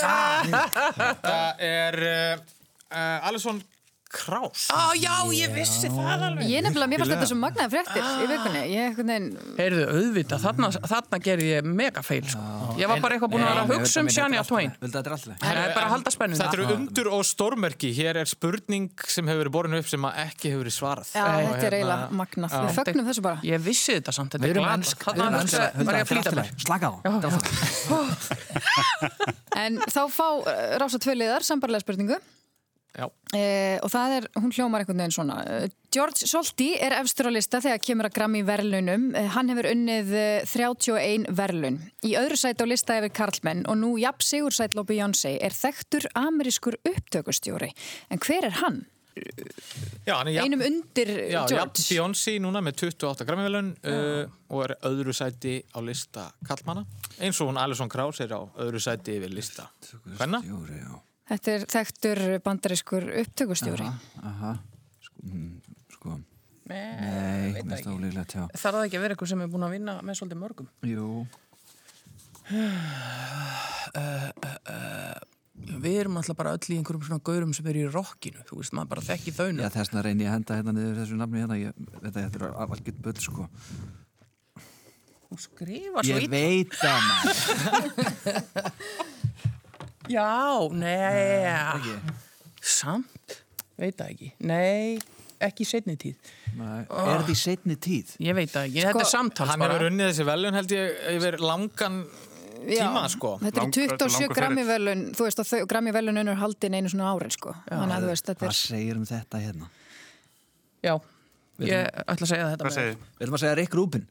Það 1.23 1.61
er 1.63 1.97
uh, 2.03 2.41
uh, 2.91 3.27
Krauss. 4.11 4.67
Á, 4.75 4.91
já, 4.99 5.13
ég 5.31 5.53
vissi 5.55 5.87
það 5.87 6.23
alveg 6.27 6.49
Ég 6.51 6.63
nefnilega, 6.65 6.89
mér 6.91 6.99
fannst 6.99 7.13
þetta 7.15 7.27
svo 7.29 7.37
magnaði 7.39 7.69
fréttir 7.71 8.03
í 8.03 8.25
vikunni. 8.27 8.61
Ég 8.71 8.81
einhvern 8.89 9.07
veginn, 9.13 9.29
Heyrðu, 9.55 9.83
auðvitað, 9.95 10.39
þarna, 10.43 10.67
þarna 10.91 11.19
gerði 11.23 11.47
ég 11.51 11.69
mega 11.79 12.01
feil 12.03 12.25
sko. 12.27 12.41
Ég 12.81 12.87
var 12.91 12.99
bara 13.03 13.15
eitthvað 13.15 13.31
búin 13.31 13.45
að 13.45 13.51
vera 13.51 13.61
að 13.63 13.71
hugsa 13.71 13.97
um 14.01 14.07
þetta 14.11 14.99
er 15.01 15.15
alltaf. 15.15 15.37
Það 15.41 15.61
er 15.61 15.71
bara 15.75 15.85
að 15.87 15.93
halda 15.95 16.11
spennuna 16.15 16.39
Þetta 16.41 16.57
eru 16.59 16.65
undur 16.75 17.07
og 17.15 17.23
stórmerki. 17.27 17.89
Hér 17.95 18.15
er 18.21 18.27
spurning 18.31 18.89
sem 19.07 19.25
hefur 19.31 19.41
verið 19.45 19.55
borin 19.55 19.77
upp 19.79 19.87
sem 19.91 20.03
að 20.09 20.13
ekki 20.25 20.45
hefur 20.51 20.63
verið 20.65 20.75
svarað. 20.75 21.07
já, 21.15 21.21
Og 21.21 21.27
þetta 21.31 21.55
er 21.55 21.61
hérna- 21.61 21.77
eiginlega 21.79 22.07
magnað. 22.21 22.49
Við 22.51 22.71
fögnum 22.81 23.05
þessu 23.11 23.21
bara. 23.25 23.37
Ég 23.47 23.59
vissi 23.63 23.91
þetta 23.99 24.11
samt, 24.19 24.31
þetta 24.35 24.43
er 24.43 24.49
ensk- 24.75 25.01
Þarna 25.07 25.15
við 25.15 25.21
erum 25.21 25.87
var 25.87 25.95
ég- 25.95 26.07
Eh, 33.31 33.77
og 33.79 33.87
það 33.93 34.13
er, 34.17 34.25
hún 34.35 34.51
hljómar 34.51 34.83
einhvern 34.83 34.99
veginn 34.99 35.13
svona. 35.15 35.37
Eh, 35.47 35.69
George 35.95 36.27
Solti 36.27 36.73
er 36.75 36.91
efstur 36.97 37.29
á 37.29 37.31
lista 37.31 37.61
þegar 37.63 37.79
kemur 37.85 38.09
að 38.09 38.15
Grammy 38.17 38.41
verðlunum 38.47 39.05
eh, 39.15 39.29
hann 39.31 39.51
hefur 39.53 39.69
unnið 39.71 40.11
eh, 40.19 40.45
31 40.47 41.29
verðlun 41.39 41.77
í 42.03 42.15
öðru 42.19 42.39
sæti 42.41 42.63
á 42.63 42.67
lista 42.67 42.97
yfir 42.99 43.13
Karlmenn 43.15 43.63
og 43.71 43.79
nú 43.79 43.93
Japp 44.01 44.23
Sigursætl 44.27 44.81
og 44.83 44.89
Beyoncé 44.91 45.37
er 45.39 45.55
þekktur 45.55 46.09
amerískur 46.19 46.75
upptökustjóri. 46.83 47.71
En 48.11 48.19
hver 48.19 48.49
er 48.49 48.57
hann? 48.59 48.83
Já, 50.07 50.13
hann 50.15 50.29
er 50.31 50.35
jafn- 50.37 50.45
Einum 50.47 50.61
undir 50.63 51.09
Já, 51.31 51.41
George. 51.51 51.83
Beyoncé 51.83 52.37
núna 52.39 52.61
með 52.63 52.85
28 52.87 53.25
grammivelun 53.27 53.73
uh, 53.83 54.23
og 54.55 54.63
er 54.63 54.73
öðru 54.87 55.11
sæti 55.15 55.57
á 55.75 55.79
lista 55.83 56.29
kallmanna 56.47 56.85
eins 57.19 57.41
og 57.43 57.51
hún 57.51 57.59
Alison 57.59 57.91
Krauss 57.91 58.23
er 58.23 58.31
á 58.31 58.39
öðru 58.63 58.79
sæti 58.79 59.17
yfir 59.19 59.35
lista 59.35 59.67
hvenna? 60.15 60.39
Þetta 61.31 61.53
er 61.53 61.65
þekktur 61.71 62.21
bandarískur 62.43 63.05
upptökustjóri 63.21 63.85
Aha. 63.87 64.55
Sko, 65.05 65.21
mm, 65.23 65.51
sko. 65.95 66.17
Nei, 66.71 66.81
Nei, 66.99 67.63
mest 67.67 67.87
ólíklegt, 67.87 68.35
já. 68.35 68.43
Þarf 68.51 68.75
það 68.77 68.85
ekki 68.87 68.97
að 68.99 69.05
vera 69.05 69.15
eitthvað 69.15 69.31
sem 69.31 69.43
er 69.43 69.51
búin 69.51 69.67
að 69.67 69.73
vinna 69.77 69.93
með 70.03 70.19
svolítið 70.19 70.41
mörgum 70.41 70.67
Jú. 70.91 71.07
Við 75.61 75.95
erum 76.01 76.19
alltaf 76.19 76.37
bara 76.39 76.53
öll 76.57 76.67
í 76.73 76.77
einhverjum 76.79 77.05
svona 77.07 77.23
gaurum 77.27 77.55
sem 77.55 77.67
eru 77.71 77.85
í 77.85 77.89
rockinu 77.91 78.43
Þú 78.49 78.59
veist, 78.59 78.75
maður 78.75 78.91
bara 78.95 79.07
þekki 79.07 79.33
þau 79.37 79.47
nú 79.55 79.63
Já, 79.63 79.71
þessna 79.77 80.03
reyni 80.05 80.25
ég 80.25 80.31
að 80.31 80.37
henda 80.39 80.59
hérna 80.59 80.75
niður 80.75 80.99
þessu 81.01 81.19
nafni 81.19 81.43
hérna. 81.43 81.59
Ég, 81.61 81.81
þetta 82.01 82.25
þetta 82.25 82.41
er 82.41 82.45
alveg 82.65 82.93
bull, 83.05 83.19
sko. 83.27 83.47
Þú 85.31 85.35
skrifa 85.45 86.03
svo 86.03 86.11
Ég 86.11 86.15
illa 86.25 86.33
veit 86.35 86.71
það, 86.81 86.99
maður. 87.07 87.39
Já, 90.09 90.69
nei. 90.73 91.45
Ekki. 91.51 91.95
Samt, 92.61 93.37
veit 93.81 93.97
það 93.99 94.09
ekki. 94.15 94.31
Nei, 94.49 94.97
ekki 95.41 95.65
í 95.65 95.69
setni 95.69 95.95
tíð. 96.01 96.31
Nei. 96.57 96.81
Er 96.85 97.21
þetta 97.21 97.33
í 97.33 97.37
setni 97.39 97.77
tíð? 97.81 98.15
Ég 98.21 98.35
veit 98.37 98.51
það 98.53 98.67
ekki, 98.69 98.83
þetta 98.87 99.05
er 99.05 99.09
samtals 99.11 99.49
Hann 99.53 99.61
bara. 99.63 99.77
hefur 99.77 99.89
unnið 99.91 100.09
þessi 100.11 100.25
velun 100.27 100.57
held 100.57 100.75
ég 100.75 100.99
yfir 101.15 101.37
langan 101.41 102.01
tíma 102.61 103.03
sko. 103.09 103.35
Þetta 103.41 103.63
er 103.63 103.71
27 103.77 104.05
langur 104.21 104.35
Grammy 104.37 104.65
verðlun 104.67 105.03
þú 105.17 105.27
veist 105.27 105.41
að 105.41 105.53
Grammy 105.71 105.93
verðlun 105.95 106.21
er 106.21 106.41
haldin 106.41 106.75
einu 106.77 106.91
svona 106.93 107.13
árin 107.15 107.33
sko. 107.33 107.55
Þannig 107.69 107.95
að 107.97 108.05
þú 108.05 108.11
veist 108.11 108.29
þetta 108.31 108.45
Hvað 108.45 108.53
er 108.53 108.59
segir 108.59 108.99
um 108.99 109.05
þetta 109.09 109.41
hérna? 109.45 109.69
Já, 110.81 110.93
ég 111.61 111.87
ætla 112.05 112.25
að 112.25 112.31
segja 112.33 112.49
þetta 112.51 112.67
Hvað 112.67 112.77
segir? 112.77 112.99
Við 113.17 113.25
ætlum 113.25 113.37
að 113.39 113.43
segja 113.45 113.55
Rick 113.61 113.77
Rubin. 113.79 114.05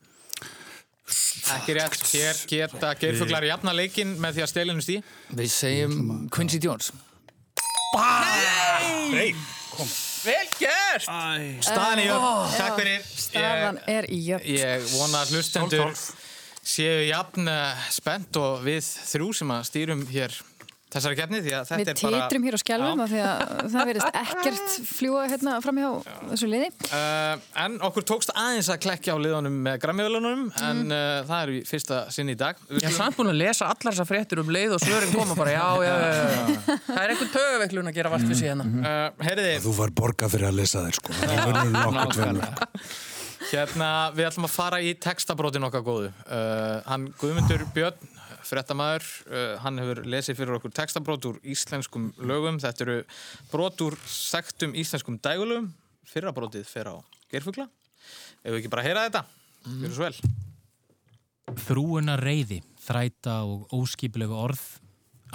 Ekki 1.51 1.77
rétt, 1.77 2.03
hér 2.13 2.41
geta 2.51 2.93
geirfuglar 3.01 3.47
jafna 3.49 3.75
leikinn 3.77 4.17
með 4.23 4.39
því 4.39 4.45
að 4.45 4.51
stelinu 4.53 4.85
stí 4.85 4.99
Við 5.37 5.51
segjum 5.53 6.27
Quincy 6.33 6.61
Jones. 6.63 6.93
Vel 10.21 10.49
gert! 10.61 11.07
Staðan 11.65 12.03
í 12.03 12.07
jöfn, 12.07 12.57
takk 12.57 12.77
fyrir. 12.79 13.07
Staðan 13.25 13.81
er 13.89 14.09
í 14.13 14.19
jöfn. 14.29 14.51
Ég 14.59 14.91
vona 14.95 15.25
að 15.25 15.35
hlustendur 15.35 15.95
séu 16.61 17.07
jafn 17.09 17.49
uh, 17.49 17.89
spennt 17.91 18.37
og 18.39 18.61
við 18.67 18.85
þrjú 18.85 19.31
sem 19.41 19.53
að 19.55 19.67
stýrum 19.71 20.05
hér 20.11 20.37
þessari 20.91 21.17
gefni 21.21 21.39
því 21.45 21.53
að 21.55 21.69
þetta 21.71 21.81
Við 21.81 21.91
er 21.91 21.99
bara 22.03 22.21
titrum 22.25 22.47
hér 22.49 22.57
á 22.57 22.61
skjálfum 22.63 23.03
af 23.05 23.11
því 23.13 23.21
að 23.23 23.43
það 23.75 23.89
verðist 23.91 24.17
ekkert 24.21 24.73
fljúa 24.91 25.25
hérna 25.31 25.53
framhjá 25.63 25.91
þessu 26.33 26.49
liði. 26.51 26.71
Uh, 26.91 27.45
en 27.65 27.77
okkur 27.89 28.07
tókst 28.11 28.33
aðeins 28.35 28.71
að 28.75 28.81
klekja 28.87 29.15
á 29.15 29.19
liðunum 29.23 29.59
með 29.69 29.79
grammiðalunum 29.87 30.43
en 30.51 30.81
Mm. 30.81 30.93
uh, 30.95 31.21
það 31.29 31.43
er 31.45 31.51
í 31.55 31.61
fyrsta 31.69 32.01
sinn 32.15 32.31
í 32.33 32.37
dag 32.41 32.57
Ég 32.73 32.87
er 32.89 32.95
samt 32.97 33.17
búin 33.19 33.31
að 33.31 33.39
lesa 33.43 33.69
allar 33.71 33.93
þessar 33.95 34.09
fréttir 34.09 34.41
um 34.43 34.51
leið 34.55 34.75
og 34.79 34.83
svörin 34.83 35.13
koma 35.15 35.37
bara, 35.39 35.53
já, 35.55 35.67
já, 35.85 35.95
já, 36.01 36.11
já. 36.11 36.77
Það 36.91 37.01
er 37.05 37.13
einhvern 37.15 37.33
tögaveiklun 37.37 37.91
að 37.91 37.97
gera 38.01 38.13
vart 38.15 38.27
við 38.31 38.41
síðan. 38.41 38.63
uh, 38.81 39.25
Heyriði, 39.27 39.55
Þú 39.67 39.75
var 39.79 39.93
borga 40.03 40.31
fyrir 40.33 40.49
að 40.51 40.59
lesa 40.63 40.83
þér 40.87 40.99
sko 40.99 41.17
Það 41.21 41.37
verður 41.45 41.73
nokkuð 41.77 42.15
tvennu 42.17 42.51
hérna 43.51 43.91
við 44.15 44.27
ætlum 44.29 44.47
að 44.47 44.53
fara 44.55 44.79
í 44.85 44.91
textabrótin 45.01 45.65
okkar 45.67 45.83
góðu 45.87 46.11
uh, 46.11 46.81
Hann 46.87 47.09
Guðmundur 47.21 47.65
Björn 47.75 48.11
fréttamaður, 48.51 49.07
uh, 49.31 49.55
hann 49.63 49.79
hefur 49.81 50.03
lesið 50.11 50.41
fyrir 50.41 50.57
okkur 50.59 50.75
textabrót 50.75 51.29
úr 51.31 51.39
íslenskum 51.47 52.11
lögum. 52.19 52.59
Þetta 52.63 52.87
eru 52.87 52.99
brót 53.53 53.87
úr 53.87 53.97
þekktum 54.03 54.75
íslenskum 54.79 55.21
dægulögum 55.23 55.71
fyrra 56.11 56.33
brótið 56.35 56.67
fer 56.67 56.91
á 56.91 56.97
gerfugla 57.31 57.69
ef 58.43 58.51
við 58.51 58.61
ekki 58.61 58.73
bara 58.73 58.85
heyra 58.87 59.07
þetta, 59.07 59.25
gjör 59.83 59.97
svo 59.97 60.07
vel. 60.07 60.31
Þrúuna 61.67 62.15
reyði, 62.21 62.61
þræta 62.81 63.41
og 63.47 63.75
óskipilegu 63.75 64.37
orð 64.39 64.63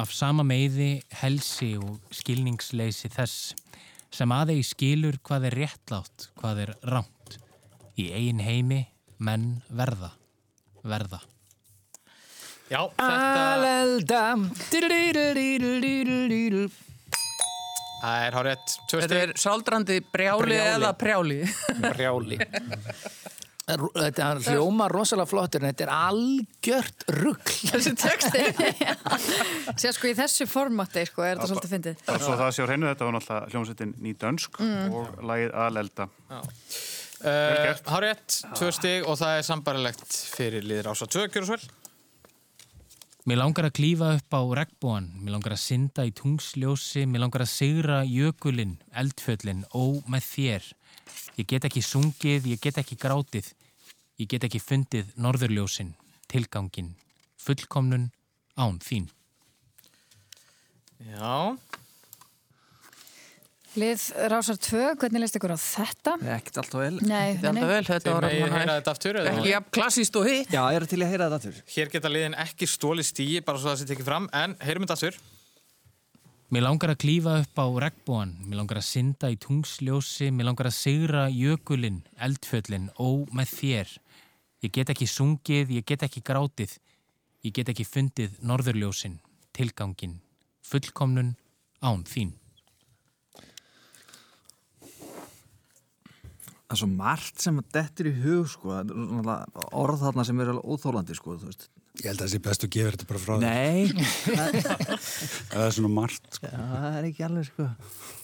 af 0.01 0.11
sama 0.15 0.43
meiði, 0.47 1.03
helsi 1.21 1.75
og 1.79 1.99
skilningsleysi 2.15 3.11
þess 3.13 3.53
sem 4.15 4.31
aðeins 4.31 4.71
skilur 4.73 5.19
hvað 5.27 5.49
er 5.49 5.59
réttlátt, 5.63 6.29
hvað 6.39 6.65
er 6.65 6.73
rámt. 6.87 7.39
Í 7.99 8.09
eigin 8.15 8.43
heimi 8.43 8.81
menn 9.23 9.61
verða, 9.71 10.11
verða. 10.83 11.21
Já, 12.65 12.81
þetta 12.97 14.55
það 18.01 18.23
er 18.27 18.35
hárétt 18.37 18.73
tvö 18.89 18.99
Þetta 19.01 19.17
er 19.21 19.31
stig. 19.31 19.41
sáldrandi 19.41 19.99
brjáli, 20.13 20.45
Brjáli. 20.45 20.57
eða 20.75 20.91
prjáli. 20.99 21.37
Brjáli 21.81 22.39
Þetta 23.65 24.25
er 24.27 24.41
hljóma 24.45 24.85
rosalega 24.91 25.25
flottur 25.25 25.63
en 25.65 25.71
þetta 25.71 25.85
er 25.87 25.91
algjört 25.95 27.05
rugg 27.17 27.47
Þessi 27.71 27.93
texti. 27.97 28.43
Sér 29.81 29.95
sko 29.97 30.11
í 30.11 30.13
þessu 30.19 30.45
formati 30.49 31.01
sko, 31.09 31.23
er 31.25 31.39
þetta 31.39 31.47
svolítið 31.49 31.71
fyndið. 31.73 32.03
Og 32.13 32.19
svo 32.21 32.35
það 32.37 32.51
sé 32.53 32.61
á 32.61 32.67
hreinu 32.69 32.91
þetta 32.91 33.07
var 33.07 33.15
náttúrulega 33.17 33.49
hljómsveitin 33.55 33.95
Nýdönsk 34.05 34.59
Mm. 34.61 34.93
og 34.93 35.23
lagið 35.25 35.55
Alelda. 35.65 36.07
Uh, 37.25 37.73
Hárétt, 37.89 38.37
tvö 38.53 38.69
stig 38.75 39.07
og 39.09 39.17
það 39.17 39.39
er 39.39 39.47
sambarilegt 39.49 40.13
fyrir 40.35 40.61
liðir 40.67 40.91
ása 40.93 41.07
tvö, 41.09 41.25
gjör 41.33 41.47
svo 41.49 41.55
vel 41.57 41.65
Mér 43.25 43.39
langar 43.41 43.65
að 43.65 43.79
klífa 43.79 44.11
upp 44.19 44.35
á 44.37 44.41
regnbúan, 44.59 45.05
mér 45.17 45.33
langar 45.33 45.55
að 45.55 45.63
synda 45.63 46.03
í 46.05 46.11
tungsljósi, 46.13 47.07
mér 47.09 47.23
langar 47.23 47.41
að 47.41 47.55
sigra 47.55 48.03
jökulinn, 48.05 48.75
eldfjöllin, 48.93 49.63
ó 49.73 49.97
með 50.05 50.27
þér. 50.27 50.67
Ég 51.39 51.47
get 51.49 51.65
ekki 51.65 51.81
sungið, 51.81 52.45
ég 52.53 52.61
get 52.61 52.77
ekki 52.77 52.99
grátið, 53.01 53.49
ég 54.21 54.29
get 54.29 54.45
ekki 54.45 54.61
fundið 54.61 55.09
norðurljósin, 55.17 55.95
tilgangin, 56.29 56.91
fullkomnun 57.41 58.11
án 58.61 58.77
þín. 58.85 59.09
Já, 61.09 61.57
Lið 63.75 64.03
Rásar 64.31 64.55
2, 64.55 64.81
hvernig 65.01 65.19
leist 65.19 65.35
ykkur 65.35 65.51
á 65.51 65.59
þetta? 65.59 66.13
Ekkert 66.37 66.59
alltaf 66.61 66.79
vel. 66.79 66.99
Nei, 67.03 67.35
alltaf 67.35 67.57
vel, 67.67 67.87
þetta 67.89 68.13
var 68.13 68.27
alveg 68.29 68.53
heyra 68.55 68.75
þetta 68.77 68.91
aftur? 68.93 69.17
Ekki 69.19 69.49
jafn 69.51 69.71
klassíst 69.75 70.19
og 70.19 70.27
hitt. 70.29 70.53
Já, 70.53 70.61
ég 70.71 70.77
er 70.79 70.85
til 70.87 70.99
að 71.01 71.11
heyra 71.11 71.27
þetta 71.27 71.39
aftur. 71.41 71.57
Hér 71.73 71.91
geta 71.91 72.11
liðin 72.11 72.37
ekki 72.45 72.69
stóli 72.71 73.03
stíi, 73.03 73.41
bara 73.43 73.59
svo 73.59 73.73
það 73.73 73.81
sé 73.81 73.87
tekið 73.89 74.07
fram, 74.07 74.29
en 74.31 74.53
heyrum 74.63 74.85
þetta 74.85 74.95
aftur. 74.95 75.17
Mér 76.55 76.63
langar 76.69 76.93
að 76.93 77.01
klífa 77.03 77.33
upp 77.41 77.59
á 77.59 77.67
regnbúan, 77.83 78.31
mér 78.45 78.61
langar 78.61 78.79
að 78.79 78.87
synda 78.87 79.33
í 79.33 79.35
tungsljósi, 79.43 80.29
mér 80.31 80.49
langar 80.51 80.69
að 80.69 80.77
sigra 80.77 81.25
jökulinn, 81.33 81.99
eldfjöllin, 82.29 82.87
ó 82.95 83.27
með 83.35 83.51
þér. 83.57 83.93
Ég 84.63 84.75
get 84.79 84.93
ekki 84.95 85.09
sungið, 85.09 85.75
ég 85.81 85.89
get 85.89 86.07
ekki 86.07 86.23
grátið, 86.23 86.77
ég 87.43 87.59
get 87.59 87.75
ekki 87.75 87.83
fundið 87.89 88.39
norðurljósin, 88.39 89.19
tilgangin, 89.57 90.21
fullkomnun 90.63 91.35
án 91.83 92.07
þín. 92.07 92.37
Það 96.65 96.73
er 96.75 96.79
svo 96.81 96.87
margt 96.89 97.43
sem 97.43 97.57
að 97.61 97.67
dettur 97.75 98.07
í 98.09 98.11
hug, 98.23 98.45
sko. 98.49 98.71
Er 98.79 98.85
orð 99.77 100.01
þarna 100.01 100.23
sem 100.25 100.39
er 100.41 100.51
alveg 100.53 100.71
óþólandi, 100.73 101.17
sko, 101.17 101.35
þú 101.37 101.49
veist. 101.51 101.67
Ég 102.01 102.07
held 102.09 102.19
að 102.19 102.25
það 102.25 102.31
sé 102.33 102.39
best 102.43 102.65
að 102.65 102.71
gefa 102.75 102.91
þetta 102.91 103.05
bara 103.07 103.19
frá 103.23 103.33
þér 103.35 103.43
Nei, 103.45 103.83
Það 105.53 105.61
er 105.61 105.75
svona 105.77 105.91
margt 105.95 106.25
sko. 106.35 106.49
Já, 106.49 106.63
það 106.73 106.97
er 106.99 107.07
ekki 107.07 107.25
alveg, 107.27 107.45
sko. 107.47 107.67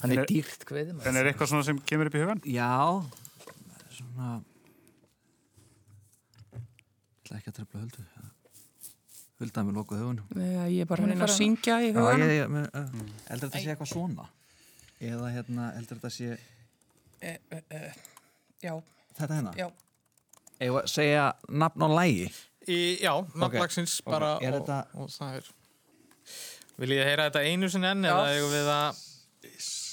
Hann 0.02 0.16
er 0.16 0.26
dýrt 0.28 0.66
kveðum 0.68 1.06
En 1.08 1.20
er 1.22 1.30
eitthvað 1.32 1.52
svona 1.54 1.68
sem 1.70 1.80
kemur 1.88 2.10
upp 2.12 2.18
í 2.18 2.24
hugan? 2.26 2.42
Já, 2.52 2.74
svona... 3.96 4.34
Ég 6.52 7.24
ætla 7.24 7.39
ekki 7.39 7.54
að 7.54 7.58
trefla 7.62 7.86
höldu. 7.86 8.06
Huldaði 9.42 9.70
með 9.70 9.80
lokuð 9.80 10.04
hugunum. 10.04 10.36
Já, 10.36 10.64
ég 10.68 10.84
er 10.84 10.89
bara 10.92 11.06
að 11.06 11.08
er 11.08 11.16
reyna 11.16 11.30
að 11.30 11.36
syngja 11.38 11.80
í 11.80 11.88
Já, 11.94 11.96
huganum. 11.96 12.28
ég, 12.28 12.38
ég, 12.42 12.52
men, 12.58 12.68
uh, 12.76 13.20
heldur 13.30 13.48
þetta 13.54 13.64
sé 13.64 13.72
eitthvað 13.72 13.94
svona? 13.94 14.28
Eða 15.00 15.32
hérna, 15.38 15.72
heldur 15.78 16.02
þetta 16.02 16.12
sé 16.18 16.36
Eh, 17.22 17.38
eh, 17.54 17.62
eh, 17.70 17.92
Já, 18.62 18.76
þetta 19.18 19.38
hérna? 19.39 19.53
já. 19.57 19.68
Eða 20.62 20.84
segja 20.88 21.26
nafn 21.49 21.82
og 21.88 21.95
lægi? 21.97 22.28
Í, 22.70 22.80
já, 23.01 23.14
nafnlagsins 23.34 23.99
ok. 24.03 24.12
bara 24.14 24.36
Er 24.41 24.53
og, 24.53 24.68
þetta- 24.68 24.86
og 25.01 25.09
það 25.09 25.38
er 25.39 25.47
Vil 26.82 26.89
ég 26.95 27.05
heyra 27.05 27.30
þetta 27.30 27.41
einu 27.45 27.70
sinni 27.70 27.88
enn 27.89 28.03
Já. 28.05 28.12
eða 28.14 28.28
eigum 28.36 28.51
við 28.53 28.70
að 28.74 28.99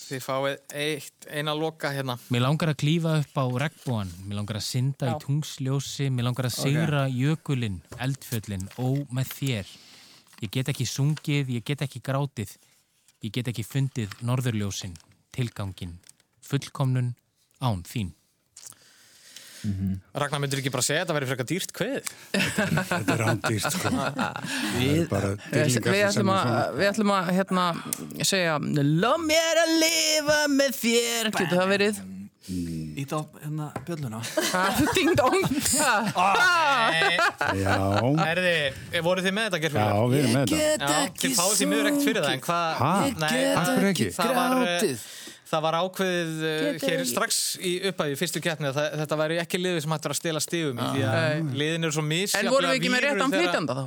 þið 0.09 0.23
fáið 0.25 0.55
eitt, 0.81 1.27
eina 1.29 1.55
loka 1.57 1.91
hérna 1.93 2.15
Mér 2.33 2.45
langar 2.47 2.71
að 2.73 2.79
klífa 2.81 3.15
upp 3.21 3.35
á 3.37 3.45
regnbúan, 3.65 4.13
mér 4.25 4.39
langar 4.41 4.57
að 4.61 4.65
synda 4.69 5.11
í 5.13 5.19
tungsljósi, 5.25 6.09
mér 6.13 6.29
langar 6.29 6.49
að 6.49 6.57
sigra 6.63 7.03
jökulinn, 7.13 7.81
eldfjöllin, 8.01 8.65
ó 8.81 9.05
með 9.13 9.33
þér. 9.37 9.73
Ég 10.41 10.51
get 10.55 10.71
ekki 10.73 10.87
sungið, 10.89 11.51
ég 11.59 11.65
get 11.67 11.83
ekki 11.85 12.01
grátið, 12.01 12.55
ég 13.25 13.33
get 13.33 13.49
ekki 13.53 13.65
fundið 13.67 14.15
norðurljósin, 14.25 14.95
tilgangin, 15.35 15.99
fullkomnun 16.41 17.15
án 17.61 17.83
þín. 17.85 18.15
Ragnar 20.19 20.43
myndir 20.43 20.61
ekki 20.63 20.73
bara 20.75 20.85
segja 20.87 21.03
að 21.03 21.09
þetta 21.09 21.17
væri 21.19 21.31
frekar 21.31 21.49
dýrt 21.51 21.73
kveð 21.77 22.11
Þetta 22.33 23.15
er 23.15 23.23
rándýrt 23.25 23.73
sko. 23.75 23.95
Það 23.99 25.01
bara 25.11 25.33
Við, 25.49 25.81
við, 25.89 26.05
ætlum 26.09 26.31
að, 26.35 26.45
svona 26.45 26.61
við 26.77 26.91
ætlum 26.93 27.15
að 27.17 27.33
hérna, 27.39 27.65
segja 28.23 28.61
Lóð 28.85 29.27
mér 29.27 29.65
að 29.65 29.75
lifa 29.83 30.39
með 30.55 30.79
þér 30.83 31.33
Getur 31.35 31.59
það 31.59 31.75
verið? 31.75 32.07
Ít 32.49 33.13
á 33.13 33.21
hérna 33.45 33.67
bjölluna. 33.85 34.21
Ah, 34.57 34.79
Ding 34.97 35.13
dong 35.19 35.37
Já, 37.61 37.77
Erði, 38.25 38.55
voru 39.05 39.21
þið 39.25 39.35
með 39.37 39.45
þetta 39.49 39.59
já, 39.59 39.63
gerfuglega? 39.67 40.07
við 40.09 40.19
erum 40.23 40.33
með 40.33 40.55
þetta 40.55 40.89
Já, 40.89 41.11
þið 41.21 41.35
fáið 41.37 41.53
því 41.59 41.69
mjög 41.73 41.83
ekkert 41.91 42.07
fyrir 42.07 42.23
það 42.25 42.33
en 42.33 42.43
hvað 42.47 43.89
ekki? 43.91 44.09
Það 44.17 44.33
var, 44.39 44.57
eh. 44.65 44.97
Það 45.49 45.65
var 45.65 45.79
ákveðið 45.83 46.33
uh, 46.45 46.55
Getur 46.77 46.93
hér 46.93 47.03
strax 47.09 47.41
í 47.65 47.75
upphæði 47.91 48.21
fyrstu 48.21 48.43
keppni 48.45 48.71
að 48.71 48.79
þetta 49.03 49.19
væri 49.23 49.41
ekki 49.43 49.61
liðið 49.63 49.83
sem 49.85 49.95
hættur 49.97 50.15
að 50.15 50.21
stela 50.21 50.43
stigum 50.45 50.79
í 50.79 50.89
því 50.95 51.05
að 51.09 51.53
liðin 51.63 51.89
eru 51.89 51.97
svo 51.99 52.05
misjaflega 52.07 52.49
En 52.49 52.55
vorum 52.55 52.73
við 52.73 52.81
ekki 52.81 52.95
með 52.95 53.07
réttan 53.09 53.37
flytjanda 53.37 53.79
þá? 53.79 53.85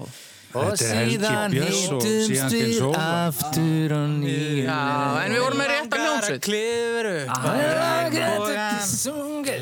Og 0.52 0.74
síðan 0.76 1.54
og 1.56 2.04
hittumst 2.04 2.52
við 2.52 2.82
aftur 3.00 3.94
og 3.96 4.08
nýju. 4.20 4.66
Já, 4.66 4.80
en 5.24 5.32
við 5.32 5.44
vorum 5.46 5.62
með 5.62 5.70
réttan 5.72 6.02
Langar 6.02 6.12
að 6.12 6.28
hljómsveit. 6.28 6.44
klifra 6.44 7.12
upp 7.22 7.30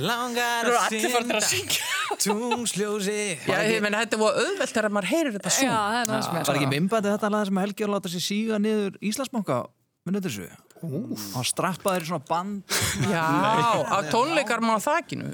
Langar 0.02 0.66
að 0.66 0.80
að 0.80 1.45
synda 1.45 1.78
Tungsljósi 2.20 3.20
Já, 3.45 3.58
ég 3.70 3.84
meina, 3.86 4.02
þetta 4.02 4.18
var 4.20 4.39
auðvelt 4.41 4.74
þegar 4.74 4.95
maður 4.97 5.10
heyrir 5.14 5.36
þetta 5.38 5.52
Já, 5.54 5.78
svo. 6.26 6.41
Var 6.50 6.58
ekki 6.58 6.72
mimbandi 6.74 7.14
þetta 7.14 7.32
lag 7.36 7.45
sem 7.50 7.62
Helgi 7.62 7.86
að 7.86 7.93
láta 7.93 8.12
sér 8.12 8.26
síga 8.26 8.60
niður 8.62 8.97
Íslandsbanka 9.12 9.60
minnur 10.08 10.26
þessu? 10.26 10.50
Hann 10.80 11.47
strappaði 11.47 12.07
svona 12.07 12.21
band 12.30 12.77
Já, 13.11 13.25
á 13.84 13.97
tónleikar 14.11 14.63
maður 14.63 14.86
þakkinu? 14.88 15.34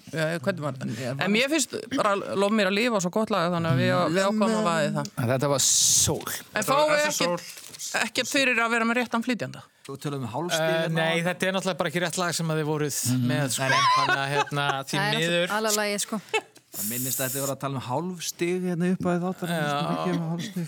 En 1.21 1.29
mér 1.33 1.51
finnst 1.53 1.75
bara 1.93 2.15
lof 2.15 2.55
mér 2.55 2.71
að 2.71 2.77
lifa 2.79 3.03
svo 3.03 3.13
gott 3.13 3.33
lag 3.33 3.53
þannig 3.53 3.75
að 3.75 3.83
við, 3.83 3.93
við 4.15 4.25
ákvæmum 4.25 4.57
að 4.57 4.67
vaði 4.71 4.89
það 4.97 5.13
En 5.21 5.29
Þetta 5.35 5.51
var 5.53 5.63
sól. 5.67 6.33
En 6.55 6.65
sól. 6.65 6.81
ekkert 7.05 7.63
ekkert 8.01 8.31
fyrir 8.31 8.59
að 8.61 8.73
vera 8.75 8.87
með 8.89 9.01
réttan 9.01 9.25
flytjanda 9.25 9.63
Þú 9.85 9.95
tölum 10.01 10.23
við 10.23 10.25
Uh, 10.25 10.33
hálfstíð 10.33 10.95
nei, 10.95 11.21
þetta 11.21 11.45
er 11.45 11.53
náttúrulega 11.53 11.77
bara 11.77 11.91
ekki 11.91 12.01
rétt 12.01 12.17
lag 12.17 12.33
sem 12.33 12.49
að 12.49 12.61
þið 12.61 12.69
voruð 12.71 12.95
með 13.29 13.43
sko. 13.53 13.67
Þannig 13.69 14.21
að 14.23 14.31
hérna, 14.31 14.63
því 14.81 14.97
Það 14.97 15.05
er 15.05 15.19
miður 15.19 15.53
alveg 15.59 15.75
lagið 15.77 15.99
sko. 16.07 16.21
Það 16.75 16.87
minnist 16.91 17.21
að 17.21 17.29
þetta 17.31 17.43
var 17.45 17.51
að 17.53 17.59
tala 17.61 17.79
um 17.79 17.85
hálfstig 17.85 18.65
hérna 18.65 18.89
upp 18.91 19.05
að 19.07 19.25
þáttar 19.25 19.51
Já, 19.55 19.75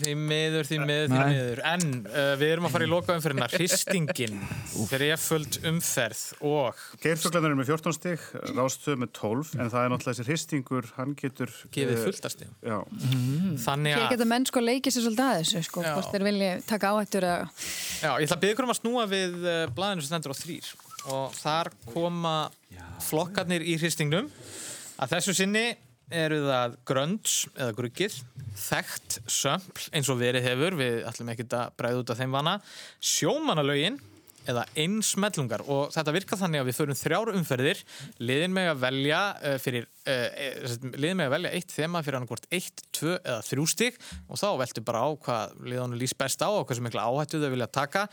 því 0.04 0.14
miður, 0.22 0.68
því 0.70 0.78
miður, 0.82 1.10
því 1.12 1.24
miður. 1.34 1.62
En 1.68 1.86
uh, 2.08 2.32
við 2.40 2.54
erum 2.54 2.68
að 2.70 2.76
fara 2.78 2.88
í 2.88 2.92
lokaumferðina. 2.92 3.50
Hristingin 3.52 4.38
fyrir 4.88 5.14
eföld 5.18 5.58
umferð 5.68 6.22
og 6.48 6.84
Geirfuglarnir 7.04 7.54
er 7.54 7.60
með 7.60 7.72
14 7.74 7.98
stig, 7.98 8.24
Rástöð 8.56 9.02
með 9.04 9.12
12 9.18 9.54
en 9.58 9.72
það 9.74 9.80
er 9.82 9.92
náttúrulega 9.94 10.18
þessi 10.18 10.28
hristingur, 10.28 10.90
hann 10.98 11.16
getur 11.20 11.52
gefið 11.76 11.96
eh, 11.96 12.04
fullt 12.06 12.28
að 12.30 12.36
stíðum 12.36 12.56
Já, 12.64 12.78
Þannig 13.66 13.98
að, 13.98 14.06
geta 14.14 14.28
menn 14.32 14.48
sko 14.48 14.64
leikið 14.64 14.96
sér 14.96 15.06
svolítið 15.08 15.26
að 15.26 15.40
þessu 15.42 15.64
sko, 15.68 15.84
hvort 15.88 16.14
þeir 16.14 16.28
vilja 16.28 16.52
taka 16.70 16.94
áhættur 16.94 17.28
að 17.28 17.42
já, 17.44 18.12
ég 18.14 18.28
ætla 18.28 18.38
að 18.38 18.46
byggja 18.46 18.68
um 18.68 18.74
að 18.74 18.80
snúa 18.82 19.08
við 19.12 19.36
uh, 19.44 19.58
blaðinu 19.78 20.06
sem 20.06 20.12
stendur 20.12 20.36
á 20.36 20.42
þrýr 20.42 20.72
og 21.08 21.36
þar 21.38 21.72
koma 21.92 22.38
flokkarnir 23.08 23.66
í 23.66 23.78
hristingnum 23.80 24.32
að 24.98 25.18
þessu 25.18 25.36
sinni 25.38 25.68
eru 26.14 26.42
það 26.46 26.76
grönds 26.88 27.38
eða 27.56 27.78
gruggið, 27.78 28.20
þekkt 28.58 29.18
sömpl 29.32 29.88
eins 29.92 30.12
og 30.12 30.22
verið 30.22 30.48
hefur 30.48 30.78
við 30.80 31.02
ætlum 31.10 31.34
ekki 31.34 31.48
að 31.52 31.74
bræða 31.80 32.04
út 32.04 32.14
af 32.14 32.22
þeim 32.22 32.38
vana 32.38 32.60
sjómanalögin 33.04 34.00
eða 34.48 34.64
einsmellungar 34.80 35.64
og 35.68 35.92
þetta 35.96 36.14
virkar 36.16 36.40
þannig 36.40 36.62
að 36.62 36.70
við 36.70 36.78
förum 36.78 36.98
þrjár 36.98 37.32
umferðir 37.36 37.82
liðin 38.24 38.56
með 38.56 38.70
að 38.72 38.82
velja 38.84 39.22
uh, 39.36 39.56
fyrir 39.62 39.88
uh, 40.08 40.76
liðin 40.96 41.20
með 41.20 41.28
að 41.28 41.34
velja 41.36 41.54
eitt 41.58 41.76
þema 41.76 42.04
fyrir 42.06 42.20
annarkvort 42.20 42.48
eitt, 42.56 42.84
tvö 42.96 43.18
eða 43.18 43.40
þrjú 43.50 43.68
stig. 43.74 43.98
Og 44.32 44.40
þá 44.40 44.48
veltu 44.62 44.84
bara 44.88 45.04
á 45.04 45.10
hvað 45.28 45.58
liðanum 45.68 46.00
lýst 46.00 46.18
best 46.20 46.44
á 46.44 46.50
og 46.50 46.64
hversu 46.70 46.86
mikla 46.86 47.08
áhættu 47.10 47.42
þau 47.44 47.50
vilja 47.54 47.70
taka. 47.80 48.06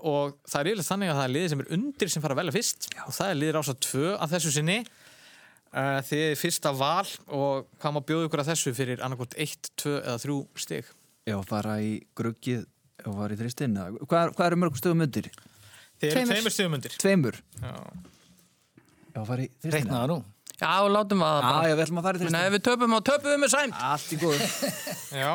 Og 0.00 0.38
það 0.48 0.60
er 0.62 0.72
yfirlega 0.72 0.90
þannig 0.90 1.12
að 1.12 1.20
það 1.20 1.28
er 1.28 1.34
liðið 1.36 1.52
sem 1.52 1.64
er 1.64 1.74
undir 1.76 2.12
sem 2.12 2.24
fara 2.24 2.36
að 2.36 2.42
velja 2.42 2.56
fyrst. 2.56 2.88
Og 3.04 3.18
það 3.18 3.32
er 3.32 3.40
liðir 3.42 3.60
ásað 3.60 3.82
tvö 3.90 4.14
af 4.16 4.32
þessu 4.32 4.54
sinni 4.56 4.80
uh, 5.72 5.98
þið 6.06 6.22
er 6.30 6.38
fyrsta 6.40 6.72
val 6.76 7.08
og 7.34 7.66
hvað 7.80 7.96
má 7.96 8.00
bjóða 8.06 8.28
ykkur 8.28 8.42
að 8.44 8.50
þessu 8.52 8.74
fyrir 8.76 9.02
annarkvort 9.04 9.36
eitt, 9.40 9.72
tvö 9.80 9.98
eða 10.02 10.18
þrjú 10.22 10.38
stig 10.62 10.92
Já, 11.26 11.36
fara 11.48 11.78
í 11.82 11.96
gruggið 12.16 12.64
og 13.06 13.16
fara 13.18 13.34
í 13.34 13.40
þristinn 13.40 13.74
Hvað, 14.06 14.32
hvað 14.36 14.46
eru 14.46 14.58
mörgum 14.62 14.78
stöðum 14.80 15.04
undir? 15.06 15.26
Þið 15.96 16.12
eru 16.12 16.24
Tveimur. 16.30 16.54
stigum 16.54 16.76
undir 16.78 16.96
Tveimur 17.02 17.40
Já. 17.62 17.74
Já, 19.16 19.20
fara 19.24 19.42
í 19.42 19.48
þristinn 19.50 19.76
Reiknaða 19.80 20.08
nú. 20.12 20.18
Já, 20.56 20.72
látum 20.88 21.20
það 21.24 21.38
Já, 21.42 21.56
já, 21.68 21.74
við 21.76 21.84
ætlum 21.86 21.98
að 22.00 22.06
fara 22.06 22.16
í 22.16 22.20
Nei, 22.20 22.26
þristinn 22.30 22.54
við 22.56 22.62
töpum 22.70 22.96
og 22.96 23.02
töpum 23.04 23.32
við 23.32 23.40
með 23.42 23.52
sæmt. 23.52 23.80
Allt 23.90 24.12
í 24.12 24.18
góðu 24.22 24.48
Já, 25.16 25.32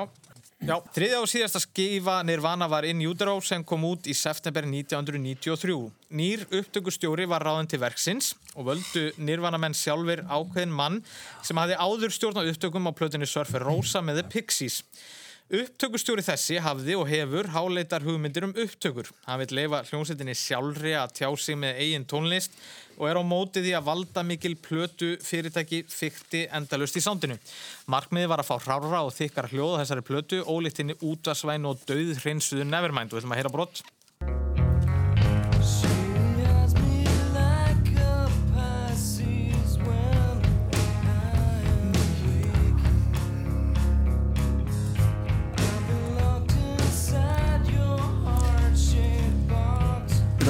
já, 0.62 0.76
þriðja 0.96 1.22
og 1.22 1.30
síðasta 1.30 1.62
skifa 1.64 2.20
Nirvana 2.28 2.68
var 2.72 2.86
In 2.90 3.02
Utero 3.06 3.38
sem 3.46 3.64
kom 3.68 3.86
út 3.90 4.10
í 4.10 4.16
september 4.18 4.68
1993. 4.68 5.78
Nýr 6.18 6.46
upptökustjóri 6.50 7.26
var 7.30 7.46
ráðin 7.46 7.70
til 7.72 7.82
verksins 7.82 8.34
og 8.56 8.70
völdu 8.70 9.08
Nirvana 9.18 9.60
menn 9.62 9.78
sjálfur 9.78 10.24
ákveðin 10.28 10.76
mann 10.76 11.02
sem 11.46 11.58
hafði 11.58 11.80
áður 11.82 12.16
stjórn 12.16 12.42
á 12.42 12.50
upptökum 12.52 12.90
á 12.90 12.98
plötunni 12.98 13.30
Surfer 13.30 13.66
Rosa 13.66 14.04
með 14.06 14.22
The 14.22 14.30
Pixies. 14.36 14.84
Upptökustjóri 15.52 16.24
þessi 16.24 16.62
hafði 16.64 16.94
og 16.96 17.10
hefur 17.10 17.50
háleitar 17.52 18.06
hugmyndir 18.06 18.46
um 18.48 18.54
upptökur. 18.56 19.10
Hann 19.26 19.42
vil 19.42 19.58
leifa 19.58 19.82
hljómsveitinni 19.90 20.36
sjálfri 20.38 20.94
að 20.96 21.18
tjá 21.18 21.28
sig 21.36 21.58
með 21.60 21.82
eigin 21.84 22.08
tónlist 22.08 22.56
og 23.02 23.10
er 23.10 23.18
á 23.18 23.24
móti 23.26 23.64
því 23.66 23.72
að 23.80 23.88
valda 23.88 24.24
mikil 24.26 24.54
plötu 24.62 25.16
fyrirtæki 25.26 25.82
fykti 25.90 26.44
endalust 26.54 27.00
í 27.00 27.02
sándinu. 27.02 27.40
Markmiði 27.90 28.30
var 28.30 28.44
að 28.44 28.52
fá 28.52 28.60
hrára 28.62 29.02
og 29.08 29.16
þykkar 29.18 29.50
hljóð 29.50 29.74
á 29.74 29.80
þessari 29.82 30.06
plötu, 30.06 30.44
ólíktinni 30.46 31.00
útasvæn 31.02 31.66
og 31.66 31.82
döð 31.90 32.14
hreinsuðu 32.22 32.70
Nevermind. 32.70 33.10
Og 33.10 33.18
við 33.18 33.24
ætlum 33.24 33.34
að 33.34 33.42
heyra 33.42 33.56
brott. 33.58 33.84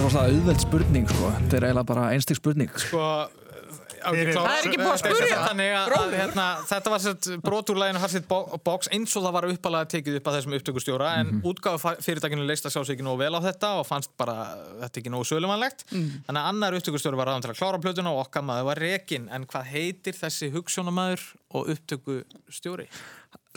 Var 0.01 0.09
svona 0.09 0.31
auðveld 0.31 0.63
spurning, 0.63 1.05
sko. 1.05 1.27
Þetta 1.37 1.57
er 1.57 1.65
eiginlega 1.67 1.87
bara 1.91 2.07
einstík 2.15 2.39
spurning. 2.39 2.69
Sko, 2.81 3.03
Fyrir- 4.01 4.33
Það 4.33 4.47
er 4.49 4.65
ekki 4.65 4.79
búið 4.79 4.91
að 4.91 4.99
spyrja. 5.01 5.35
Þannig 5.45 5.71
að, 5.77 5.91
að 5.97 6.15
hérna, 6.17 6.45
þetta 6.71 6.93
var 6.93 7.01
sett 7.03 7.27
brot 7.43 7.69
úr 7.69 7.79
læginu 7.81 8.01
Harsit 8.01 8.25
Box 8.65 8.89
eins 8.95 9.13
og 9.13 9.25
það 9.27 9.35
var 9.37 9.47
uppalega 9.51 9.89
tekið 9.93 10.17
upp 10.17 10.29
að 10.31 10.37
þessum 10.39 10.55
upptökustjóra 10.57 11.11
en 11.19 11.27
mm 11.27 11.41
-hmm. 11.43 12.01
fyrirtækinu 12.07 12.47
leist 12.47 12.65
að 12.65 12.73
sjá 12.73 12.85
sig 12.85 12.95
ekki 12.95 13.05
nógu 13.05 13.21
vel 13.21 13.35
á 13.37 13.41
þetta 13.45 13.79
og 13.79 13.85
fannst 13.85 14.09
bara 14.17 14.57
þetta 14.81 14.99
ekki 14.99 15.13
nógu 15.13 15.29
sölumanlegt. 15.29 15.85
Þannig 15.91 16.41
að 16.41 16.49
annar 16.49 16.73
upptökustjóri 16.73 17.17
var 17.17 17.27
ráðan 17.27 17.45
til 17.45 17.51
að 17.53 17.61
klára 17.61 17.81
plötuna 17.81 18.09
og 18.09 18.25
okkar 18.25 18.41
maður 18.41 18.65
var 18.65 18.77
rekin 18.77 19.29
en 19.29 19.45
hvað 19.45 19.63
heitir 19.69 20.13
þessi 20.17 20.49
hugssjónamaður 20.49 21.21
og 21.53 21.67
upptökustjóri? 21.69 22.87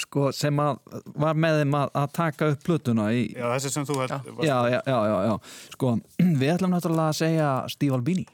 Sko, 0.03 0.31
sem 0.35 0.59
að 0.59 0.81
var 1.23 1.37
með 1.39 1.61
þeim 1.63 1.75
að, 1.79 1.91
að 2.01 2.07
taka 2.17 2.49
upp 2.51 2.65
plötuna 2.67 3.05
í 3.15 3.29
já 3.31 3.45
þessi 3.53 3.71
sem 3.77 3.85
þú 3.87 4.01
held 4.03 4.15
Já, 4.43 4.57
já, 4.73 4.81
já, 4.91 4.97
já, 5.07 5.19
já 5.29 5.35
Sko, 5.77 5.93
við 6.41 6.49
ætlum 6.57 6.75
náttúrulega 6.75 7.13
að 7.13 7.21
segja 7.21 7.51
Steve 7.71 7.95
Albini. 7.95 8.25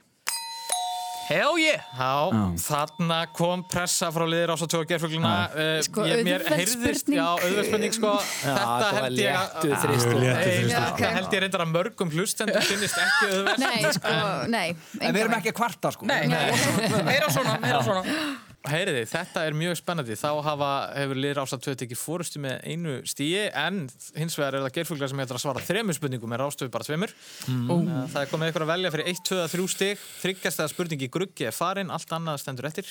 Hell 1.31 1.61
yeah! 1.63 1.85
Já, 1.95 2.15
Já. 2.35 2.41
þarna 2.59 3.19
kom 3.39 3.61
pressa 3.71 4.09
frá 4.11 4.25
liðir 4.27 4.51
ás 4.51 4.65
og 4.65 4.71
tjóða 4.73 4.89
gerfugluna 4.91 5.35
uh, 5.53 5.69
Sko, 5.87 6.03
ég- 6.11 6.25
mér 6.27 6.43
heyrðist-. 6.49 7.13
Já, 7.15 7.23
auðveld 7.37 7.69
spurning 7.69 7.95
sko. 7.95 8.15
Þetta 8.41 8.65
þetta 8.67 9.05
held 9.05 9.23
ég 9.23 9.39
að 9.39 9.69
þristur. 9.85 10.19
Þetta 10.27 11.07
Já, 11.07 11.15
held 11.21 11.37
ég 11.39 11.45
reyndar 11.45 11.63
að 11.69 11.73
mörgum 11.77 12.11
hlustendur 12.17 12.67
finnist 12.67 12.99
ekki 13.05 13.31
auðveld 13.31 13.63
Nei, 13.63 13.95
sko, 14.01 14.17
nei 14.51 14.67
En 14.99 15.15
við 15.15 15.23
erum 15.23 15.39
ekki 15.39 15.53
að 15.55 15.59
kvarta, 15.63 15.95
sko. 15.95 16.11
Nei, 16.11 16.25
meira 17.07 17.31
svona, 17.31 17.59
meira 17.63 17.85
svona. 17.87 18.03
Heyriði, 18.69 19.07
þetta 19.09 19.43
er 19.49 19.55
mjög 19.57 19.79
spennandi 19.79 20.17
þá 20.21 20.29
hafa, 20.45 20.71
hefur 20.93 21.17
liðir 21.17 21.39
ás 21.41 21.55
að 21.57 21.63
tjóða 21.65 21.87
ekki 21.87 21.97
fórustu 21.97 22.43
með 22.45 22.59
einu 22.69 22.97
stíi 23.09 23.47
en 23.57 23.87
hins 24.19 24.37
vegar 24.37 24.59
er 24.59 24.67
það 24.67 24.75
gerfuglar 24.77 25.09
sem 25.09 25.23
hefur 25.23 25.39
að 25.39 25.45
svara 25.47 25.63
þremur 25.65 25.97
spurningum 25.97 26.35
en 26.37 26.43
rástöfu 26.43 26.73
bara 26.75 26.85
tveimur 26.85 27.15
mm. 27.49 27.71
Það 28.13 28.19
er 28.21 28.29
komið 28.35 28.53
ykkur 28.53 28.67
að 28.67 28.73
velja 28.75 28.91
fyrir 28.93 29.09
1, 29.15 29.23
2, 29.31 29.39
3 29.55 29.71
stig 29.73 30.03
þryggjast 30.25 30.61
eða 30.61 30.75
spurning 30.75 31.07
í 31.07 31.09
gruggi 31.15 31.49
er 31.49 31.57
farin 31.57 31.95
allt 31.95 32.13
annað 32.19 32.43
stendur 32.45 32.69
eftir 32.69 32.91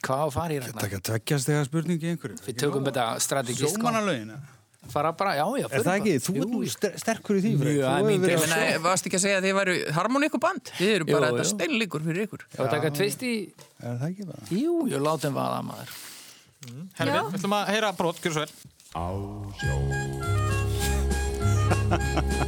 Hvað 0.00 0.22
á 0.22 0.24
að 0.24 0.32
fara 0.38 0.54
í 0.54 0.60
rækna? 0.62 0.80
Takk 0.80 0.96
að 0.96 1.02
tveggjast 1.10 1.50
þegar 1.50 1.66
spurningi 1.68 2.14
einhverju. 2.14 2.38
Við 2.46 2.58
tökum 2.62 2.86
þetta 2.88 3.04
strategist. 3.20 3.76
sko. 3.76 4.59
Fara 4.88 5.12
bara, 5.12 5.34
já, 5.36 5.44
já. 5.60 5.66
Er 5.66 5.70
förum 5.70 5.84
það 5.84 5.96
ekki? 6.00 6.12
bara. 6.16 6.24
Þú 6.26 6.32
Jú, 6.40 6.62
ert 6.64 6.84
sterkur 7.04 7.36
í 7.36 7.40
því. 7.44 7.50
Freyr. 7.60 7.76
Þú 7.76 7.82
það 7.84 7.98
er 8.00 8.04
mín 8.08 8.24
að 8.24 8.46
Nei, 8.50 8.78
varst 8.86 9.06
ekki 9.06 9.18
að 9.20 9.24
segja 9.26 9.36
að 9.38 9.44
þið 9.46 9.54
væru 9.60 9.74
harmoníkuband? 9.98 10.64
Þið 10.78 10.90
eru 10.94 11.04
bara 11.10 11.16
Jú, 11.20 11.30
þetta 11.36 11.44
jú. 11.44 11.50
steinlíkur 11.52 12.02
fyrir 12.08 12.22
ykkur. 12.26 12.42
Já, 12.56 12.62
taka 12.72 12.90
tvist 12.96 13.20
í... 13.22 13.34
Er 13.84 13.94
það 14.00 14.08
ekki 14.08 14.24
bara? 14.32 14.42
Jú, 14.50 14.74
jú, 14.90 14.98
látum 15.04 15.36
vaða 15.36 15.60
maður. 15.68 15.90
Herfi, 16.98 17.12
við 17.12 17.38
ætlum 17.38 17.54
að 17.56 17.70
heyra 17.72 17.90
brot, 17.96 18.18
gjör 18.20 18.32
svo 18.36 18.42
vel 18.44 18.52
Á 18.92 19.08
sjó 19.56 19.76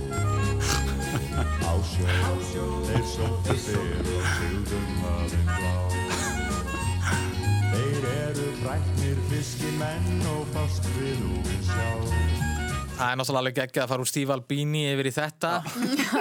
Á 1.64 1.72
sjó 1.88 2.66
Þeir 2.88 3.04
sóttu 3.08 3.54
fyrr 3.64 4.10
og 4.12 4.24
sigðum 4.36 4.90
hafinn 5.00 5.48
blá 5.48 5.74
Þeir 7.72 8.04
eru 8.12 8.48
fræknir 8.60 9.18
fiskimenn 9.30 10.20
og 10.34 10.44
fast 10.52 10.84
við 10.98 11.24
úrin 11.30 11.64
sjálf 11.70 12.12
Það 13.02 13.08
er 13.10 13.18
náttúrulega 13.18 13.42
alveg 13.42 13.56
ekki 13.64 13.80
að 13.82 13.88
fara 13.90 14.04
úr 14.04 14.08
Steve 14.12 14.34
Albini 14.36 14.82
yfir 14.92 15.08
í 15.08 15.12
þetta 15.16 15.48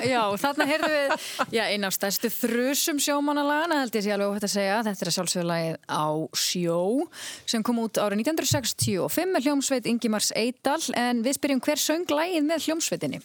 Já, 0.09 0.21
þarna 0.41 0.65
heyrðum 0.65 0.93
við 0.95 1.11
já, 1.53 1.61
einn 1.67 1.85
af 1.85 1.93
stærstu 1.93 2.31
þrusum 2.33 3.01
sjómanalagana 3.05 3.83
held 3.83 3.97
ég 3.99 4.05
sé 4.07 4.15
alveg 4.15 4.31
óhætt 4.31 4.47
að 4.47 4.53
segja. 4.55 4.79
Þetta 4.87 5.05
er 5.05 5.13
sjálfsögulagið 5.17 5.77
á 5.85 6.09
sjó 6.41 6.79
sem 7.53 7.65
kom 7.67 7.83
út 7.83 8.01
árið 8.01 8.23
1965 8.23 9.29
með 9.35 9.45
hljómsveit 9.45 9.91
Ingimars 9.91 10.31
Eidal 10.33 10.79
en 10.97 11.21
við 11.21 11.37
spyrjum 11.37 11.61
hver 11.67 11.85
söng 11.85 12.09
lagið 12.09 12.49
með 12.49 12.65
hljómsveitinni? 12.65 13.21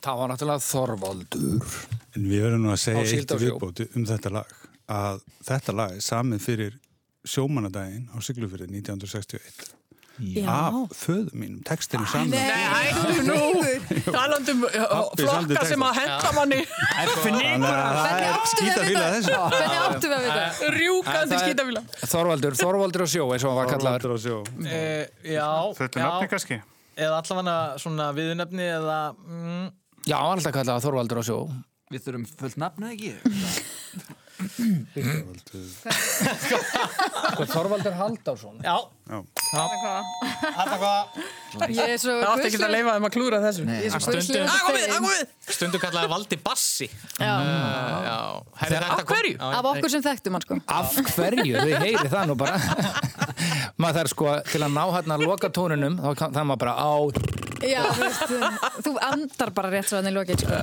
Það 0.00 0.20
var 0.22 0.30
náttúrulega 0.32 0.64
Þorvaldur. 0.64 1.74
En 2.16 2.24
við 2.26 2.46
verðum 2.46 2.64
nú 2.64 2.74
að 2.74 2.80
segja 2.88 3.20
eitt 3.20 3.34
viðbóti 3.38 3.86
um 3.94 4.06
þetta 4.08 4.32
lag. 4.40 4.54
Að 4.90 5.20
þetta 5.46 5.74
lag 5.76 5.98
er 5.98 6.02
samið 6.02 6.46
fyrir 6.46 6.80
sjómanadaginn 7.28 8.08
á 8.10 8.18
Siglufjörði 8.24 8.72
1961. 8.80 9.76
Já. 10.20 10.44
Af 10.52 10.90
föðu 11.00 11.30
mínum, 11.32 11.60
textinu 11.64 12.04
saman. 12.10 12.28
Nei, 12.34 12.64
hættu 12.68 13.22
nú, 13.24 13.36
talandum 14.16 14.66
uh, 14.68 15.06
flokka 15.16 15.62
sem 15.70 15.84
að 15.86 15.94
henda 15.96 16.32
manni 16.36 16.58
Þannig 16.66 17.64
að 17.64 17.96
það 17.96 18.10
er 18.10 18.26
áttu 18.34 18.50
við 18.50 18.52
skýta 18.52 18.82
að 18.82 18.90
fíla 18.90 19.06
vita? 19.06 19.14
þessu. 19.14 19.38
Hvernig 19.54 19.78
áttu 19.86 20.10
við 20.10 20.16
að 20.18 20.26
vita? 20.26 20.74
rjúkandi 20.76 21.40
skítafíla. 21.46 21.82
Þorvaldur, 22.12 22.58
Þorvaldur 22.60 23.06
á 23.06 23.08
sjó, 23.14 23.24
eins 23.32 23.46
og 23.46 23.54
hann 23.54 23.58
var 23.62 23.72
kallaður. 23.72 24.04
Þorvaldur 24.04 24.12
á 24.12 24.18
sjó. 24.26 24.38
e, 24.68 24.84
Já, 25.32 25.48
Þetta 25.80 26.00
er 26.02 26.04
nafni 26.04 26.30
kannski 26.34 26.60
eða 27.00 27.20
allavega 27.22 27.56
svona 27.80 28.10
viðunefni 28.12 28.66
eða 28.76 28.98
mm, 29.16 29.66
Já, 30.10 30.18
alltaf 30.20 30.52
kallaður 30.58 30.84
Þorvaldur 30.90 31.22
á 31.22 31.24
sjó. 31.30 31.38
Við 31.90 32.04
þurfum 32.04 32.28
fullt 32.44 32.60
nafn 32.60 32.90
eða 32.90 32.96
ekki? 32.98 33.14
Sko, 37.30 37.44
Þorvaldur 37.50 37.94
Halldórsson. 37.98 38.56
Já. 38.64 38.76
Já. 39.10 39.18
Ég 41.70 41.80
er 41.82 41.98
svo 41.98 42.14
Það 42.14 42.28
átti 42.30 42.46
ekki 42.48 42.60
að 42.62 42.72
leifa 42.76 42.92
þeim 42.94 43.06
að 43.08 43.14
klúra 43.16 43.38
þessu 43.42 43.64
Ég 43.66 43.72
er 43.82 43.90
svo 43.90 44.00
Stundum- 44.04 44.20
guðslega 44.20 44.46
Ah, 44.46 44.52
ah, 44.60 45.80
kallaði 45.84 46.08
Valdi 46.14 46.36
Bassi. 46.44 46.88
Já. 47.18 47.34
Uh, 47.34 47.46
já. 48.06 48.18
Herri, 48.62 48.76
Af 48.86 49.02
hverju? 49.10 49.34
Af 49.50 49.64
okkur 49.74 49.90
sem 49.96 50.04
þekktum 50.06 50.38
hann 50.38 50.44
sko 50.46 50.54
Af 50.66 50.94
hverju? 51.16 51.54
Þið 51.58 51.76
heyri 51.84 52.08
það 52.14 52.24
nú 52.30 52.34
bara. 52.38 52.56
maður 53.80 53.98
þarf 54.00 54.12
sko, 54.14 54.32
til 54.50 54.62
að 54.66 54.74
ná 54.76 54.82
hérna 54.96 55.16
að 55.18 55.24
loka 55.28 55.50
tónunum, 55.56 55.96
þá 56.00 56.08
þarf 56.30 56.46
maður 56.50 56.62
bara 56.64 56.74
á... 56.80 56.92
Já, 57.60 57.82
þú 57.92 58.00
veist, 58.06 58.30
þú 58.86 58.92
andar 59.04 59.50
bara 59.52 59.70
rétt 59.74 59.90
svo 59.90 59.98
hann 59.98 60.08
í 60.08 60.12
lokið 60.16 60.44
sko. 60.46 60.60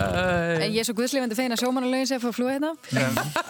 En 0.57 0.63
ég 0.73 0.79
er 0.81 0.87
svo 0.87 0.95
guðslefandi 0.97 1.37
feina 1.37 1.57
sjómanalögin 1.59 2.09
sem 2.09 2.21
fór 2.23 2.33
flúið 2.33 2.55
hérna 2.55 2.71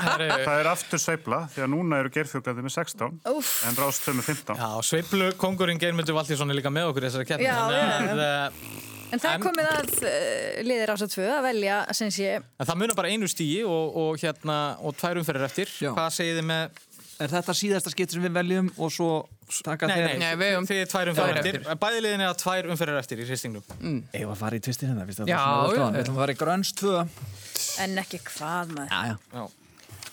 Herri, 0.02 0.28
Það 0.44 0.60
er 0.66 0.70
aftur 0.74 1.00
sveifla 1.00 1.40
því 1.54 1.64
að 1.64 1.72
núna 1.72 2.02
eru 2.04 2.12
gerfjöglaði 2.18 2.66
með 2.66 2.76
16 2.76 3.16
Úff. 3.32 3.54
en 3.70 3.80
rástöð 3.80 4.20
með 4.20 4.28
15. 4.34 4.60
Já, 4.60 4.68
sveiflu 4.90 5.30
kongurinn 5.40 5.80
Geirmundur 5.80 6.18
Valtísson 6.20 6.52
er 6.52 6.60
líka 6.60 6.74
með 6.76 6.90
okkur 6.92 7.08
í 7.08 7.08
þessari 7.08 7.30
keppni. 7.32 7.48
Já, 7.48 7.56
Þannig 7.64 8.12
að, 8.12 8.22
já. 8.28 8.52
eh, 8.52 8.84
En 9.08 9.22
það 9.24 9.30
er 9.32 9.38
En- 9.38 9.44
komið 9.46 9.68
að 9.72 9.92
uh, 10.04 10.56
liðir 10.68 10.90
ásað 10.92 11.12
tvö 11.14 11.28
að 11.32 11.46
velja 11.48 11.76
sem 11.96 12.10
sé 12.12 12.34
En 12.60 12.68
það 12.68 12.80
munar 12.82 12.98
bara 13.00 13.08
einu 13.16 13.30
stíi 13.32 13.62
og, 13.64 13.96
og, 14.04 14.18
hérna, 14.20 14.58
og 14.84 14.98
tvær 15.00 15.22
umferðir 15.22 15.46
eftir. 15.48 15.72
Já. 15.80 15.94
Hvað 15.96 16.10
segið 16.18 16.42
þið 16.42 16.48
með... 16.50 16.82
Er 17.18 17.32
þetta 17.32 17.54
síðasta 17.58 17.90
skipt 17.90 18.14
sem 18.14 18.22
við 18.22 18.34
veljum 18.36 18.68
og 18.78 18.92
svo 18.94 19.08
taka 19.66 19.88
þeir 19.90 20.04
nei, 20.06 20.18
Nei, 20.22 20.32
við 20.38 20.52
höfum 20.54 20.68
þið 20.70 20.82
tvær 20.92 21.10
umferðir 21.12 21.38
tvær 21.38 21.40
eftir. 21.42 21.80
Bæði 21.82 22.02
liðin 22.06 22.24
er 22.24 22.30
að 22.30 22.36
tvær 22.44 22.68
umferðir 22.74 23.00
eftir 23.02 23.22
í 23.24 23.26
hristingnum. 23.26 23.64
Eða 24.14 24.34
að 24.36 24.42
fara 24.44 24.60
í 24.60 24.62
tvistin 24.68 24.92
hérna, 24.92 25.06
finnst 25.08 25.24
þetta 25.24 25.32
Já, 25.32 25.40
svona 25.42 25.58
já, 25.58 25.72
óskáðan. 25.72 25.88
já. 25.88 25.98
Við 25.98 26.04
ætlum 26.06 26.18
að 26.18 26.22
fara 26.24 26.36
í 26.36 26.40
gröns 26.44 26.74
tvö. 26.78 26.98
En 27.88 28.02
ekki 28.04 28.20
hvað 28.28 28.76
maður 28.78 28.94
Já, 28.94 29.00
já. 29.10 29.16
Já. 29.34 29.48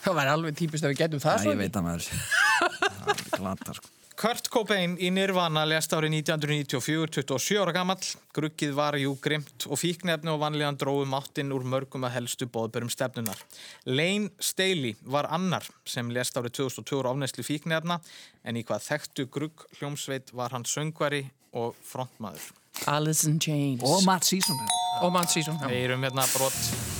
Það 0.05 0.17
væri 0.19 0.33
alveg 0.35 0.57
típist 0.63 0.85
að 0.85 0.91
við 0.95 0.99
getum 1.03 1.21
það 1.23 1.45
Já, 1.45 1.51
ég 1.51 1.61
veit 1.61 1.77
að 1.79 1.85
maður. 1.85 2.09
Það 3.05 3.13
er 3.13 3.23
glata, 3.37 3.77
sko. 3.77 3.94
Kurt 4.15 4.47
Cobain 4.47 4.93
í 4.95 5.09
Nirvana 5.11 5.65
lest 5.67 5.91
árið 5.91 6.13
1994, 6.21 7.09
27 7.17 7.57
ára 7.59 7.73
gamall. 7.75 8.05
Gruggið 8.35 8.71
var 8.77 8.95
jú 8.95 9.11
grimt 9.19 9.65
og 9.67 9.81
fíknefni 9.81 10.31
og 10.31 10.39
vanlíðan 10.39 10.79
dróðu 10.79 11.09
máttinn 11.11 11.51
úr 11.51 11.67
mörgum 11.67 12.07
að 12.07 12.15
helstu 12.15 12.47
bóðbörum 12.47 12.91
stefnunar. 12.93 13.43
Lane 13.83 14.31
Staley 14.39 14.95
var 15.03 15.27
annar 15.35 15.67
sem 15.83 16.07
lest 16.15 16.39
árið 16.39 16.61
2002 16.61 17.03
ára 17.03 17.11
ánæslu 17.11 17.43
fíknefna 17.43 17.99
en 18.47 18.55
í 18.55 18.63
hvað 18.63 18.87
þekktu 18.87 19.27
grugg 19.35 19.67
hljómsveit 19.81 20.31
var 20.31 20.55
hann 20.55 20.63
söngvari 20.63 21.25
og 21.51 21.75
frontmaður. 21.83 22.53
Alice 22.87 23.27
in 23.27 23.39
Chains 23.39 23.83
Og 23.83 24.03
Matt 24.07 24.23
Season. 24.23 24.55
Og 25.03 25.11
Matt 25.11 25.31
Season 25.31 25.59
já. 25.59 25.67
Við 25.67 25.89
erum 25.89 26.07
hérna 26.07 26.27
brott. 26.31 26.94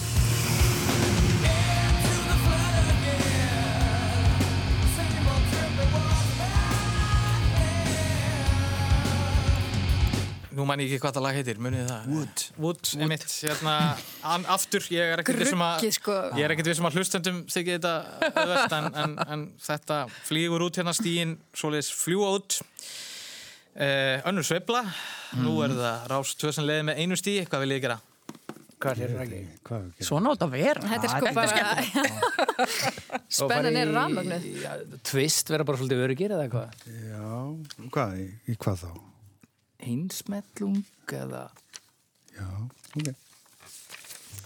Nú 10.56 10.64
man 10.68 10.80
ég 10.80 10.88
ekki 10.88 11.04
hvað 11.04 11.18
það 11.18 11.26
lag 11.26 11.36
heitir, 11.36 11.58
munið 11.60 11.90
það? 11.90 12.06
Wood. 12.14 12.44
Wood, 12.64 12.92
emitt, 13.04 13.26
hérna, 13.44 13.74
an, 14.24 14.46
aftur, 14.54 14.86
ég 14.94 15.12
er 15.12 15.20
ekkert 15.20 15.42
vissum 15.42 15.64
að, 15.66 15.88
sko. 15.98 16.16
ég 16.40 16.48
er 16.48 16.54
ekkert 16.54 16.70
vissum 16.72 16.88
að 16.88 17.00
hlustendum 17.00 17.42
þykir 17.52 17.82
þetta 17.82 18.30
öðvöld, 18.30 18.76
en, 18.78 18.88
en, 19.02 19.16
en 19.36 19.44
þetta 19.66 19.98
flýgur 20.30 20.64
út 20.64 20.80
hérna 20.80 20.94
stíin, 20.96 21.36
svoleiðis 21.60 21.92
fljúa 22.00 22.30
út. 22.38 22.60
Uh, 23.76 24.24
önnur 24.32 24.48
sveifla, 24.48 24.86
nú 25.44 25.58
er 25.66 25.74
það 25.76 26.06
Rás 26.14 26.36
2 26.40 26.54
sem 26.56 26.68
leiði 26.70 26.86
með 26.88 27.02
einu 27.04 27.18
stíi, 27.20 27.42
hvað 27.50 27.66
vil 27.66 27.76
ég 27.76 27.84
gera? 27.84 27.98
Hvað 28.86 29.02
er 29.02 29.12
það 29.12 29.26
ekki? 29.26 29.42
Hvað 29.66 29.84
ekki? 29.90 30.06
Svona 30.08 30.32
átt 30.32 30.44
að 30.46 30.54
vera 30.56 30.90
Þetta 30.92 31.08
er 31.08 31.14
sko 31.14 31.32
bara 31.36 31.60
Spennan 33.40 33.80
er 33.80 33.92
rafmögnuð 33.96 34.48
Tvist 35.10 35.52
vera 35.52 35.68
bara 35.68 35.80
svolítið 35.80 36.04
öryggir 36.06 36.36
eða 36.36 36.48
hvað? 36.52 36.88
Já, 36.92 37.30
hvað, 37.96 38.18
í, 38.20 38.28
í 38.52 38.58
hvað 38.60 38.84
þá? 38.84 38.92
Einsmellung 39.86 40.82
eða... 41.14 41.44
Já, 42.36 42.48
ok. 42.98 43.12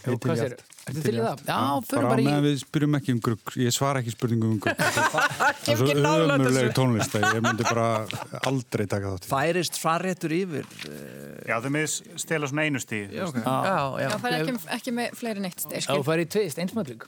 Jú, 0.00 0.16
hvað 0.16 0.38
sér? 0.40 0.52
Þetta 0.80 1.02
til 1.04 1.12
í 1.12 1.20
það? 1.20 1.40
Já, 1.44 1.56
fyrir 1.84 2.00
Bara 2.00 2.08
bara 2.10 2.22
meðan 2.24 2.40
í... 2.40 2.46
við 2.48 2.54
spyrjum 2.62 2.96
ekki 2.98 3.12
um 3.14 3.18
grugg, 3.22 3.50
ég 3.60 3.74
svara 3.76 4.00
ekki 4.00 4.14
spurningum 4.14 4.54
um 4.54 4.60
grugg. 4.64 4.80
Það 4.80 5.68
er 5.74 5.76
svo 5.76 5.86
ekki 5.86 5.96
nálægt 6.00 6.32
ömurleg 6.34 6.64
þessu. 6.64 6.74
tónlist 6.78 7.16
að 7.18 7.26
ég 7.28 7.44
myndi 7.44 7.66
bara 7.68 7.84
aldrei 8.48 8.86
taka 8.90 9.12
þátt 9.12 9.28
í. 9.28 9.30
Færist 9.30 9.78
farréttur 9.82 10.34
yfir. 10.38 10.66
Já, 11.50 11.56
þau 11.60 11.70
með 11.76 11.86
stela 12.24 12.50
svona 12.50 12.66
einu 12.66 12.82
stíð. 12.82 13.12
Já, 13.18 13.26
ok. 13.28 13.38
Já, 13.44 13.54
já, 13.60 13.78
Já, 14.06 14.08
það 14.16 14.28
er 14.32 14.38
ekki, 14.40 14.56
ekki 14.78 14.96
með 14.98 15.16
fleiri 15.20 15.44
neitt 15.46 15.66
steg 15.66 15.84
Já, 15.84 15.94
fyrir 16.10 16.24
í 16.26 16.30
tvist, 16.36 16.64
einsmellung. 16.64 17.06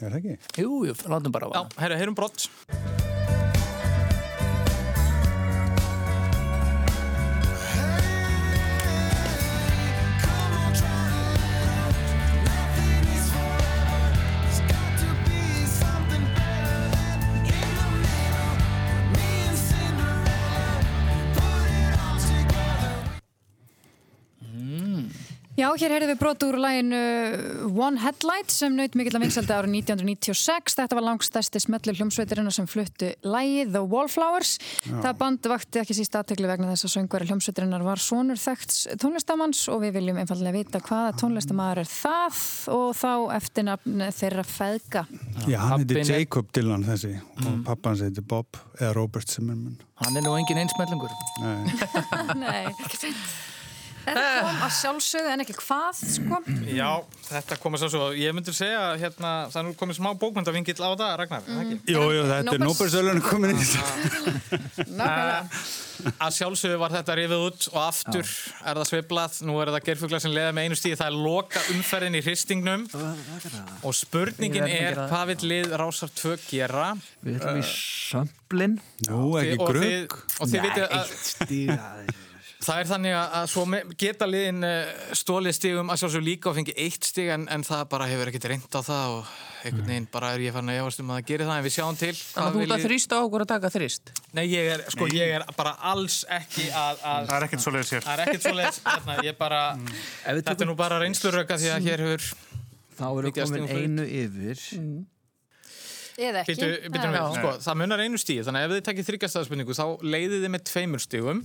Er 0.00 0.08
það 0.08 0.18
ekki? 0.22 0.38
Jú, 0.64 0.82
jú, 0.88 0.98
látum 1.12 1.36
bara 1.36 1.52
á 1.52 1.54
Já, 1.54 1.60
það. 1.60 1.80
herru, 1.84 2.00
heyrum 2.00 2.18
brott. 2.18 2.48
Já, 25.60 25.66
hér 25.76 25.92
heyrðum 25.92 26.08
við 26.14 26.18
brot 26.22 26.44
úr 26.46 26.56
læginu 26.56 26.98
One 27.84 28.00
Headlight 28.00 28.48
sem 28.54 28.72
naut 28.78 28.94
mikill 28.96 29.18
að 29.18 29.24
vinsaldi 29.26 29.52
árið 29.52 29.74
1996. 29.82 30.76
Þetta 30.78 30.96
var 30.96 31.04
langstæsti 31.04 31.60
smellur 31.60 31.98
hljómsveitirina 31.98 32.52
sem 32.54 32.68
fluttu 32.70 33.10
lægið 33.28 33.74
The 33.74 33.82
Wallflowers. 33.92 34.54
Það 34.86 35.18
band 35.20 35.48
vakti 35.52 35.82
ekki 35.82 35.96
síst 35.98 36.16
aðtekli 36.16 36.48
vegna 36.48 36.70
þess 36.70 36.86
að 36.88 36.94
söngveri 36.94 37.28
hljómsveitirinnar 37.28 37.84
var 37.84 38.00
sonur 38.00 38.40
þekkts 38.40 38.78
tónlistamanns 39.02 39.60
og 39.74 39.82
við 39.84 39.98
viljum 39.98 40.22
einfallega 40.22 40.54
vita 40.56 40.80
hvaða 40.86 41.12
tónlistamæður 41.20 41.82
er 41.84 41.92
það 41.92 42.40
og 42.78 42.88
þá 43.02 43.12
eftir 43.36 43.68
nafn 43.68 44.06
þeirra 44.22 44.46
feðga. 44.54 45.04
Já, 45.44 45.60
hann 45.66 45.84
er- 45.84 46.14
Jacob 46.14 46.48
Dylan 46.56 46.88
þessi 46.88 47.12
og 47.44 47.60
pappa 47.68 47.92
hans 47.92 48.06
heitir 48.06 48.24
Bob 48.32 48.56
eða 48.80 48.94
Robert 48.96 49.28
Zimmerman. 49.28 49.76
Hann 50.00 50.16
er 50.16 50.24
nú 50.24 50.32
engin 50.40 50.64
einsmellungur. 50.64 51.12
Nei. 51.44 51.68
Nei, 52.46 52.60
ekki 52.72 53.04
fint. 53.04 53.24
Þetta 54.04 54.24
kom 54.46 54.62
að 54.64 54.72
sjálfsögðu 54.78 55.32
en 55.34 55.44
ekki 55.44 55.56
hvað, 55.60 56.00
sko. 56.14 56.40
Já, 56.72 56.88
þetta 57.28 57.58
komið 57.62 57.82
svo 57.82 57.90
svo. 57.92 58.08
Ég 58.16 58.34
myndi 58.36 58.54
segja, 58.56 58.80
hérna, 59.00 59.34
það 59.52 59.60
er 59.60 59.66
nú 59.68 59.76
komið 59.80 60.00
smá 60.00 60.10
bókmyndavingill 60.22 60.80
á 60.80 60.90
það, 60.90 61.12
Ragnar, 61.20 61.46
mm. 61.46 61.60
ekki? 61.64 61.78
Jú, 61.94 62.06
jú, 62.16 62.24
þetta 62.30 62.56
er 62.56 62.64
Nóbersölun 62.64 63.22
komin 63.26 63.54
í. 63.54 63.68
Nákvæmlega. 64.96 65.46
Að 66.16 66.32
sjálfsögðu 66.32 66.78
var 66.80 66.94
þetta 66.94 67.16
rifið 67.18 67.42
út 67.44 67.66
og 67.74 67.78
aftur 67.82 68.22
er 68.24 68.78
það 68.78 68.86
sveiflað. 68.88 69.36
Nú 69.44 69.58
er 69.60 69.72
það 69.74 69.86
gerfugla 69.90 70.20
sem 70.22 70.32
leiða 70.32 70.54
með 70.56 70.68
einu 70.68 70.78
stíði. 70.80 70.98
Það 71.00 71.10
er 71.10 71.18
loka 71.26 71.64
umferðin 71.74 72.16
í 72.16 72.22
hristingnum 72.24 72.86
og 73.84 73.96
spurningin 73.98 74.64
að 74.64 74.76
er 74.78 75.02
hvað 75.10 75.34
vil 75.34 75.50
lið 75.52 75.76
Rásar 75.82 76.14
2 76.22 76.38
gera? 76.46 76.88
Við 77.26 77.36
ætlum 77.36 77.60
í. 77.60 78.72
Nú, 79.10 79.20
ekki 79.42 79.60
og 79.60 79.76
þið, 79.76 79.94
grugg. 80.00 80.18
og 80.40 80.52
þið 80.54 80.68
vitið 80.70 81.76
að. 81.76 82.26
Það 82.60 82.80
er 82.80 82.88
þannig 82.90 83.14
að, 83.16 83.36
að 83.38 83.46
svo 83.54 83.62
geta 84.00 84.28
liðin 84.28 84.66
uh, 84.66 85.04
stólið 85.16 85.56
stigum 85.56 85.92
að 85.92 86.02
sjálfsögðu 86.02 86.26
líka 86.26 86.50
og 86.50 86.58
fengi 86.58 86.74
eitt 86.76 87.06
stig 87.08 87.30
en, 87.32 87.46
en 87.52 87.64
það 87.66 87.86
bara 87.94 88.08
hefur 88.10 88.30
ekkert 88.30 88.48
reynd 88.52 88.76
á 88.76 88.80
það 88.84 89.14
og 89.18 89.30
einhvern 89.60 89.88
veginn 89.90 90.08
bara 90.12 90.32
er 90.34 90.44
ég 90.44 90.54
fann 90.56 90.72
að 90.72 90.80
efast 90.80 91.02
um 91.02 91.12
að 91.14 91.22
gerir 91.28 91.48
það 91.48 91.60
en 91.60 91.66
við 91.66 91.74
sjáum 91.74 91.98
til 92.00 92.12
Þannig 92.16 92.46
að 92.46 92.56
þú 92.56 92.64
ert 92.64 92.74
að 92.76 92.84
þrýsta 92.86 93.16
á 93.16 93.20
okkur 93.26 93.44
að 93.44 93.50
taka 93.50 93.70
þrýst 93.74 94.12
Nei, 94.36 94.42
ég 94.48 94.68
er, 94.74 94.84
sko, 94.94 95.08
ég 95.12 95.34
er 95.36 95.44
bara 95.56 95.74
alls 95.90 96.18
ekki 96.28 96.66
að, 96.70 97.00
að 97.02 97.30
Það 97.30 97.36
er 97.36 97.46
ekkert 97.46 97.64
svoleiðis 97.64 97.92
hér. 97.94 98.04
Það 98.06 98.12
er 98.14 98.22
ekkert 98.24 98.46
svoleiðis, 98.46 98.80
hérna, 98.86 99.16
ég 99.26 99.38
bara, 99.40 99.62
við 99.76 100.26
þetta 100.26 100.36
er 100.38 100.58
tökum, 100.60 100.70
nú 100.70 100.76
bara 100.78 101.00
reynsluröka 101.02 101.58
því 101.60 101.72
að 101.74 101.88
hér 101.88 102.04
hefur, 102.06 102.28
þá 103.00 103.06
erum 103.08 103.30
að 103.30 103.40
komin 103.40 103.72
einu 103.74 104.06
yfir. 104.20 104.64
Eða 106.20 106.42
ekki. 106.42 106.54
býtu, 106.54 106.70
býtu, 106.92 107.06
Já. 107.06 107.14
við, 107.16 107.38
sko, 107.40 107.52
það 107.64 107.80
munar 107.80 108.04
einu 108.04 108.20
stíð, 108.20 108.42
þannig 108.46 108.62
að 108.62 108.68
ef 108.68 108.76
þið 108.76 108.86
takkir 108.88 109.08
þryggjastæðarspurningu 109.08 109.76
þá 109.78 109.86
leiðið 110.04 110.44
þið 110.44 110.52
með 110.54 110.64
tveimur 110.70 111.04
stígum 111.04 111.42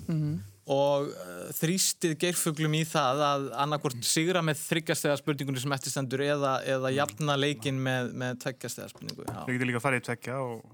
og 0.66 1.10
uh, 1.12 1.34
þrýstið 1.54 2.16
geirfuglum 2.24 2.74
í 2.80 2.86
það 2.90 3.22
að 3.28 3.44
annarkvort 3.66 4.08
sigra 4.08 4.42
með 4.46 4.64
þryggjastæðarspurningunni 4.64 5.62
sem 5.62 5.76
eftir 5.76 5.94
stendur 5.94 6.24
eða, 6.26 6.56
eða 6.66 6.94
jafna 6.96 7.36
leikin 7.38 7.78
með, 7.86 8.16
með 8.18 8.40
tveggjastæðarspurningu. 8.46 9.28
Þau 9.30 9.52
getur 9.54 9.70
líka 9.70 9.84
farið 9.84 10.02
í 10.02 10.08
tvekja 10.10 10.40
og 10.42 10.66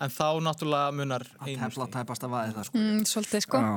En 0.00 0.12
þá 0.12 0.38
náttúrulega 0.40 0.92
munar 0.96 1.26
einu 1.42 1.58
Tefla 1.60 1.86
tæpast 1.92 2.24
að 2.24 2.32
vaði 2.32 2.54
það 2.56 2.68
sko. 2.68 2.78
Mm, 2.80 3.02
svolítið, 3.10 3.44
sko. 3.44 3.60
Já. 3.60 3.74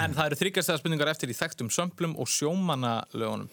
En 0.00 0.16
það 0.16 0.24
eru 0.24 0.38
þryggjastæðarspurningar 0.40 1.10
eftir 1.12 1.32
í 1.32 1.36
þekktum 1.36 1.70
sömplum 1.72 2.16
og 2.20 2.28
sjómanalögunum. 2.32 3.48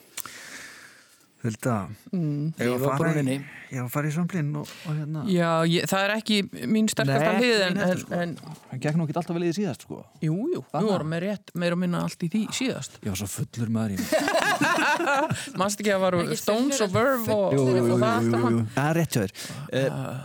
Hulda, 1.44 1.74
Mm. 2.12 2.54
ég 2.58 2.70
var 2.72 2.78
að 2.80 2.98
fara 2.98 2.98
í, 2.98 3.14
brúninni. 3.14 3.36
ég 3.70 3.78
var 3.78 3.86
að 3.88 3.92
fara 3.94 4.08
í 4.08 4.14
sömblin 4.16 4.48
og, 4.58 4.70
og 4.90 4.96
hérna. 4.98 5.22
Já, 5.30 5.50
ég, 5.70 5.84
það 5.92 6.04
er 6.08 6.14
ekki 6.16 6.38
mín 6.72 6.88
sterkasta 6.90 7.34
hlið 7.38 7.62
en, 7.68 7.78
en, 7.78 7.98
sko. 8.02 8.14
en 8.18 8.32
Hann 8.72 8.82
gekk 8.82 8.98
nú 8.98 9.06
ekki 9.06 9.16
alltaf 9.22 9.36
vel 9.38 9.44
í 9.46 9.52
því 9.52 9.56
síðast 9.60 9.86
sko. 9.86 10.00
jú, 10.24 10.34
jú, 10.56 10.64
við 10.74 10.88
vorum 10.90 11.12
með 11.14 11.22
rétt 11.28 11.54
meira 11.54 11.78
og 11.78 11.82
minna 11.84 12.02
allt 12.08 12.26
í 12.26 12.30
því 12.34 12.42
síðast 12.58 12.98
Ég 13.04 13.12
var 13.14 13.20
svo 13.22 13.30
fullur 13.36 13.70
maður 13.70 13.94
í 13.94 14.00
mig. 14.02 14.10
Manst 15.62 15.82
ekki 15.84 15.94
að 15.94 16.02
varu 16.08 16.24
Stones 16.40 16.82
og 16.82 16.92
Verve 16.96 17.34
og, 17.38 17.54
Jú, 17.54 17.66
jú, 17.70 17.76
jú, 17.78 17.94
og 17.94 18.02
það? 18.02 18.58
Það 18.74 18.90
er 18.90 18.98
rétt 18.98 19.18
hjá 19.18 19.22
þér 19.22 19.34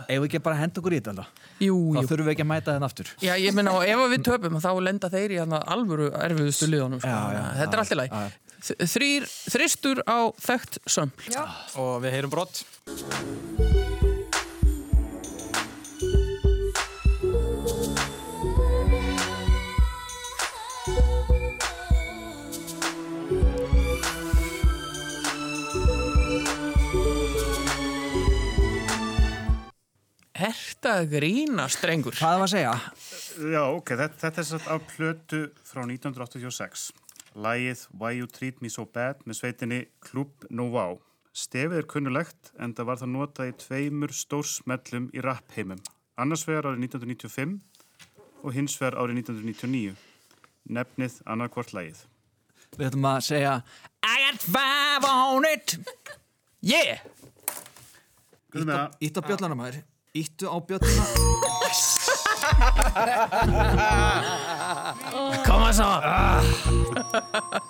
Ef 0.09 0.17
við 0.23 0.27
ekki 0.29 0.41
bara 0.49 0.59
henda 0.63 0.81
okkur 0.81 0.95
í 0.97 0.99
þetta 1.01 1.13
alltaf 1.13 1.49
Jú, 1.63 1.75
Þá 1.93 2.01
þurfum 2.09 2.27
við 2.27 2.33
ekki 2.33 2.45
að 2.45 2.49
mæta 2.53 2.73
þenn 2.75 2.87
aftur 2.89 3.11
Já, 3.23 3.33
ég 3.39 3.53
meina, 3.57 3.75
og 3.77 3.85
ef 3.85 4.01
við 4.13 4.23
töpum 4.25 4.57
þá 4.63 4.69
lenda 4.83 5.09
þeir 5.13 5.35
í 5.35 5.39
hana 5.43 5.61
alvöru 5.75 6.09
erfiðustu 6.17 6.67
liðunum 6.73 7.03
sko. 7.03 7.13
Já, 7.13 7.37
já, 7.37 7.43
Þetta 7.61 7.77
er 7.77 7.83
allt 7.83 7.93
í 7.93 7.99
lagi 8.01 8.23
Þrýr, 8.63 9.25
þristur 9.27 9.99
á 10.07 10.31
þekkt 10.39 10.79
sömpl 10.87 11.35
Og 11.75 11.97
við 12.05 12.15
heyrum 12.15 12.31
brott 12.31 12.63
Herta 30.39 31.03
grína 31.11 31.67
strengur 31.67 32.15
Hvað 32.15 32.39
var 32.39 32.47
að 32.47 32.53
segja? 32.55 32.73
Já, 33.33 33.63
ok, 33.75 33.95
þetta, 33.97 34.19
þetta 34.23 34.43
er 34.43 34.47
satt 34.53 34.67
af 34.71 34.83
plötu 34.93 35.39
frá 35.67 35.83
1986. 35.83 36.91
Lægið 37.33 37.87
Why 37.97 38.19
You 38.19 38.27
Treat 38.29 38.61
Me 38.61 38.69
So 38.69 38.85
Bad 38.85 39.23
með 39.25 39.39
sveitinni 39.39 39.79
Club 40.05 40.45
Nová. 40.53 40.99
Stefið 41.33 41.79
er 41.79 41.87
kunnulegt 41.89 42.51
en 42.61 42.75
það 42.77 42.89
var 42.89 42.99
það 43.01 43.13
notað 43.15 43.49
í 43.49 43.55
tveimur 43.63 44.13
stórsmellum 44.13 45.07
í 45.13 45.23
rappheimum. 45.25 45.81
Annars 46.21 46.45
vegar 46.45 46.69
árið 46.69 46.83
1995 46.91 47.55
og 48.43 48.53
hins 48.53 48.77
vegar 48.77 48.99
árið 49.01 49.23
1999. 49.23 49.95
Nefnið 50.77 51.17
annarkvort 51.25 51.73
lægið. 51.73 52.03
Við 52.77 52.87
ætlum 52.91 53.09
að 53.09 53.23
segja 53.25 53.55
I 54.03 54.15
got 54.27 54.45
five 54.45 55.09
on 55.09 55.49
it 55.49 55.77
Yeah! 56.63 57.01
Það. 58.53 58.93
Ítt 59.01 59.17
á 59.17 59.21
bjöllana 59.25 59.57
maður 59.57 59.81
Íttu 60.13 60.45
á 60.45 60.61
bjöllana 60.61 61.01
Koma 65.47 65.71
svo. 65.73 65.87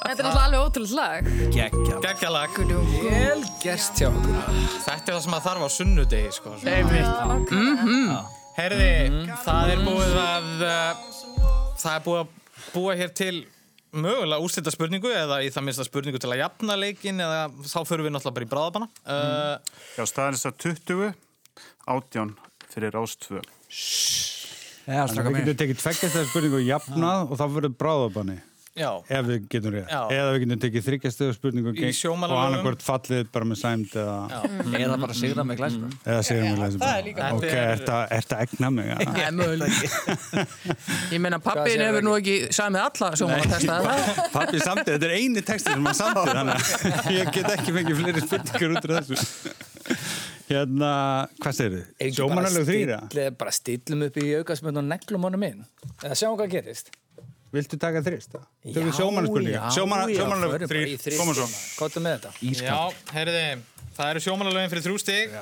Þetta 0.04 0.12
er 0.12 0.14
náttúrulega 0.18 0.44
alveg 0.44 0.60
ótrúlega 0.66 0.96
lag. 0.98 1.24
Gekkja 1.56 1.96
Gekkjalag 2.04 2.52
Vel 2.68 3.40
gerst 3.64 3.96
hjá 4.02 4.10
okkur. 4.10 4.36
Þetta 4.84 5.00
er 5.00 5.08
það 5.16 5.24
sem 5.24 5.36
að 5.40 5.46
þarf 5.48 5.64
á 5.64 5.70
sunnudegi 5.78 6.32
sko. 6.36 6.50
Einmitt 6.68 7.08
Mhm. 7.54 8.12
Herði, 8.60 8.92
það 9.48 9.66
er 9.74 9.80
búið 9.88 10.14
að 10.28 10.48
uh, 10.68 10.92
það 11.80 11.94
er 11.96 12.04
búið 12.06 12.20
að 12.20 12.28
búa 12.76 12.92
hér 13.00 13.12
til 13.24 13.36
mögulega 13.94 14.42
úrstætta 14.44 14.72
spurningu 14.76 15.10
eða 15.16 15.40
í 15.42 15.48
það 15.54 15.64
minnsta 15.70 15.86
spurningu 15.88 16.20
til 16.22 16.32
að 16.36 16.42
jafna 16.44 16.74
leikin 16.78 17.24
eða 17.24 17.42
þá 17.64 17.80
förum 17.88 18.06
við 18.10 18.14
náttúrulega 18.18 18.36
bara 18.36 18.46
í 18.46 18.52
bráðabanna 18.52 18.88
uh, 19.08 19.56
Já, 19.96 20.04
staðan 20.12 20.36
er 20.36 20.38
þess 20.38 20.52
að 20.52 20.58
20, 20.68 21.14
18 21.88 22.34
fyrir 22.74 22.94
Rás 22.96 23.18
2. 23.28 23.42
Já, 24.84 25.06
Þannig 25.08 25.20
að 25.20 25.30
við 25.30 25.44
getum 25.44 25.60
tekið 25.62 25.78
tveggjast 25.84 26.10
þessar 26.10 26.32
spurningu 26.32 26.64
jafnað 26.68 27.30
og 27.32 27.40
þá 27.40 27.46
verður 27.58 27.78
bráðabanni. 27.80 28.40
Já. 28.74 28.88
Ef 29.06 29.28
við 29.28 29.44
getum 29.54 29.76
rétt. 29.76 29.92
Eða 29.94 30.30
við 30.34 30.40
getum 30.44 30.62
tekið 30.64 30.86
þryggjastöðu 30.88 31.34
spurningu 31.38 31.74
Í 31.78 31.90
og 32.10 32.24
annarkvort 32.26 32.82
fallið 32.82 33.28
bara 33.36 33.46
með 33.46 33.60
sæmd 33.60 33.92
eða... 34.02 34.40
Eða 34.80 34.96
bara 35.04 35.18
sigra 35.18 35.46
með 35.46 35.60
glæsbjörn 35.60 35.92
Eða 36.10 36.24
segjum 36.26 36.48
við 36.48 36.62
læsum. 36.64 36.82
það 36.82 36.96
er 36.96 37.06
líka 37.06 37.28
Ok, 37.36 37.46
Þetta 37.54 38.00
er- 38.18 38.26
að 38.34 38.42
egna 38.48 38.72
mig? 38.74 38.90
ja? 38.90 38.98
Ég 41.14 41.22
meina 41.22 41.38
pappin 41.44 41.86
hefur 41.86 42.08
nú 42.08 42.16
ekki 42.18 42.40
samið 42.58 42.82
alla 42.88 43.12
sjómanatesta 43.22 43.78
það 43.86 44.26
Pappi 44.34 44.64
samtið, 44.66 44.92
þetta 44.96 45.12
er 45.12 45.16
eini 45.20 45.46
texti 45.46 45.70
sem 45.70 45.86
hann 45.86 46.00
samtið 46.02 47.14
ég 47.20 47.30
get 47.38 47.54
ekki 47.54 47.78
fengið 47.78 48.02
fleiri 48.02 48.26
spurningar 48.26 48.74
út 48.74 48.90
af 48.90 49.14
þessu 49.14 49.22
Hérna, 50.50 50.90
hvað 51.40 51.56
segir 51.58 51.78
þið? 51.78 52.18
Sjómanalög 52.18 52.68
þrýra? 52.68 53.00
Bara 53.40 53.54
stillum 53.56 54.04
upp 54.10 54.20
í 54.20 54.28
aukasmönd 54.42 54.82
og 54.82 54.86
neglum 54.90 55.30
honum 55.30 55.48
inn. 55.48 55.64
Eða 56.04 56.18
sjáum 56.20 56.36
hvað 56.40 56.52
gerist. 56.58 56.92
Viltu 57.54 57.78
taka 57.78 58.02
þrist? 58.02 58.34
Já, 58.34 58.74
Tökum 58.74 58.94
sjómanarspurninga 58.98 59.60
já, 59.60 59.66
Sjómana, 59.76 60.08
já, 60.10 60.18
Sjómanalög 60.24 60.54
förum 60.56 60.72
bara 60.72 60.88
í 60.90 60.96
þrýr, 60.98 61.18
koma 61.20 61.36
svo 61.38 61.46
Kottu 61.78 62.02
með 62.02 62.16
þetta. 62.16 62.32
Já, 62.66 62.78
herriði, 63.14 63.44
það 63.94 64.10
eru 64.14 64.24
sjómannalögin 64.26 64.72
fyrir 64.72 64.86
þrjú 64.88 65.02
stig 65.04 65.36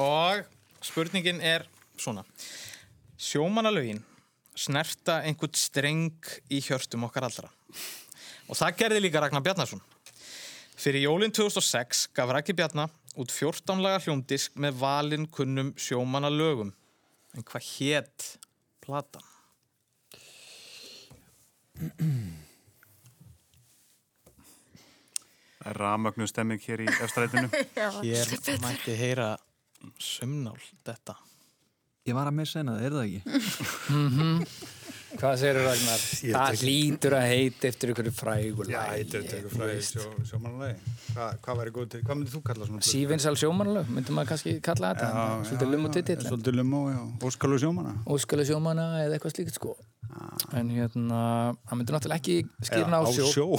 og 0.00 0.40
spurningin 0.88 1.42
er 1.44 1.66
svona 2.00 2.24
Sjómannalögin 3.20 4.00
snerta 4.58 5.18
einhvern 5.28 5.60
streng 5.60 6.32
í 6.48 6.62
hjörtum 6.64 7.04
okkar 7.10 7.28
allra 7.28 7.52
og 8.48 8.56
það 8.56 8.80
gerði 8.80 9.04
líka 9.04 9.20
Ragnar 9.20 9.44
Bjarnarsson 9.44 9.84
Fyrir 10.78 11.02
jólinn 11.02 11.32
2006 11.34 12.04
gaf 12.14 12.30
Raggi 12.30 12.54
Bjarnar 12.54 12.92
út 13.18 13.32
14 13.34 13.80
laga 13.82 13.98
hljómdisk 14.04 14.54
með 14.62 14.76
valin 14.78 15.24
kunnum 15.34 15.72
sjómannalögum 15.74 16.70
en 17.34 17.46
hvað 17.48 17.66
hétt 17.72 18.26
platan? 18.84 19.26
Það 25.58 25.66
er 25.72 25.82
ramögnu 25.82 26.30
stemming 26.30 26.62
hér 26.62 26.86
í 26.86 26.88
efstrætinu. 26.94 27.50
Hér 28.06 28.34
mætti 28.62 28.94
heyra 28.98 29.32
sömnál 29.98 30.58
þetta 30.86 31.18
Ég 32.08 32.16
var 32.16 32.30
að 32.30 32.38
missa 32.38 32.62
eina, 32.62 32.78
er 32.80 32.94
það 32.94 33.04
ekki? 33.10 33.20
Hvað 35.08 35.34
segir 35.40 35.56
Ragnar? 35.56 36.02
Það 36.20 36.62
hlýtur 36.62 37.14
að 37.16 37.26
heita 37.30 37.68
eftir 37.70 37.92
einhverju 37.92 38.10
frægur 38.12 38.68
Já, 38.68 38.80
þetta 38.92 39.16
er 39.16 39.28
tegur 39.30 39.54
fræði 39.54 39.78
sjómanalögi 40.28 40.94
Hvað 41.14 41.38
hvað 41.46 41.60
væri 41.62 41.72
góð 41.78 41.86
til, 41.94 42.00
hvað 42.04 42.18
myndir 42.18 42.34
þú 42.34 42.40
kalla 42.44 42.68
svona? 42.68 42.84
Sívinsal 42.84 43.38
sjómanalög, 43.40 43.92
myndum 43.96 44.18
maður 44.18 44.30
kannski 44.34 44.54
kalla 44.64 44.90
þetta 44.92 45.08
Svolítið 45.48 45.72
lumm 45.72 45.88
og 45.88 45.94
titill. 45.96 46.18
Svolítið 46.26 46.58
lummo, 46.58 46.80
já. 46.92 47.00
Óskalu 47.24 47.60
sjómana 47.62 47.94
Óskalu 48.04 48.44
sjómana 48.50 48.88
eða 49.06 49.16
eitthvað 49.16 49.34
slíkt 49.38 49.56
sko. 49.56 49.76
En 50.58 50.72
hérna, 50.74 51.20
hann 51.70 51.80
myndi 51.80 51.94
náttúrulega 51.94 52.20
ekki 52.20 52.68
skýrna 52.68 53.00
á 53.00 53.02
Á 53.08 53.08
sjó, 53.08 53.32
sjó. 53.32 53.46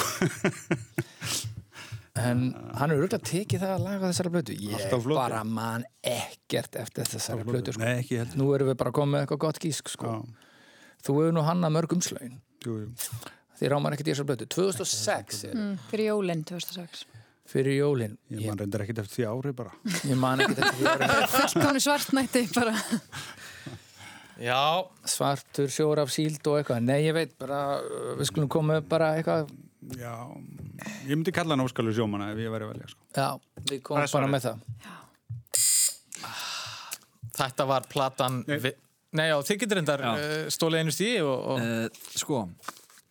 En 2.19 2.49
hann 2.75 2.91
er 2.91 2.99
auðvitað 2.99 3.25
tekið 3.29 3.61
það 3.63 3.73
að 3.73 3.83
laga 3.85 4.09
þessara 4.09 4.31
blötu 4.33 4.55
Ég 4.59 4.95
bara 5.07 5.41
man 5.47 5.85
ekkert 6.03 6.75
eftir 6.81 7.07
þessara 7.07 7.45
blötu 7.47 7.73
sko. 7.73 7.85
Nei, 7.85 8.03
Nú 8.35 8.49
erum 8.57 8.71
við 8.73 8.79
bara 8.81 8.91
komið 8.95 9.13
með 9.13 9.23
eitthvað 9.23 9.41
gott 9.45 9.61
gísk 9.63 9.91
sko. 9.93 10.17
Já, 10.17 10.48
Þú 11.05 11.15
hefur 11.19 11.35
nú 11.37 11.43
hannað 11.47 11.75
mörg 11.77 11.93
umslögin. 11.95 12.39
Jú, 12.65 12.75
jú. 12.83 12.89
Því 13.59 13.69
rámar 13.73 13.95
ekkert 13.95 14.07
í 14.09 14.13
þessara 14.13 14.29
blötu 14.31 14.45
2006 14.55 15.43
er, 15.49 15.53
Mm, 15.55 15.77
fyrir 15.91 16.09
jólinn 16.13 16.43
2006. 16.47 17.05
fyrir 17.49 17.77
jólin. 17.79 18.17
Ég 18.31 18.45
man 18.47 18.57
reyndar 18.61 18.83
ekkert 18.85 18.99
eftir 19.03 19.23
því 19.23 19.27
ári 19.31 19.53
bara. 19.55 19.71
Ég 20.05 20.15
man 20.17 20.39
ekkert 20.39 20.59
eftir 20.59 20.79
því 20.79 20.91
ári. 20.93 21.27
Fullkomni 21.35 21.81
svartnætti 21.83 22.43
bara. 22.55 22.75
Já, 24.39 24.59
Svartur 25.03 25.67
sjór 25.67 25.99
af 25.99 26.11
síld 26.13 26.45
og 26.47 26.59
eitthvað. 26.61 26.83
Nei, 26.87 27.01
ég 27.09 27.13
veit 27.17 27.33
bara, 27.41 27.81
við 28.19 28.29
skulum 28.29 28.47
koma 28.51 28.77
upp 28.79 28.87
bara 28.91 29.09
eitthvað. 29.17 29.49
Já, 29.99 30.13
ég 31.09 31.15
myndi 31.17 31.31
kalla 31.35 31.55
hann 31.57 31.65
óskalu 31.65 31.91
sjómana 31.95 32.31
ef 32.31 32.37
ég 32.39 32.51
væri 32.53 32.67
velja 32.69 32.87
sko. 32.91 33.01
Já, 33.15 33.27
við 33.71 33.81
komum 33.83 34.07
bara 34.13 34.27
með 34.31 34.45
það. 34.47 34.61
Þetta 37.39 37.65
var 37.69 37.85
platan 37.91 38.41
Nei, 38.47 38.57
Vi 38.59 38.71
Nei 39.17 39.25
já, 39.31 39.35
þið 39.41 39.59
getur 39.63 39.79
reyndar 39.79 40.01
Já. 40.05 40.09
uh, 40.13 40.47
stólið 40.53 40.83
einu 40.83 40.91
stíði 40.93 41.21
og, 41.25 41.37
og 41.53 41.61
Uh, 41.63 41.85
sko, 42.19 42.43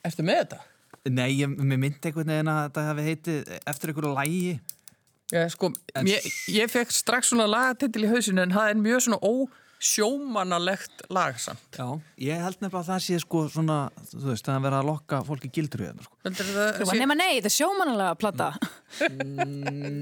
Ertu 0.07 0.22
með 0.26 0.42
þetta? 0.44 0.59
nei, 1.09 1.30
ég, 1.40 1.49
mér 1.57 1.78
myndi 1.80 2.11
einhvern 2.11 2.28
veginn 2.30 2.51
að 2.53 2.59
þetta 2.68 2.82
hefði 2.90 3.05
heitið 3.09 3.53
eftir 3.72 3.90
einhverju 3.92 4.12
lægi 4.18 4.59
Ég, 5.28 5.51
sko, 5.53 5.68
ég, 6.09 6.24
ég 6.55 6.70
fekk 6.72 6.92
strax 6.94 7.28
svona 7.32 7.44
lagatitil 7.51 8.07
í 8.07 8.09
hausinu 8.09 8.40
en 8.46 8.55
það 8.55 8.70
er 8.70 8.78
mjög 8.80 9.03
svona 9.05 9.18
ósjómanalegt 9.28 11.03
lag 11.12 11.36
samt. 11.42 11.66
Já, 11.76 11.84
ég 12.24 12.40
held 12.40 12.57
nefnilega 12.62 12.80
að 12.80 12.88
það 12.88 13.03
sé 13.05 13.18
sko 13.20 13.42
svona, 13.53 13.76
þú 14.09 14.22
veist, 14.30 14.46
það 14.49 14.57
er 14.57 14.62
verið 14.64 14.78
að 14.78 14.88
lokka 14.88 15.18
fólki 15.28 15.51
gildur 15.53 15.84
í 15.84 15.88
þetta 15.90 16.07
sko. 16.07 16.16
Heldur 16.24 16.49
það 16.55 16.70
Þú 16.78 16.88
var 16.88 17.01
nema 17.03 17.18
nei, 17.20 17.28
þetta 17.36 17.51
er 17.53 17.57
sjómanalega 17.59 18.14
plata. 18.22 18.49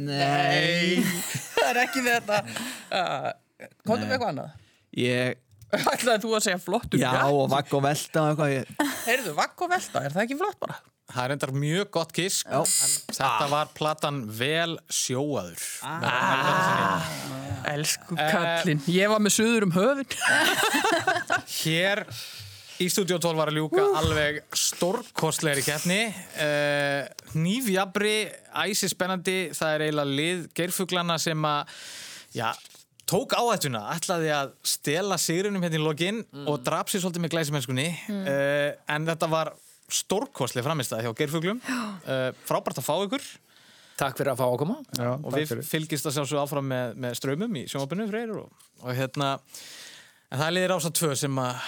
Nei 0.06 1.02
það 1.56 1.72
er 1.72 1.82
ekki 1.82 2.04
þetta. 2.06 2.38
Uh, 2.92 3.28
Komdu 3.82 4.06
með 4.06 4.14
eitthvað 4.16 4.30
annað. 4.30 4.54
Ég, 4.96 5.36
Ætlaði 5.74 6.20
þú 6.22 6.34
að 6.36 6.44
segja 6.46 6.60
flottur 6.62 7.00
já, 7.00 7.10
og 7.26 7.48
vagg 7.50 7.72
og 7.74 7.82
velta 7.86 8.22
og 8.22 8.28
eitthvað. 8.34 8.52
Ég, 8.54 8.92
Heyrðu, 9.06 9.32
vakk 9.38 9.64
og 9.66 9.72
velta, 9.72 10.04
er 10.06 10.14
það 10.14 10.28
ekki 10.28 10.38
flott 10.42 10.60
bara? 10.62 10.78
það 11.06 11.22
er 11.22 11.30
reyndar 11.32 11.52
mjög 11.54 11.90
gott 11.94 12.12
kisk 12.14 12.48
en 12.50 12.64
þetta 13.14 13.46
var 13.50 13.68
platan 13.76 14.24
Vel 14.36 14.76
sjóaður. 14.92 15.62
Ah. 15.86 17.06
Elsku 17.72 18.18
kallinn. 18.18 18.82
Ég 18.90 19.10
var 19.10 19.22
með 19.22 19.36
suður 19.38 19.68
um 19.68 19.76
höfun. 19.76 20.16
Hér 21.60 22.02
í 22.82 22.88
Studio 22.92 23.16
12 23.22 23.38
var 23.38 23.52
að 23.52 23.60
ljúka 23.60 23.84
alveg 24.00 24.42
stórkostlegri 24.56 25.64
keppni. 25.64 26.00
Uh, 26.36 27.06
Nýfjabri, 27.38 28.16
æsi 28.66 28.90
spennandi 28.92 29.38
það 29.56 29.76
er 29.76 29.86
eiginlega 29.86 30.18
lið 30.20 30.46
geirfuglana 30.58 31.16
sem 31.22 31.48
að 31.48 31.76
já, 32.36 32.50
tók 33.06 33.36
áhættuna, 33.38 33.84
ætlaði 33.94 34.32
að 34.34 34.52
stela 34.66 35.18
sigrunum 35.20 35.62
hérna 35.62 35.78
í 35.78 35.82
lokin 35.82 36.20
og 36.46 36.60
draf 36.66 36.90
sér 36.90 37.04
svolítið 37.04 37.24
með 37.24 37.34
glæsimennskunni. 37.36 37.88
Uh, 38.10 38.70
en 38.92 39.08
þetta 39.08 39.30
var 39.30 39.52
stórkostleg 39.86 40.66
framistæð 40.66 41.06
hjá 41.06 41.12
geirfuglum. 41.20 41.60
Uh, 41.62 42.30
frábært 42.48 42.82
að 42.82 42.88
fá 42.88 42.94
ykkur. 43.06 43.26
Takk 43.96 44.18
fyrir 44.18 44.34
að 44.34 44.40
fá 44.42 44.46
að 44.48 44.58
koma. 44.60 44.76
Já, 44.98 45.10
og 45.14 45.32
við 45.32 45.54
fylgist 45.64 46.08
að 46.08 46.18
sjálfsög 46.18 46.42
áfram 46.42 46.66
með, 46.68 46.96
með 47.00 47.14
strömmum 47.20 47.54
í 47.56 47.62
sjónvapinu 47.70 48.08
freyr 48.10 48.34
og, 48.36 48.66
og 48.82 48.90
hérna 48.98 49.30
en 49.38 50.40
það 50.40 50.46
er 50.48 50.56
liðir 50.56 50.74
ása 50.76 50.92
tvö 50.98 51.14
sem 51.16 51.40
að 51.40 51.62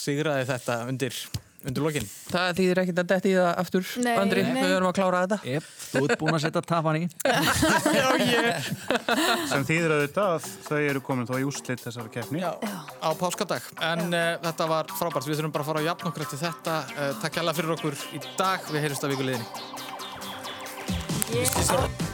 sigraði 0.00 0.48
þetta 0.48 0.78
undir, 0.90 1.20
undir 1.66 1.82
lokin. 1.84 2.06
Það 2.30 2.52
þýðir 2.60 2.80
ekkert 2.82 3.00
að 3.02 3.08
detti 3.12 3.30
í 3.30 3.36
það 3.36 3.50
aftur, 3.62 3.84
Nei, 4.04 4.14
Andri, 4.16 4.42
nei. 4.46 4.54
við 4.56 4.70
verðum 4.74 4.90
að 4.90 4.98
klára 5.00 5.22
þetta. 5.24 5.38
Yep, 5.50 5.64
þú 5.90 6.02
ert 6.06 6.18
búin 6.22 6.36
að 6.38 6.44
setja 6.46 6.62
tapan 6.70 7.00
í. 7.00 7.02
Sem 9.50 9.62
þýðir 9.68 9.90
að 9.96 10.02
þetta 10.06 10.26
þau 10.70 10.80
eru 10.80 11.00
komin 11.04 11.28
þá 11.28 11.34
í 11.36 11.44
úrslit 11.50 11.84
þessara 11.84 12.12
keppni. 12.14 12.38
Já. 12.44 12.52
á 13.00 13.10
páskadag. 13.20 13.64
En 13.90 14.02
uh, 14.08 14.20
þetta 14.46 14.64
var 14.70 14.84
frábært, 14.96 15.28
við 15.28 15.40
þurfum 15.40 15.54
bara 15.56 15.66
að 15.66 15.70
fara 15.72 15.82
að 15.84 15.88
jafn 15.90 16.10
okkur 16.12 16.26
eftir 16.26 16.42
þetta. 16.46 16.74
Uh, 16.96 17.12
takk 17.20 17.40
hjá 17.40 17.52
fyrir 17.60 17.76
okkur 17.76 17.94
í 18.16 18.18
dag, 18.38 18.60
við 18.72 18.86
heyrjumst 18.86 19.08
að 19.08 19.16
vikuleginni 19.16 19.48
Yeah. 21.30 22.09